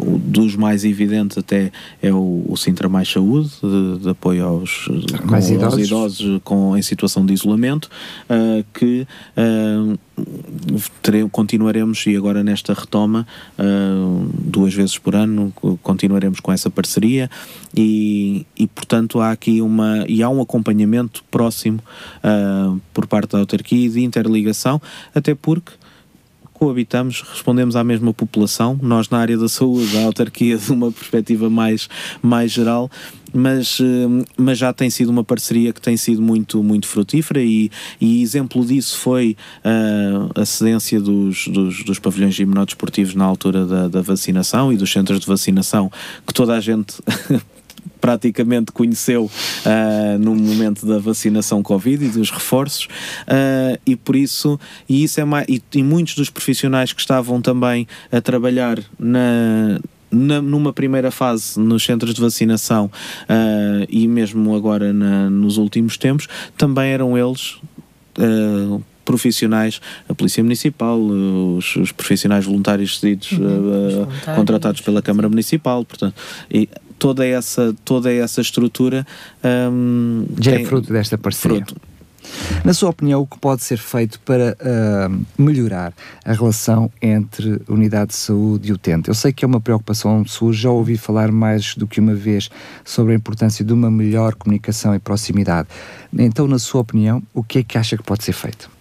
dos 0.06 0.56
mais 0.56 0.86
evidentes 0.86 1.38
até 1.38 1.72
é 2.02 2.14
o, 2.14 2.46
o 2.48 2.56
Sintra 2.56 2.88
Mais 2.88 3.10
Saúde, 3.10 3.50
de, 3.62 4.00
de 4.00 4.10
apoio 4.10 4.46
aos, 4.46 4.88
mais 5.26 5.50
idosos. 5.50 5.74
aos 5.74 5.88
idosos 5.88 6.42
com, 6.44 6.78
em 6.78 6.82
situação 6.82 7.26
de 7.26 7.34
isolamento, 7.34 7.90
uh, 8.30 8.64
que 8.74 9.08
uh, 9.38 9.98
continuaremos, 11.32 12.06
e 12.08 12.16
agora 12.16 12.44
nesta 12.44 12.74
retoma, 12.74 13.28
duas 14.34 14.74
vezes 14.74 14.98
por 14.98 15.16
ano, 15.16 15.52
continuaremos 15.84 16.40
com 16.40 16.52
essa 16.52 16.70
parceria 16.70 17.30
e, 17.76 18.46
e 18.58 18.68
portanto 18.68 19.20
há 19.20 19.32
aqui 19.32 19.62
uma 19.62 20.06
e 20.08 20.24
há 20.24 20.30
um 20.30 20.42
acompanhamento 20.42 21.24
próximo 21.30 21.80
uh, 22.24 22.80
por 22.94 23.08
parte 23.08 23.34
da 23.34 23.40
autarquia 23.40 23.90
de 23.90 24.02
interligação, 24.02 24.82
até 25.14 25.36
porque 25.36 25.74
coabitamos, 26.56 27.22
respondemos 27.22 27.76
à 27.76 27.84
mesma 27.84 28.14
população, 28.14 28.80
nós 28.82 29.10
na 29.10 29.20
área 29.20 29.38
da 29.38 29.48
saúde, 29.48 29.98
a 29.98 30.06
autarquia 30.06 30.58
de 30.58 30.72
uma 30.72 30.92
perspectiva 30.92 31.50
mais, 31.50 31.90
mais 32.22 32.52
geral, 32.52 32.90
mas, 33.34 33.80
ah, 33.82 34.26
mas 34.38 34.58
já 34.58 34.72
tem 34.72 34.90
sido 34.90 35.10
uma 35.10 35.24
parceria 35.24 35.74
que 35.74 35.82
tem 35.82 35.98
sido 35.98 36.22
muito, 36.22 36.64
muito 36.64 36.88
frutífera 36.88 37.42
e, 37.42 37.70
e 38.00 38.22
exemplo 38.22 38.66
disso 38.66 38.98
foi 38.98 39.36
uh, 39.64 40.40
a 40.40 40.46
cedência 40.46 41.02
dos, 41.02 41.48
dos, 41.50 41.84
dos 41.84 42.00
pavilhões 42.00 42.40
imunodesportivos 42.40 43.14
na 43.14 43.26
altura 43.26 43.66
da, 43.66 43.88
da 43.90 44.02
vacinação 44.02 44.72
e 44.72 44.78
dos 44.78 44.92
centros 44.92 45.20
de 45.20 45.28
vacinação 45.28 45.92
que 46.26 46.34
toda 46.34 46.56
a 46.56 46.62
gente 46.62 46.96
praticamente 48.06 48.72
conheceu 48.72 49.26
uh, 49.26 50.20
no 50.20 50.36
momento 50.36 50.86
da 50.86 51.00
vacinação 51.00 51.64
Covid 51.64 52.06
e 52.06 52.10
dos 52.10 52.30
reforços, 52.30 52.86
uh, 53.24 53.82
e 53.84 53.96
por 53.96 54.16
isso, 54.16 54.60
e 54.88 55.04
isso 55.04 55.20
é 55.20 55.26
mais, 55.26 55.48
e, 55.50 55.60
e 55.74 55.82
muitos 55.82 56.14
dos 56.14 56.30
profissionais 56.30 56.94
que 56.94 57.02
estavam 57.02 57.42
também 57.42 57.88
a 58.12 58.22
trabalhar 58.22 58.78
na, 59.00 59.80
na, 60.12 60.40
numa 60.40 60.72
primeira 60.72 61.10
fase 61.10 61.60
nos 61.60 61.84
centros 61.84 62.14
de 62.14 62.22
vacinação 62.22 62.92
uh, 63.24 63.88
e 63.90 64.08
mesmo 64.08 64.56
agora 64.56 64.94
na, 64.94 65.28
nos 65.28 65.58
últimos 65.58 65.98
tempos, 65.98 66.28
também 66.56 66.92
eram 66.92 67.18
eles. 67.18 67.56
Uh, 68.20 68.84
profissionais, 69.04 69.80
a 70.10 70.16
Polícia 70.16 70.44
Municipal, 70.44 71.00
os, 71.00 71.76
os 71.76 71.92
profissionais 71.92 72.44
voluntários 72.44 73.00
cedidos, 73.00 73.34
uhum, 73.34 74.02
uh, 74.02 74.36
contratados 74.36 74.82
pela 74.82 75.00
Câmara 75.00 75.30
Municipal, 75.30 75.86
portanto, 75.86 76.16
e 76.52 76.68
toda 76.98 77.26
essa, 77.26 77.76
toda 77.84 78.12
essa 78.12 78.42
estrutura 78.42 79.06
um, 79.72 80.26
já 80.40 80.52
é 80.52 80.56
tem, 80.56 80.66
é 80.66 80.68
fruto 80.68 80.92
desta 80.92 81.18
parceria. 81.18 81.66
Fruto. 81.66 81.76
Na 82.64 82.74
sua 82.74 82.90
opinião, 82.90 83.22
o 83.22 83.28
que 83.28 83.38
pode 83.38 83.64
ser 83.64 83.78
feito 83.78 84.20
para 84.22 84.58
uh, 84.60 85.26
melhorar 85.38 85.94
a 86.24 86.34
relação 86.34 86.92
entre 87.02 87.62
unidade 87.68 88.10
de 88.10 88.16
saúde 88.16 88.70
e 88.70 88.74
utente? 88.74 89.08
Eu 89.08 89.14
sei 89.14 89.32
que 89.32 89.46
é 89.46 89.48
uma 89.48 89.62
preocupação 89.62 90.26
sua, 90.26 90.52
já 90.52 90.70
ouvi 90.70 90.98
falar 90.98 91.32
mais 91.32 91.76
do 91.76 91.88
que 91.88 92.00
uma 92.00 92.16
vez 92.16 92.50
sobre 92.84 93.14
a 93.14 93.16
importância 93.16 93.64
de 93.64 93.72
uma 93.72 93.92
melhor 93.92 94.36
comunicação 94.36 94.96
e 94.96 95.00
proximidade. 95.00 95.68
Então, 96.18 96.48
na 96.48 96.60
sua 96.60 96.82
opinião, 96.82 97.22
o 97.34 97.44
que 97.44 97.60
é 97.60 97.64
que 97.64 97.78
acha 97.78 97.96
que 97.96 98.04
pode 98.04 98.24
ser 98.24 98.34
feito? 98.34 98.75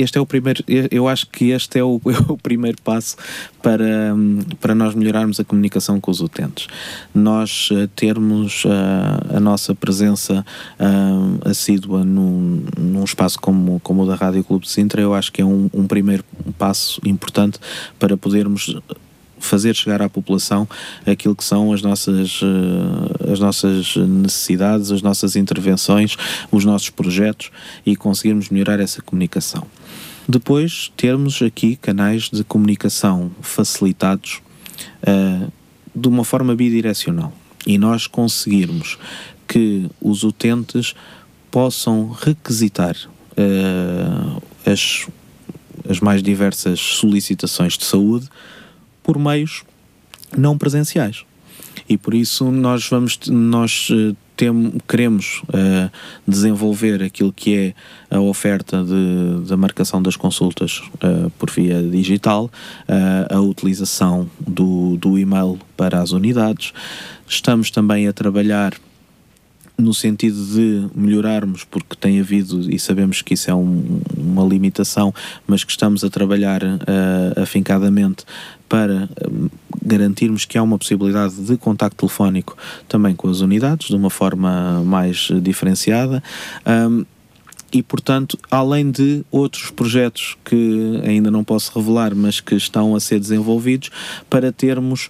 Este 0.00 0.16
é 0.16 0.20
o 0.20 0.26
primeiro, 0.26 0.64
eu 0.90 1.06
acho 1.06 1.26
que 1.26 1.50
este 1.50 1.78
é 1.78 1.84
o, 1.84 2.00
é 2.08 2.32
o 2.32 2.36
primeiro 2.36 2.80
passo 2.82 3.16
para, 3.62 4.14
para 4.58 4.74
nós 4.74 4.94
melhorarmos 4.94 5.38
a 5.38 5.44
comunicação 5.44 6.00
com 6.00 6.10
os 6.10 6.20
utentes. 6.20 6.66
Nós 7.14 7.70
uh, 7.70 7.86
termos 7.88 8.64
uh, 8.64 9.36
a 9.36 9.40
nossa 9.40 9.74
presença 9.74 10.44
uh, 10.78 11.48
assídua 11.48 12.04
num, 12.04 12.64
num 12.78 13.04
espaço 13.04 13.38
como, 13.40 13.78
como 13.80 14.02
o 14.02 14.06
da 14.06 14.14
Rádio 14.14 14.42
Clube 14.42 14.64
de 14.64 14.70
Sintra, 14.70 15.02
eu 15.02 15.12
acho 15.12 15.30
que 15.30 15.42
é 15.42 15.44
um, 15.44 15.68
um 15.74 15.86
primeiro 15.86 16.24
passo 16.58 17.00
importante 17.04 17.58
para 17.98 18.16
podermos 18.16 18.74
fazer 19.38 19.74
chegar 19.74 20.02
à 20.02 20.08
população 20.08 20.68
aquilo 21.06 21.34
que 21.34 21.42
são 21.42 21.72
as 21.72 21.80
nossas, 21.80 22.40
as 23.32 23.40
nossas 23.40 23.96
necessidades, 23.96 24.92
as 24.92 25.00
nossas 25.00 25.34
intervenções, 25.34 26.14
os 26.52 26.62
nossos 26.66 26.90
projetos 26.90 27.50
e 27.86 27.96
conseguirmos 27.96 28.50
melhorar 28.50 28.78
essa 28.80 29.00
comunicação. 29.00 29.66
Depois, 30.30 30.92
termos 30.96 31.42
aqui 31.42 31.74
canais 31.74 32.30
de 32.30 32.44
comunicação 32.44 33.32
facilitados 33.42 34.40
uh, 35.02 35.52
de 35.92 36.06
uma 36.06 36.22
forma 36.22 36.54
bidirecional 36.54 37.32
e 37.66 37.76
nós 37.76 38.06
conseguirmos 38.06 38.96
que 39.48 39.90
os 40.00 40.22
utentes 40.22 40.94
possam 41.50 42.10
requisitar 42.12 42.94
uh, 43.32 44.42
as, 44.64 45.08
as 45.88 45.98
mais 45.98 46.22
diversas 46.22 46.78
solicitações 46.78 47.76
de 47.76 47.84
saúde 47.84 48.28
por 49.02 49.18
meios 49.18 49.64
não 50.38 50.56
presenciais. 50.56 51.24
E 51.88 51.96
por 51.96 52.14
isso 52.14 52.50
nós 52.50 52.88
vamos 52.88 53.18
nós 53.28 53.88
uh, 53.90 54.16
tem, 54.40 54.72
queremos 54.88 55.42
uh, 55.48 55.90
desenvolver 56.26 57.02
aquilo 57.02 57.30
que 57.30 57.74
é 58.10 58.16
a 58.16 58.20
oferta 58.20 58.82
de, 58.82 59.46
da 59.46 59.56
marcação 59.56 60.02
das 60.02 60.16
consultas 60.16 60.80
uh, 60.94 61.28
por 61.38 61.50
via 61.50 61.82
digital, 61.82 62.46
uh, 62.88 63.34
a 63.34 63.38
utilização 63.38 64.30
do, 64.40 64.96
do 64.96 65.18
e-mail 65.18 65.58
para 65.76 66.00
as 66.00 66.12
unidades. 66.12 66.72
Estamos 67.28 67.70
também 67.70 68.08
a 68.08 68.14
trabalhar 68.14 68.72
no 69.80 69.94
sentido 69.94 70.44
de 70.44 70.88
melhorarmos, 70.94 71.64
porque 71.64 71.96
tem 71.96 72.20
havido, 72.20 72.70
e 72.70 72.78
sabemos 72.78 73.22
que 73.22 73.34
isso 73.34 73.50
é 73.50 73.54
um, 73.54 74.00
uma 74.16 74.44
limitação, 74.44 75.12
mas 75.46 75.64
que 75.64 75.70
estamos 75.70 76.04
a 76.04 76.10
trabalhar 76.10 76.62
uh, 76.62 77.42
afincadamente 77.42 78.24
para 78.68 79.04
uh, 79.04 79.50
garantirmos 79.84 80.44
que 80.44 80.56
há 80.58 80.62
uma 80.62 80.78
possibilidade 80.78 81.34
de 81.34 81.56
contacto 81.56 81.96
telefónico 81.96 82.56
também 82.88 83.14
com 83.14 83.28
as 83.28 83.40
unidades, 83.40 83.88
de 83.88 83.96
uma 83.96 84.10
forma 84.10 84.82
mais 84.84 85.28
diferenciada. 85.42 86.22
Um, 86.66 87.04
e, 87.72 87.82
portanto, 87.82 88.36
além 88.50 88.90
de 88.90 89.24
outros 89.30 89.70
projetos 89.70 90.36
que 90.44 91.00
ainda 91.04 91.30
não 91.30 91.44
posso 91.44 91.78
revelar, 91.78 92.14
mas 92.14 92.40
que 92.40 92.56
estão 92.56 92.96
a 92.96 93.00
ser 93.00 93.20
desenvolvidos, 93.20 93.90
para 94.28 94.50
termos 94.50 95.08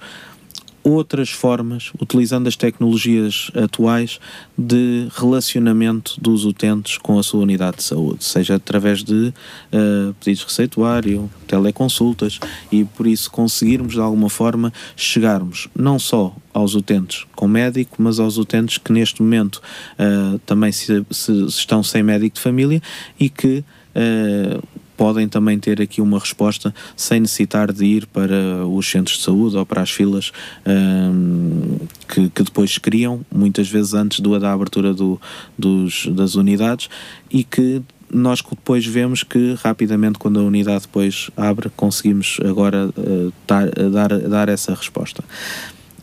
outras 0.82 1.30
formas, 1.30 1.92
utilizando 2.00 2.46
as 2.46 2.56
tecnologias 2.56 3.50
atuais, 3.54 4.18
de 4.56 5.08
relacionamento 5.14 6.20
dos 6.20 6.44
utentes 6.44 6.98
com 6.98 7.18
a 7.18 7.22
sua 7.22 7.40
unidade 7.40 7.78
de 7.78 7.82
saúde, 7.82 8.24
seja 8.24 8.56
através 8.56 9.02
de 9.02 9.32
uh, 9.72 10.14
pedidos 10.20 10.40
de 10.40 10.46
receituário, 10.46 11.30
teleconsultas, 11.46 12.38
e 12.70 12.84
por 12.84 13.06
isso 13.06 13.30
conseguirmos 13.30 13.94
de 13.94 14.00
alguma 14.00 14.30
forma 14.30 14.72
chegarmos 14.96 15.68
não 15.74 15.98
só 15.98 16.34
aos 16.52 16.74
utentes 16.74 17.26
com 17.34 17.46
médico, 17.46 17.96
mas 17.98 18.18
aos 18.18 18.36
utentes 18.36 18.78
que 18.78 18.92
neste 18.92 19.22
momento 19.22 19.56
uh, 19.98 20.38
também 20.40 20.72
se, 20.72 21.04
se, 21.10 21.32
estão 21.46 21.82
sem 21.82 22.02
médico 22.02 22.36
de 22.36 22.40
família 22.40 22.82
e 23.18 23.28
que 23.28 23.64
uh, 23.94 24.62
podem 25.00 25.26
também 25.26 25.58
ter 25.58 25.80
aqui 25.80 26.02
uma 26.02 26.18
resposta 26.18 26.74
sem 26.94 27.20
necessitar 27.20 27.72
de 27.72 27.86
ir 27.86 28.04
para 28.04 28.66
os 28.66 28.86
centros 28.86 29.16
de 29.16 29.24
saúde 29.24 29.56
ou 29.56 29.64
para 29.64 29.80
as 29.80 29.90
filas 29.90 30.30
um, 30.66 31.78
que, 32.06 32.28
que, 32.28 32.42
depois 32.42 32.76
criam, 32.76 33.24
muitas 33.34 33.66
vezes 33.66 33.94
antes 33.94 34.20
do, 34.20 34.38
da 34.38 34.52
abertura 34.52 34.92
do, 34.92 35.18
dos, 35.56 36.06
das 36.08 36.34
unidades, 36.34 36.90
e 37.30 37.42
que 37.42 37.80
nós 38.12 38.42
depois 38.42 38.84
vemos 38.84 39.22
que 39.22 39.54
rapidamente, 39.54 40.18
quando 40.18 40.38
a 40.38 40.42
unidade 40.42 40.82
depois 40.82 41.30
abre, 41.34 41.70
conseguimos 41.74 42.38
agora 42.44 42.90
uh, 42.94 43.32
dar, 43.46 43.70
dar, 43.70 44.18
dar 44.18 44.48
essa 44.50 44.74
resposta. 44.74 45.24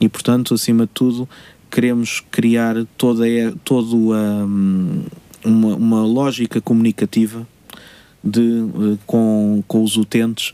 E 0.02 0.10
portanto, 0.10 0.56
acima 0.56 0.88
de 0.88 0.92
tudo, 0.96 1.30
queremos 1.70 2.24
criar 2.32 2.76
toda, 2.98 3.26
toda 3.64 3.96
hum, 3.96 5.04
uma, 5.46 5.76
uma 5.76 6.02
lógica 6.02 6.60
comunicativa 6.60 7.46
de, 8.28 8.42
eh, 8.42 8.98
com, 9.06 9.64
com 9.68 9.84
os 9.84 9.96
utentes 9.98 10.54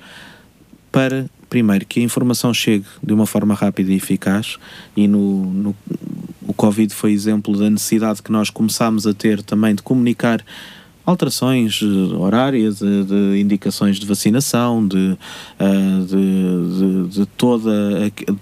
para, 0.92 1.26
primeiro, 1.50 1.86
que 1.86 2.00
a 2.00 2.04
informação 2.04 2.54
chegue 2.54 2.86
de 3.02 3.14
uma 3.14 3.26
forma 3.26 3.54
rápida 3.54 3.92
e 3.92 3.96
eficaz. 3.96 4.58
E 4.96 5.08
no, 5.08 5.46
no 5.46 5.76
o 6.46 6.54
Covid 6.54 6.94
foi 6.94 7.12
exemplo 7.14 7.58
da 7.58 7.70
necessidade 7.70 8.22
que 8.22 8.32
nós 8.32 8.50
começámos 8.50 9.08
a 9.08 9.14
ter 9.14 9.42
também 9.42 9.74
de 9.74 9.82
comunicar 9.82 10.44
alterações 11.06 11.82
eh, 11.82 12.16
horárias, 12.16 12.80
de, 12.80 13.04
de, 13.04 13.40
indicações 13.40 14.00
de 14.00 14.06
vacinação, 14.06 14.88
de, 14.88 15.18
eh, 15.60 15.66
de, 16.08 17.08
de, 17.10 17.26
toda, 17.38 17.72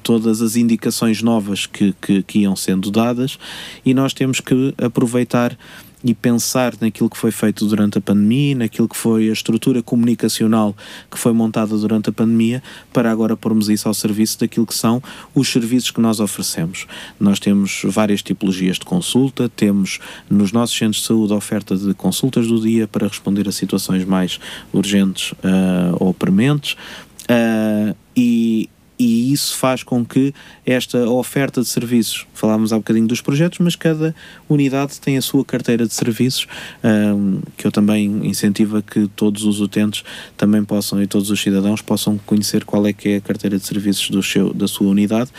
todas 0.04 0.42
as 0.42 0.56
indicações 0.56 1.22
novas 1.22 1.66
que, 1.66 1.94
que, 2.02 2.22
que 2.24 2.40
iam 2.40 2.56
sendo 2.56 2.92
dadas. 2.92 3.40
E 3.86 3.94
nós 3.94 4.14
temos 4.14 4.40
que 4.40 4.74
aproveitar 4.78 5.58
e 6.04 6.14
pensar 6.14 6.74
naquilo 6.80 7.10
que 7.10 7.18
foi 7.18 7.32
feito 7.32 7.66
durante 7.66 7.98
a 7.98 8.02
pandemia, 8.02 8.56
naquilo 8.56 8.88
que 8.88 8.98
foi 8.98 9.30
a 9.30 9.34
estrutura 9.34 9.82
comunicacional 9.84 10.76
que 11.10 11.18
foi 11.18 11.34
montada 11.34 11.78
durante 11.78 12.10
a 12.10 12.14
pandemia, 12.14 12.62
para 12.92 13.12
agora 13.12 13.38
pormos 13.38 13.70
isso 13.70 13.88
ao 13.88 13.94
serviço 13.94 14.40
daquilo 14.40 14.66
que 14.66 14.74
são 14.74 15.02
os 15.34 15.48
serviços 15.48 15.92
que 15.92 16.02
nós 16.02 16.20
oferecemos. 16.20 16.88
Nós 17.20 17.40
temos 17.40 17.82
várias 17.86 18.22
tipologias 18.22 18.78
de 18.78 18.86
consulta, 18.86 19.50
temos 19.50 20.00
nos 20.30 20.52
nossos 20.52 20.78
centros 20.78 21.02
de 21.02 21.08
saúde 21.08 21.34
a 21.34 21.36
oferta 21.36 21.76
de 21.76 21.94
consultas 21.94 22.48
do 22.48 22.60
dia 22.60 22.88
para 22.88 23.08
responder 23.08 23.48
a 23.48 23.52
situações 23.52 24.06
mais 24.06 24.40
urgentes 24.74 25.32
uh, 25.34 25.96
ou 26.00 26.14
prementes. 26.14 26.76
Uh, 27.24 27.96
e, 28.16 28.70
e 29.02 29.34
isso 29.34 29.58
faz 29.58 29.82
com 29.82 30.06
que 30.06 30.32
esta 30.64 31.10
oferta 31.10 31.62
de 31.62 31.68
serviços, 31.68 32.28
falámos 32.36 32.72
há 32.72 32.78
bocadinho 32.78 33.08
dos 33.08 33.20
projetos, 33.20 33.58
mas 33.58 33.76
cada 33.76 34.14
unidade 34.48 35.02
tem 35.02 35.18
a 35.18 35.22
sua 35.24 35.44
carteira 35.44 35.88
de 35.88 35.94
serviços, 35.94 36.48
um, 36.84 37.42
que 37.58 37.66
eu 37.66 37.72
também 37.72 38.28
incentivo 38.28 38.78
a 38.78 38.82
que 38.84 39.08
todos 39.16 39.44
os 39.44 39.60
utentes 39.60 40.04
também 40.38 40.64
possam 40.64 41.02
e 41.02 41.08
todos 41.08 41.32
os 41.32 41.42
cidadãos 41.42 41.82
possam 41.82 42.16
conhecer 42.28 42.64
qual 42.64 42.86
é 42.86 42.94
que 42.94 43.10
é 43.10 43.16
a 43.16 43.22
carteira 43.22 43.58
de 43.58 43.66
serviços 43.66 44.08
do 44.12 44.22
seu, 44.22 44.54
da 44.54 44.68
sua 44.68 44.88
unidade 44.88 45.32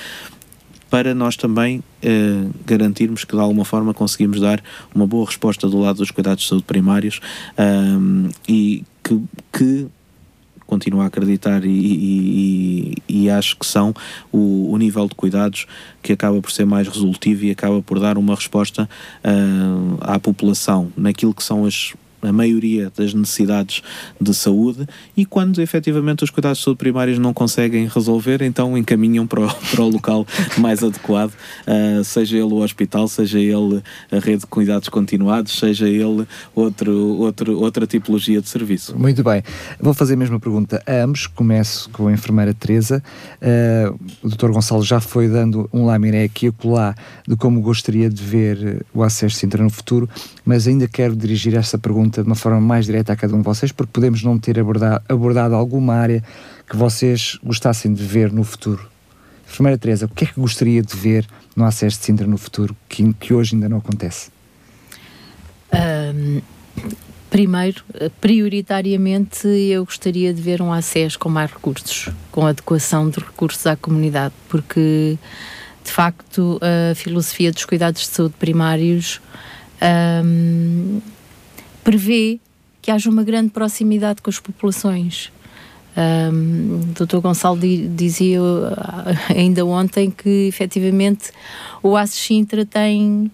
para 0.90 1.14
nós 1.14 1.36
também 1.36 1.78
uh, 1.78 2.50
garantirmos 2.66 3.24
que 3.24 3.34
de 3.34 3.40
alguma 3.40 3.64
forma 3.64 3.94
conseguimos 3.94 4.40
dar 4.40 4.60
uma 4.92 5.06
boa 5.06 5.24
resposta 5.24 5.68
do 5.68 5.78
lado 5.78 5.98
dos 5.98 6.10
cuidados 6.10 6.42
de 6.42 6.48
saúde 6.50 6.64
primários 6.64 7.20
um, 7.56 8.28
e 8.48 8.84
que, 9.02 9.22
que 9.52 9.86
continuo 10.72 11.02
a 11.02 11.06
acreditar 11.06 11.66
e, 11.66 11.68
e, 11.68 12.94
e, 13.06 13.30
acho 13.30 13.58
que 13.58 13.66
são 13.66 13.94
o, 14.32 14.72
o, 14.72 14.78
nível 14.78 15.06
de 15.06 15.14
cuidados 15.14 15.66
que 16.02 16.14
acaba 16.14 16.40
por 16.40 16.50
ser 16.50 16.64
mais 16.64 16.88
resolutivo 16.88 17.44
e 17.44 17.50
acaba 17.50 17.82
por 17.82 18.00
dar 18.00 18.16
uma 18.16 18.34
resposta 18.34 18.88
uh, 19.22 19.98
à 20.00 20.18
população 20.18 20.90
naquilo 20.96 21.34
que 21.34 21.42
são 21.42 21.66
as 21.66 21.92
a 22.22 22.32
maioria 22.32 22.90
das 22.96 23.12
necessidades 23.12 23.82
de 24.20 24.32
saúde 24.34 24.86
e 25.16 25.26
quando 25.26 25.60
efetivamente 25.60 26.24
os 26.24 26.30
cuidados 26.30 26.58
de 26.58 26.64
saúde 26.64 26.78
primários 26.78 27.18
não 27.18 27.34
conseguem 27.34 27.86
resolver, 27.86 28.42
então 28.42 28.76
encaminham 28.78 29.26
para 29.26 29.40
o, 29.40 29.54
para 29.70 29.82
o 29.82 29.88
local 29.88 30.26
mais 30.56 30.82
adequado, 30.82 31.32
uh, 31.32 32.04
seja 32.04 32.36
ele 32.36 32.52
o 32.52 32.62
hospital, 32.62 33.08
seja 33.08 33.38
ele 33.38 33.82
a 34.10 34.18
rede 34.18 34.40
de 34.40 34.46
cuidados 34.46 34.88
continuados, 34.88 35.58
seja 35.58 35.88
ele 35.88 36.26
outro, 36.54 36.92
outro, 37.18 37.60
outra 37.60 37.86
tipologia 37.86 38.40
de 38.40 38.48
serviço. 38.48 38.98
Muito 38.98 39.22
bem. 39.22 39.42
Vou 39.80 39.94
fazer 39.94 40.14
a 40.14 40.16
mesma 40.16 40.38
pergunta 40.38 40.82
a 40.86 41.02
ambos. 41.02 41.26
Começo 41.26 41.90
com 41.90 42.08
a 42.08 42.12
enfermeira 42.12 42.54
Teresa. 42.54 43.02
Uh, 43.40 43.98
o 44.22 44.28
Dr. 44.28 44.50
Gonçalo 44.50 44.82
já 44.82 45.00
foi 45.00 45.28
dando 45.28 45.68
um 45.72 45.84
laminé 45.84 46.24
aqui 46.24 46.46
e 46.46 46.48
acolá 46.48 46.94
de 47.26 47.36
como 47.36 47.60
gostaria 47.60 48.08
de 48.08 48.22
ver 48.22 48.84
o 48.94 49.02
acesso 49.02 49.36
Sintra 49.36 49.62
no 49.62 49.70
futuro, 49.70 50.08
mas 50.44 50.68
ainda 50.68 50.86
quero 50.86 51.16
dirigir 51.16 51.56
essa 51.56 51.78
pergunta 51.78 52.11
pergunta 52.12 52.22
de 52.22 52.28
uma 52.28 52.34
forma 52.34 52.60
mais 52.60 52.86
direta 52.86 53.12
a 53.12 53.16
cada 53.16 53.34
um 53.34 53.38
de 53.38 53.44
vocês, 53.44 53.72
porque 53.72 53.90
podemos 53.92 54.22
não 54.22 54.38
ter 54.38 54.60
abordado, 54.60 55.02
abordado 55.08 55.54
alguma 55.54 55.94
área 55.94 56.22
que 56.68 56.76
vocês 56.76 57.38
gostassem 57.42 57.92
de 57.92 58.04
ver 58.04 58.30
no 58.30 58.44
futuro. 58.44 58.86
Enfermeira 59.48 59.78
Teresa, 59.78 60.06
o 60.06 60.08
que 60.08 60.24
é 60.24 60.26
que 60.26 60.38
gostaria 60.38 60.82
de 60.82 60.94
ver 60.96 61.26
no 61.56 61.64
acesso 61.64 61.98
de 61.98 62.04
Sintra 62.04 62.26
no 62.26 62.38
futuro 62.38 62.76
que, 62.88 63.12
que 63.14 63.34
hoje 63.34 63.54
ainda 63.54 63.68
não 63.68 63.78
acontece? 63.78 64.30
Um, 65.72 66.40
primeiro, 67.30 67.82
prioritariamente, 68.20 69.46
eu 69.46 69.84
gostaria 69.84 70.32
de 70.32 70.40
ver 70.40 70.60
um 70.62 70.72
acesso 70.72 71.18
com 71.18 71.28
mais 71.28 71.50
recursos, 71.50 72.10
com 72.30 72.46
adequação 72.46 73.08
de 73.08 73.20
recursos 73.20 73.66
à 73.66 73.76
comunidade, 73.76 74.34
porque 74.48 75.18
de 75.84 75.90
facto 75.90 76.60
a 76.62 76.94
filosofia 76.94 77.50
dos 77.50 77.64
cuidados 77.64 78.02
de 78.02 78.08
saúde 78.08 78.34
primários 78.38 79.20
um, 80.24 81.00
prevê 81.82 82.38
que 82.80 82.90
haja 82.90 83.08
uma 83.08 83.22
grande 83.22 83.50
proximidade 83.50 84.20
com 84.20 84.28
as 84.28 84.38
populações. 84.38 85.30
Um, 85.96 86.80
o 86.80 87.04
Dr. 87.04 87.18
Gonçalo 87.18 87.60
dizia 87.94 88.40
ah, 88.40 89.12
ainda 89.28 89.64
ontem 89.64 90.10
que 90.10 90.48
efetivamente 90.48 91.30
o 91.82 91.96
ASES 91.96 92.16
Sintra 92.16 92.64
tem 92.64 93.30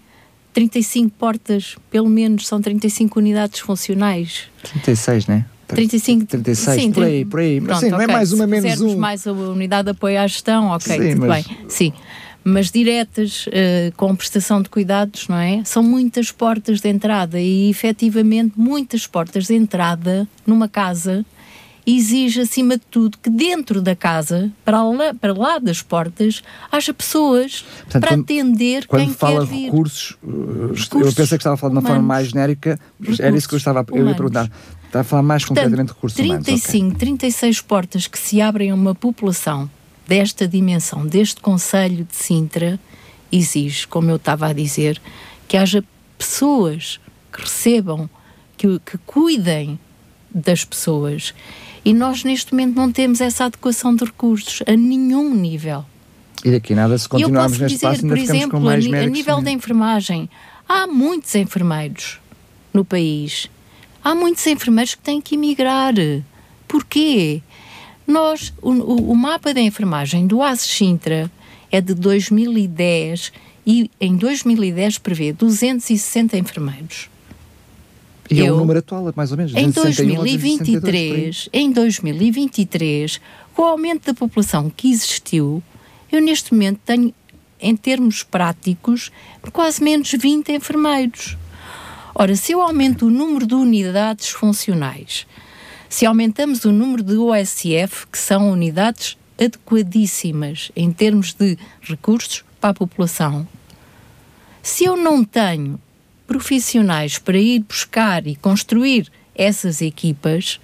35 0.52 1.10
portas, 1.16 1.76
pelo 1.88 2.08
menos 2.08 2.46
são 2.46 2.60
35 2.60 3.18
unidades 3.18 3.60
funcionais. 3.60 4.48
36, 4.82 5.26
né? 5.28 5.46
35, 5.68 6.26
36, 6.26 6.82
sim, 6.82 6.92
por 6.92 7.04
aí, 7.04 7.24
por 7.24 7.40
aí. 7.40 7.60
Pronto, 7.60 7.80
sim, 7.80 7.90
não 7.90 8.00
é 8.00 8.06
mais 8.06 8.32
uma, 8.32 8.46
menos 8.46 8.80
um. 8.80 8.96
mais 8.96 9.26
a 9.26 9.32
unidade 9.32 9.84
de 9.84 9.90
apoio 9.90 10.18
à 10.18 10.26
gestão, 10.26 10.68
ok, 10.68 10.96
sim, 10.96 11.14
tudo 11.14 11.26
mas... 11.26 11.46
bem. 11.46 11.58
Sim 11.68 11.92
mas 12.48 12.70
diretas, 12.70 13.46
uh, 13.46 13.94
com 13.96 14.14
prestação 14.16 14.62
de 14.62 14.68
cuidados, 14.68 15.28
não 15.28 15.36
é? 15.36 15.62
São 15.64 15.82
muitas 15.82 16.32
portas 16.32 16.80
de 16.80 16.88
entrada 16.88 17.40
e, 17.40 17.68
efetivamente, 17.70 18.54
muitas 18.56 19.06
portas 19.06 19.46
de 19.46 19.54
entrada 19.54 20.26
numa 20.46 20.68
casa 20.68 21.24
exige, 21.86 22.40
acima 22.40 22.76
de 22.76 22.84
tudo, 22.90 23.16
que 23.16 23.30
dentro 23.30 23.80
da 23.80 23.96
casa, 23.96 24.52
para 24.64 24.82
lá, 24.82 25.14
para 25.14 25.32
lá 25.32 25.58
das 25.58 25.80
portas, 25.80 26.42
haja 26.70 26.92
pessoas 26.92 27.62
Portanto, 27.62 28.00
para 28.02 28.10
quando, 28.10 28.22
atender 28.24 28.86
quando 28.86 29.04
quem 29.04 29.14
fala 29.14 29.46
quer 29.46 29.54
recursos, 29.54 30.16
vir. 30.22 30.74
recursos, 30.74 30.90
eu 30.92 31.12
pensei 31.14 31.26
que 31.26 31.34
estava 31.36 31.54
a 31.54 31.56
falar 31.56 31.70
de 31.70 31.76
uma 31.76 31.80
humanos, 31.80 31.96
forma 31.96 32.02
mais 32.02 32.28
genérica, 32.28 32.78
recursos, 33.00 33.20
era 33.20 33.36
isso 33.36 33.48
que 33.48 33.54
eu 33.54 33.58
estava 33.58 33.86
eu 33.90 34.06
ia 34.06 34.14
perguntar. 34.14 34.50
Está 34.84 35.00
a 35.00 35.04
falar 35.04 35.22
mais 35.22 35.44
Portanto, 35.44 35.64
concretamente 35.64 35.88
de 35.88 35.94
recursos 35.94 36.16
35, 36.16 36.76
humanos. 36.76 36.96
Okay. 36.96 37.06
36 37.06 37.60
portas 37.62 38.06
que 38.06 38.18
se 38.18 38.40
abrem 38.40 38.70
a 38.70 38.74
uma 38.74 38.94
população 38.94 39.70
desta 40.08 40.48
dimensão, 40.48 41.06
deste 41.06 41.42
Conselho 41.42 42.06
de 42.10 42.16
Sintra, 42.16 42.80
exige, 43.30 43.86
como 43.86 44.10
eu 44.10 44.16
estava 44.16 44.46
a 44.46 44.52
dizer, 44.54 44.98
que 45.46 45.54
haja 45.54 45.84
pessoas 46.16 46.98
que 47.30 47.42
recebam, 47.42 48.08
que, 48.56 48.80
que 48.80 48.96
cuidem 49.04 49.78
das 50.34 50.64
pessoas. 50.64 51.34
E 51.84 51.92
nós, 51.92 52.24
neste 52.24 52.52
momento, 52.52 52.74
não 52.74 52.90
temos 52.90 53.20
essa 53.20 53.44
adequação 53.44 53.94
de 53.94 54.06
recursos 54.06 54.62
a 54.66 54.74
nenhum 54.74 55.34
nível. 55.34 55.84
E 56.42 56.52
daqui 56.52 56.74
nada, 56.74 56.96
se 56.96 57.06
continuarmos 57.06 57.58
neste 57.58 57.74
dizer, 57.74 57.86
espaço, 57.86 58.04
ainda 58.06 58.14
por 58.14 58.22
exemplo, 58.22 58.50
com 58.52 58.60
mais 58.60 58.86
a, 58.86 58.96
a 59.00 59.06
nível 59.06 59.42
da 59.42 59.50
enfermagem, 59.50 60.30
há 60.66 60.86
muitos 60.86 61.34
enfermeiros 61.34 62.18
no 62.72 62.82
país. 62.82 63.50
Há 64.02 64.14
muitos 64.14 64.46
enfermeiros 64.46 64.94
que 64.94 65.02
têm 65.02 65.20
que 65.20 65.34
emigrar. 65.34 65.92
Porquê? 66.66 67.42
Nós, 68.08 68.54
o, 68.62 68.70
o, 68.70 69.14
mapa 69.14 69.52
da 69.52 69.60
enfermagem 69.60 70.26
do 70.26 70.42
ASES 70.42 70.66
Sintra 70.66 71.30
é 71.70 71.78
de 71.78 71.92
2010 71.92 73.30
e 73.66 73.90
em 74.00 74.16
2010 74.16 74.96
prevê 74.96 75.30
260 75.34 76.38
enfermeiros. 76.38 77.10
E 78.30 78.38
Eu, 78.38 78.46
é 78.46 78.52
o 78.52 78.56
número 78.56 78.78
atual, 78.78 79.12
mais 79.14 79.30
ou 79.30 79.36
menos. 79.36 79.54
Em 79.54 79.70
2023, 79.70 81.50
em 81.52 81.70
2023, 81.70 83.20
com 83.54 83.60
o 83.60 83.66
aumento 83.66 84.06
da 84.06 84.14
população 84.14 84.72
que 84.74 84.90
existiu, 84.90 85.62
Eu, 86.10 86.22
neste 86.22 86.54
momento, 86.54 86.80
tenho, 86.86 87.12
em 87.60 87.76
termos 87.76 88.22
práticos, 88.22 89.12
quase 89.52 89.84
menos 89.84 90.10
20 90.10 90.50
enfermeiros. 90.52 91.36
Ora, 92.14 92.34
se 92.34 92.52
eu 92.52 92.62
aumento 92.62 93.06
o 93.06 93.10
número 93.10 93.46
de 93.46 93.54
unidades 93.54 94.30
funcionais, 94.30 95.26
se 95.88 96.04
aumentamos 96.04 96.64
o 96.64 96.72
número 96.72 97.02
de 97.02 97.16
OSF, 97.16 98.06
que 98.12 98.18
são 98.18 98.50
unidades 98.50 99.16
adequadíssimas 99.40 100.70
em 100.74 100.92
termos 100.92 101.32
de 101.32 101.56
recursos 101.80 102.44
para 102.60 102.70
a 102.70 102.74
população, 102.74 103.46
se 104.62 104.84
eu 104.84 104.96
não 104.96 105.24
tenho 105.24 105.80
profissionais 106.26 107.18
para 107.18 107.38
ir 107.38 107.60
buscar 107.60 108.26
e 108.26 108.36
construir 108.36 109.10
essas 109.34 109.80
equipas, 109.80 110.60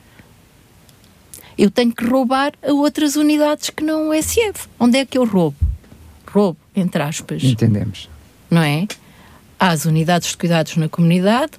eu 1.57 1.71
tenho 1.71 1.95
que 1.95 2.05
roubar 2.05 2.53
a 2.63 2.73
outras 2.73 3.17
unidades 3.17 3.71
que 3.71 3.83
não 3.83 4.11
o 4.11 4.23
SF. 4.23 4.69
Onde 4.79 4.99
é 4.99 5.07
que 5.07 5.17
eu 5.17 5.25
roubo? 5.25 5.57
Roubo, 6.27 6.59
entre 6.75 7.03
aspas. 7.03 7.43
Entendemos. 7.43 8.11
Não 8.51 8.63
é? 8.63 8.87
Há 9.59 9.69
as 9.69 9.85
unidades 9.85 10.31
de 10.31 10.37
cuidados 10.37 10.77
na 10.77 10.89
comunidade 10.89 11.53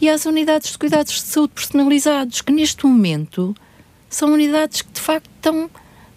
e 0.00 0.08
as 0.08 0.24
unidades 0.24 0.72
de 0.72 0.78
cuidados 0.78 1.12
de 1.14 1.20
saúde 1.22 1.52
personalizados, 1.54 2.40
que 2.40 2.52
neste 2.52 2.86
momento 2.86 3.54
são 4.08 4.32
unidades 4.32 4.82
que 4.82 4.92
de 4.92 5.00
facto 5.00 5.30
estão 5.36 5.70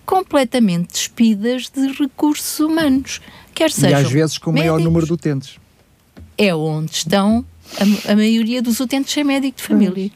completamente 0.05 0.93
despidas 0.93 1.69
de 1.69 1.88
recursos 1.91 2.59
humanos. 2.59 3.21
Quer 3.53 3.71
seja. 3.71 3.89
E 3.89 3.93
às 3.93 4.11
vezes 4.11 4.38
com 4.38 4.51
maior 4.51 4.79
número 4.79 5.05
de 5.05 5.13
utentes. 5.13 5.57
É 6.38 6.55
onde 6.55 6.91
estão 6.91 7.45
a, 7.77 8.11
a 8.11 8.15
maioria 8.15 8.61
dos 8.61 8.79
utentes 8.79 9.13
sem 9.13 9.23
médico 9.23 9.57
de 9.57 9.63
família. 9.63 10.11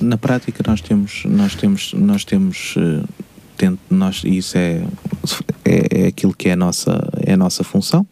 Na 0.00 0.18
prática 0.18 0.62
nós 0.66 0.80
temos, 0.80 1.24
nós 1.24 1.54
temos, 1.54 1.92
nós 1.94 2.24
temos, 2.24 2.74
uh, 2.76 3.08
tento, 3.56 3.78
nós, 3.88 4.22
isso 4.24 4.58
é, 4.58 4.84
é, 5.64 6.02
é 6.02 6.06
aquilo 6.08 6.34
que 6.34 6.48
é 6.48 6.52
a 6.52 6.56
nossa, 6.56 7.08
é 7.24 7.32
a 7.32 7.36
nossa 7.36 7.62
função, 7.62 8.06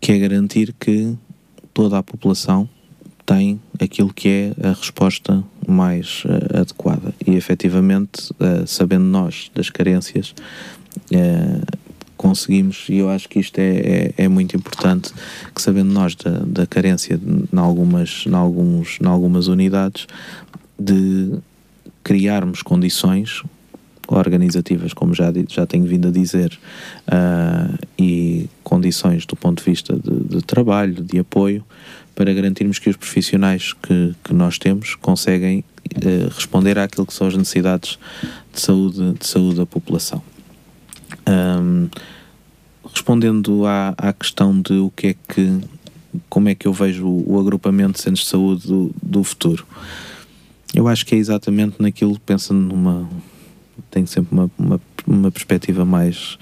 que 0.00 0.12
é 0.12 0.18
garantir 0.18 0.74
que 0.78 1.16
toda 1.74 1.98
a 1.98 2.02
população 2.02 2.68
tem 3.24 3.60
aquilo 3.80 4.12
que 4.12 4.28
é 4.28 4.68
a 4.68 4.72
resposta 4.72 5.42
mais 5.66 6.24
uh, 6.24 6.60
adequada. 6.60 7.14
E 7.26 7.34
efetivamente, 7.34 8.30
uh, 8.32 8.66
sabendo 8.66 9.04
nós 9.04 9.50
das 9.54 9.70
carências, 9.70 10.34
uh, 11.12 11.78
conseguimos, 12.16 12.86
e 12.88 12.98
eu 12.98 13.08
acho 13.08 13.28
que 13.28 13.40
isto 13.40 13.58
é, 13.58 14.12
é, 14.16 14.24
é, 14.24 14.28
muito 14.28 14.56
importante, 14.56 15.12
que 15.52 15.60
sabendo 15.60 15.92
nós 15.92 16.14
da, 16.14 16.30
da 16.46 16.66
carência 16.66 17.18
em 17.52 17.58
algumas, 17.58 18.24
alguns, 18.32 18.98
algumas 19.04 19.48
unidades, 19.48 20.06
de 20.78 21.38
criarmos 22.04 22.62
condições 22.62 23.42
organizativas, 24.08 24.92
como 24.92 25.14
já, 25.14 25.32
já 25.48 25.66
tenho 25.66 25.84
vindo 25.84 26.08
a 26.08 26.10
dizer, 26.10 26.58
uh, 27.08 27.78
e 27.98 28.48
condições 28.62 29.26
do 29.26 29.36
ponto 29.36 29.58
de 29.58 29.70
vista 29.70 29.96
de, 29.96 30.36
de, 30.36 30.42
trabalho, 30.42 31.02
de 31.02 31.18
apoio, 31.18 31.64
para 32.14 32.32
garantirmos 32.32 32.78
que 32.78 32.90
os 32.90 32.96
profissionais 32.96 33.72
que, 33.72 34.14
que 34.22 34.34
nós 34.34 34.58
temos 34.58 34.94
conseguem 34.94 35.64
uh, 35.96 36.28
responder 36.34 36.78
àquilo 36.78 37.06
que 37.06 37.14
são 37.14 37.26
as 37.26 37.36
necessidades 37.36 37.98
de 38.52 38.60
saúde, 38.60 39.14
de 39.18 39.26
saúde 39.26 39.56
da 39.56 39.66
população. 39.66 40.22
Um, 41.28 41.88
respondendo 42.92 43.66
à, 43.66 43.94
à 43.96 44.12
questão 44.12 44.60
de 44.60 44.74
o 44.74 44.90
que 44.90 45.08
é 45.08 45.14
que 45.14 45.60
como 46.28 46.48
é 46.48 46.54
que 46.54 46.66
eu 46.66 46.72
vejo 46.72 47.06
o, 47.06 47.32
o 47.32 47.40
agrupamento 47.40 47.92
de 47.92 48.00
centros 48.00 48.24
de 48.24 48.30
saúde 48.30 48.66
do, 48.66 48.94
do 49.02 49.24
futuro 49.24 49.66
eu 50.74 50.88
acho 50.88 51.06
que 51.06 51.14
é 51.14 51.18
exatamente 51.18 51.76
naquilo 51.80 52.18
pensando 52.20 52.60
numa 52.60 53.08
tenho 53.90 54.06
sempre 54.06 54.32
uma, 54.32 54.50
uma, 54.58 54.80
uma 55.06 55.30
perspectiva 55.30 55.84
mais 55.84 56.38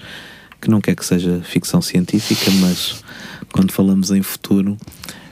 que 0.59 0.69
não 0.69 0.81
quer 0.81 0.95
que 0.95 1.05
seja 1.05 1.41
ficção 1.41 1.81
científica 1.81 2.51
mas 2.59 3.03
quando 3.51 3.71
falamos 3.71 4.11
em 4.11 4.21
futuro 4.21 4.77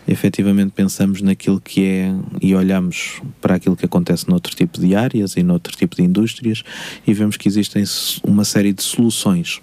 efetivamente 0.10 0.72
pensamos 0.72 1.22
naquilo 1.22 1.62
que 1.62 1.86
é 1.86 2.14
e 2.42 2.56
olhamos 2.56 3.22
para 3.40 3.56
aquilo 3.56 3.76
que 3.76 3.86
acontece 3.86 4.28
noutro 4.28 4.56
tipo 4.56 4.80
de 4.80 4.96
áreas 4.96 5.38
e 5.38 5.44
noutro 5.44 5.78
tipo 5.78 5.96
de 5.96 6.02
indústrias 6.02 6.64
e 7.06 7.14
vemos 7.14 7.38
que 7.38 7.48
existem 7.48 7.84
uma 8.24 8.44
série 8.44 8.74
de 8.74 8.82
soluções 8.82 9.62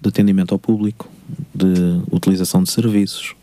de 0.00 0.08
atendimento 0.08 0.52
ao 0.52 0.58
público, 0.58 1.08
de 1.54 2.02
utilização 2.10 2.62
de 2.64 2.70
serviços, 2.70 3.36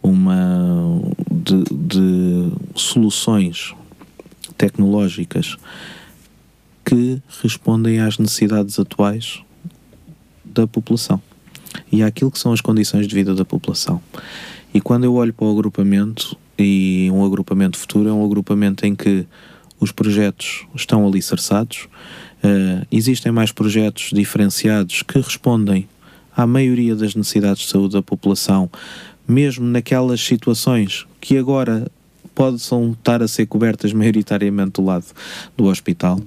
uma 0.00 1.00
de, 1.30 1.64
de 1.72 2.52
soluções 2.76 3.74
tecnológicas 4.56 5.56
que 6.84 7.20
respondem 7.42 7.98
às 7.98 8.16
necessidades 8.16 8.78
atuais 8.78 9.42
da 10.44 10.68
população 10.68 11.20
e 11.90 12.02
àquilo 12.02 12.30
que 12.30 12.38
são 12.38 12.52
as 12.52 12.60
condições 12.60 13.08
de 13.08 13.14
vida 13.14 13.34
da 13.34 13.44
população. 13.44 14.00
E 14.74 14.80
quando 14.80 15.04
eu 15.04 15.14
olho 15.14 15.32
para 15.32 15.46
o 15.46 15.50
agrupamento, 15.50 16.36
e 16.58 17.08
um 17.12 17.24
agrupamento 17.24 17.76
futuro 17.78 18.08
é 18.08 18.12
um 18.12 18.24
agrupamento 18.24 18.86
em 18.86 18.94
que 18.94 19.26
os 19.78 19.92
projetos 19.92 20.64
estão 20.74 21.06
alicerçados, 21.06 21.88
uh, 22.42 22.86
existem 22.90 23.32
mais 23.32 23.52
projetos 23.52 24.10
diferenciados 24.12 25.02
que 25.02 25.18
respondem 25.18 25.88
à 26.34 26.46
maioria 26.46 26.94
das 26.94 27.14
necessidades 27.14 27.62
de 27.62 27.68
saúde 27.68 27.94
da 27.94 28.02
população, 28.02 28.70
mesmo 29.26 29.66
naquelas 29.66 30.20
situações 30.20 31.06
que 31.20 31.36
agora 31.36 31.90
possam 32.34 32.92
estar 32.92 33.22
a 33.22 33.28
ser 33.28 33.46
cobertas 33.46 33.92
maioritariamente 33.92 34.72
do 34.72 34.84
lado 34.84 35.04
do 35.56 35.66
hospital 35.66 36.18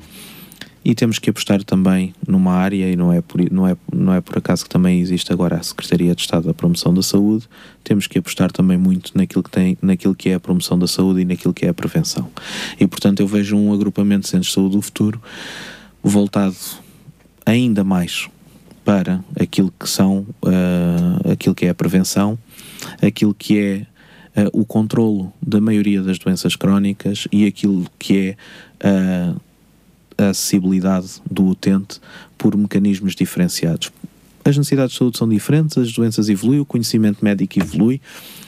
e 0.85 0.93
temos 0.93 1.17
que 1.17 1.31
apostar 1.31 1.63
também 1.63 2.13
numa 2.27 2.53
área, 2.53 2.87
e 2.87 2.95
não 2.95 3.11
é, 3.11 3.19
por, 3.19 3.41
não, 3.51 3.67
é, 3.67 3.75
não 3.91 4.13
é 4.13 4.21
por 4.21 4.37
acaso 4.37 4.63
que 4.63 4.69
também 4.69 4.99
existe 4.99 5.33
agora 5.33 5.55
a 5.55 5.63
Secretaria 5.63 6.13
de 6.13 6.21
Estado 6.21 6.45
da 6.45 6.53
Promoção 6.53 6.93
da 6.93 7.01
Saúde, 7.01 7.49
temos 7.83 8.05
que 8.05 8.19
apostar 8.19 8.51
também 8.51 8.77
muito 8.77 9.11
naquilo 9.17 9.41
que, 9.41 9.49
tem, 9.49 9.75
naquilo 9.81 10.13
que 10.13 10.29
é 10.29 10.35
a 10.35 10.39
promoção 10.39 10.77
da 10.77 10.85
saúde 10.85 11.21
e 11.21 11.25
naquilo 11.25 11.55
que 11.55 11.65
é 11.65 11.69
a 11.69 11.73
prevenção. 11.73 12.29
E 12.79 12.85
portanto 12.85 13.19
eu 13.19 13.27
vejo 13.27 13.57
um 13.57 13.73
agrupamento 13.73 14.21
de 14.21 14.27
centros 14.27 14.49
de 14.49 14.53
saúde 14.53 14.75
do 14.75 14.81
futuro 14.83 15.19
voltado 16.03 16.55
ainda 17.43 17.83
mais 17.83 18.29
para 18.83 19.23
aquilo 19.39 19.73
que 19.79 19.89
são 19.89 20.19
uh, 20.43 21.31
aquilo 21.31 21.55
que 21.55 21.65
é 21.65 21.69
a 21.69 21.75
prevenção, 21.75 22.37
aquilo 23.01 23.33
que 23.33 23.57
é 23.57 24.41
uh, 24.43 24.49
o 24.53 24.63
controlo 24.63 25.33
da 25.41 25.59
maioria 25.59 26.03
das 26.03 26.19
doenças 26.19 26.55
crónicas 26.55 27.27
e 27.31 27.47
aquilo 27.47 27.87
que 27.97 28.35
é 28.83 29.31
uh, 29.33 29.41
a 30.17 30.29
acessibilidade 30.29 31.21
do 31.29 31.45
utente 31.45 31.99
por 32.37 32.55
mecanismos 32.55 33.15
diferenciados. 33.15 33.91
As 34.43 34.55
necessidades 34.55 34.91
de 34.91 34.99
saúde 34.99 35.17
são 35.17 35.27
diferentes, 35.27 35.75
as 35.75 35.91
doenças 35.91 36.29
evoluem, 36.29 36.59
o 36.59 36.65
conhecimento 36.65 37.25
médico 37.25 37.59
evolui 37.59 37.99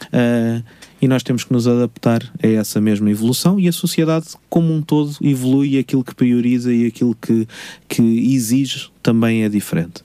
uh, 0.06 0.64
e 1.02 1.08
nós 1.08 1.24
temos 1.24 1.44
que 1.44 1.52
nos 1.52 1.68
adaptar 1.68 2.22
a 2.42 2.48
essa 2.48 2.80
mesma 2.80 3.10
evolução 3.10 3.60
e 3.60 3.68
a 3.68 3.72
sociedade 3.72 4.28
como 4.48 4.72
um 4.72 4.82
todo 4.82 5.16
evolui 5.22 5.70
e 5.70 5.80
aquilo 5.80 6.04
que 6.04 6.14
prioriza 6.14 6.72
e 6.72 6.86
aquilo 6.86 7.16
que, 7.16 7.48
que 7.88 8.04
exige 8.04 8.90
também 9.02 9.44
é 9.44 9.50
diferente. 9.50 10.04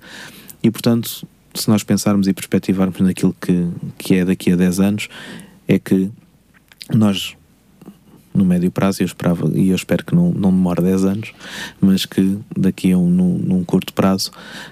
E 0.62 0.70
portanto, 0.70 1.26
se 1.54 1.68
nós 1.68 1.82
pensarmos 1.82 2.26
e 2.26 2.32
perspectivarmos 2.32 2.98
naquilo 3.00 3.36
que, 3.38 3.68
que 3.98 4.14
é 4.14 4.24
daqui 4.24 4.52
a 4.52 4.56
10 4.56 4.80
anos, 4.80 5.08
é 5.68 5.78
que 5.78 6.10
nós 6.94 7.36
no 8.34 8.44
médio 8.44 8.70
prazo, 8.70 9.02
eu 9.02 9.06
esperava 9.06 9.50
e 9.54 9.70
eu 9.70 9.76
espero 9.76 10.04
que 10.04 10.14
não, 10.14 10.30
não 10.32 10.50
demore 10.50 10.82
10 10.82 11.04
anos, 11.04 11.32
mas 11.80 12.06
que 12.06 12.38
daqui 12.56 12.92
a 12.92 12.98
um 12.98 13.08
num, 13.08 13.38
num 13.38 13.64
curto 13.64 13.92
prazo 13.92 14.30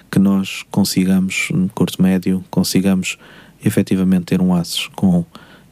que 0.09 0.19
nós 0.19 0.63
consigamos, 0.71 1.49
no 1.51 1.69
curto 1.69 2.01
médio, 2.01 2.43
consigamos 2.49 3.17
efetivamente 3.63 4.25
ter 4.25 4.41
um 4.41 4.53
ASES 4.53 4.87
com 4.95 5.25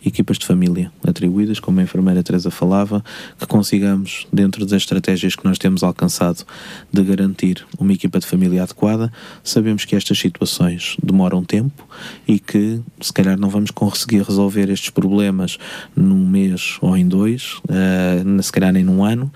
equipas 0.05 0.37
de 0.37 0.45
família 0.45 0.91
atribuídas, 1.05 1.59
como 1.59 1.79
a 1.79 1.83
enfermeira 1.83 2.23
Teresa 2.23 2.51
falava, 2.51 3.03
que 3.37 3.45
consigamos, 3.45 4.27
dentro 4.31 4.65
das 4.65 4.81
estratégias 4.81 5.35
que 5.35 5.43
nós 5.45 5.57
temos 5.57 5.83
alcançado, 5.83 6.45
de 6.91 7.03
garantir 7.03 7.65
uma 7.77 7.93
equipa 7.93 8.19
de 8.19 8.25
família 8.25 8.63
adequada. 8.63 9.11
Sabemos 9.43 9.85
que 9.85 9.95
estas 9.95 10.17
situações 10.19 10.95
demoram 11.01 11.43
tempo 11.43 11.87
e 12.27 12.39
que, 12.39 12.81
se 13.01 13.11
calhar, 13.11 13.37
não 13.39 13.49
vamos 13.49 13.71
conseguir 13.71 14.21
resolver 14.23 14.69
estes 14.69 14.89
problemas 14.89 15.57
num 15.95 16.27
mês 16.27 16.77
ou 16.81 16.95
em 16.95 17.07
dois, 17.07 17.59
uh, 17.65 18.43
se 18.43 18.51
calhar 18.51 18.71
nem 18.71 18.83
num 18.83 19.03
ano 19.03 19.31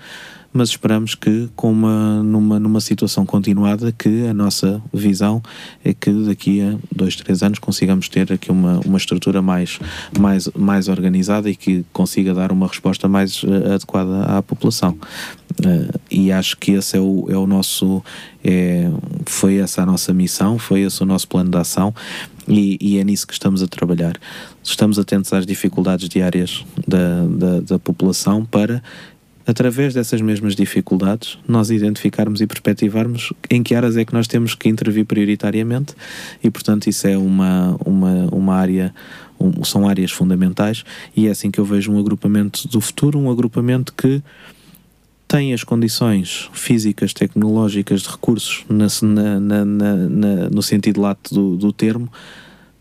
mas 0.54 0.68
esperamos 0.68 1.16
que 1.16 1.50
com 1.56 1.72
uma, 1.72 2.22
numa, 2.22 2.60
numa 2.60 2.80
situação 2.80 3.26
continuada 3.26 3.90
que 3.90 4.24
a 4.28 4.32
nossa 4.32 4.80
visão 4.92 5.42
é 5.84 5.92
que 5.92 6.12
daqui 6.12 6.62
a 6.62 6.76
dois, 6.94 7.16
três 7.16 7.42
anos 7.42 7.58
consigamos 7.58 8.08
ter 8.08 8.32
aqui 8.32 8.52
uma, 8.52 8.78
uma 8.86 8.96
estrutura 8.96 9.42
mais, 9.42 9.80
mais, 10.16 10.48
mais 10.56 10.86
organizada 10.86 11.50
e 11.50 11.56
que 11.56 11.84
consiga 11.92 12.32
dar 12.32 12.52
uma 12.52 12.68
resposta 12.68 13.08
mais 13.08 13.42
uh, 13.42 13.74
adequada 13.74 14.22
à 14.26 14.40
população. 14.40 14.96
Uh, 15.58 15.98
e 16.08 16.30
acho 16.30 16.56
que 16.56 16.70
esse 16.70 16.96
é 16.96 17.00
o, 17.00 17.26
é 17.28 17.36
o 17.36 17.48
nosso 17.48 18.00
é, 18.44 18.90
foi 19.26 19.56
essa 19.56 19.82
a 19.82 19.86
nossa 19.86 20.12
missão, 20.12 20.58
foi 20.58 20.82
esse 20.82 21.02
o 21.02 21.06
nosso 21.06 21.26
plano 21.26 21.50
de 21.50 21.56
ação 21.56 21.94
e, 22.46 22.76
e, 22.80 22.98
é 22.98 23.04
nisso 23.04 23.26
que 23.26 23.32
estamos 23.32 23.62
a 23.62 23.66
trabalhar. 23.66 24.18
Estamos 24.62 24.98
atentos 24.98 25.32
às 25.32 25.46
dificuldades 25.46 26.08
diárias 26.08 26.64
da, 26.86 27.24
da, 27.26 27.60
da 27.60 27.78
população 27.78 28.44
para 28.44 28.82
através 29.46 29.94
dessas 29.94 30.20
mesmas 30.20 30.54
dificuldades, 30.54 31.38
nós 31.46 31.70
identificarmos 31.70 32.40
e 32.40 32.46
perspectivarmos 32.46 33.32
em 33.50 33.62
que 33.62 33.74
áreas 33.74 33.96
é 33.96 34.04
que 34.04 34.14
nós 34.14 34.26
temos 34.26 34.54
que 34.54 34.68
intervir 34.68 35.04
prioritariamente 35.04 35.94
e, 36.42 36.50
portanto, 36.50 36.88
isso 36.88 37.06
é 37.06 37.16
uma, 37.16 37.76
uma, 37.84 38.28
uma 38.32 38.54
área, 38.54 38.94
um, 39.38 39.62
são 39.64 39.88
áreas 39.88 40.10
fundamentais 40.10 40.84
e 41.16 41.26
é 41.26 41.30
assim 41.30 41.50
que 41.50 41.58
eu 41.58 41.64
vejo 41.64 41.92
um 41.92 41.98
agrupamento 41.98 42.66
do 42.68 42.80
futuro, 42.80 43.18
um 43.18 43.30
agrupamento 43.30 43.92
que 43.92 44.22
tem 45.26 45.52
as 45.52 45.64
condições 45.64 46.48
físicas, 46.52 47.12
tecnológicas, 47.12 48.02
de 48.02 48.08
recursos, 48.08 48.64
na, 48.68 48.86
na, 49.40 49.64
na, 49.64 50.50
no 50.50 50.62
sentido 50.62 51.00
lato 51.00 51.34
do, 51.34 51.56
do 51.56 51.72
termo, 51.72 52.10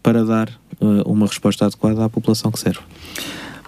para 0.02 0.24
dar 0.24 0.50
uh, 0.82 1.10
uma 1.10 1.26
resposta 1.26 1.66
adequada 1.66 2.04
à 2.04 2.10
população 2.10 2.52
que 2.52 2.60
serve. 2.60 2.82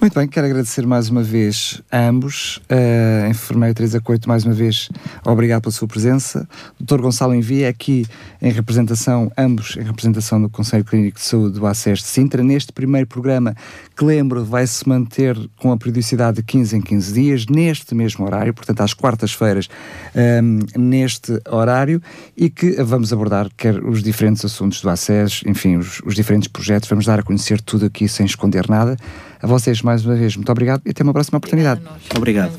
Muito 0.01 0.13
bem, 0.13 0.27
quero 0.27 0.45
agradecer 0.45 0.85
mais 0.85 1.09
uma 1.09 1.23
vez 1.23 1.81
a 1.89 2.09
ambos. 2.09 2.59
A 2.69 3.29
enfermeira 3.29 3.73
Teresa 3.73 4.01
Coito, 4.01 4.27
mais 4.27 4.43
uma 4.43 4.53
vez, 4.53 4.89
obrigado 5.25 5.63
pela 5.63 5.71
sua 5.71 5.87
presença. 5.87 6.47
Dr. 6.79 6.99
Gonçalo 6.99 7.33
Envia, 7.33 7.69
aqui 7.69 8.05
em 8.41 8.51
representação, 8.51 9.31
ambos 9.37 9.77
em 9.77 9.83
representação 9.83 10.39
do 10.39 10.49
Conselho 10.49 10.83
Clínico 10.83 11.17
de 11.17 11.23
Saúde 11.23 11.57
do 11.57 11.65
ACES 11.65 11.99
de 11.99 12.07
Sintra. 12.07 12.43
Neste 12.43 12.73
primeiro 12.73 13.07
programa, 13.07 13.55
que 13.95 14.03
lembro, 14.03 14.43
vai 14.43 14.67
se 14.67 14.87
manter 14.87 15.37
com 15.57 15.71
a 15.71 15.77
periodicidade 15.77 16.37
de 16.37 16.43
15 16.43 16.75
em 16.75 16.81
15 16.81 17.13
dias, 17.13 17.45
neste 17.47 17.95
mesmo 17.95 18.25
horário, 18.25 18.53
portanto, 18.53 18.81
às 18.81 18.93
quartas-feiras, 18.93 19.69
um, 20.13 20.59
neste 20.77 21.39
horário, 21.49 22.01
e 22.35 22.49
que 22.49 22.83
vamos 22.83 23.13
abordar 23.13 23.49
quer 23.55 23.81
os 23.83 24.03
diferentes 24.03 24.43
assuntos 24.43 24.81
do 24.81 24.89
ACES, 24.89 25.41
enfim, 25.47 25.77
os, 25.77 26.01
os 26.05 26.13
diferentes 26.13 26.49
projetos, 26.49 26.89
vamos 26.89 27.05
dar 27.05 27.19
a 27.19 27.23
conhecer 27.23 27.61
tudo 27.61 27.85
aqui 27.85 28.09
sem 28.09 28.25
esconder 28.25 28.69
nada. 28.69 28.97
A 29.45 29.47
vocês, 29.47 29.83
mais 29.83 30.03
uma 30.03 30.15
vez, 30.15 30.35
muito 30.35 30.51
obrigado 30.51 30.81
e 30.87 30.89
até 30.89 31.03
uma 31.03 31.13
próxima 31.13 31.37
oportunidade. 31.37 31.79
Obrigado. 32.17 32.51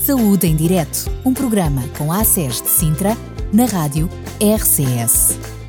Saúde 0.00 0.46
em 0.46 0.56
Direto, 0.56 1.10
um 1.26 1.34
programa 1.34 1.82
com 1.98 2.10
a 2.10 2.22
ACES 2.22 2.62
de 2.62 2.68
Sintra, 2.70 3.14
na 3.52 3.66
rádio 3.66 4.08
RCS. 4.40 5.61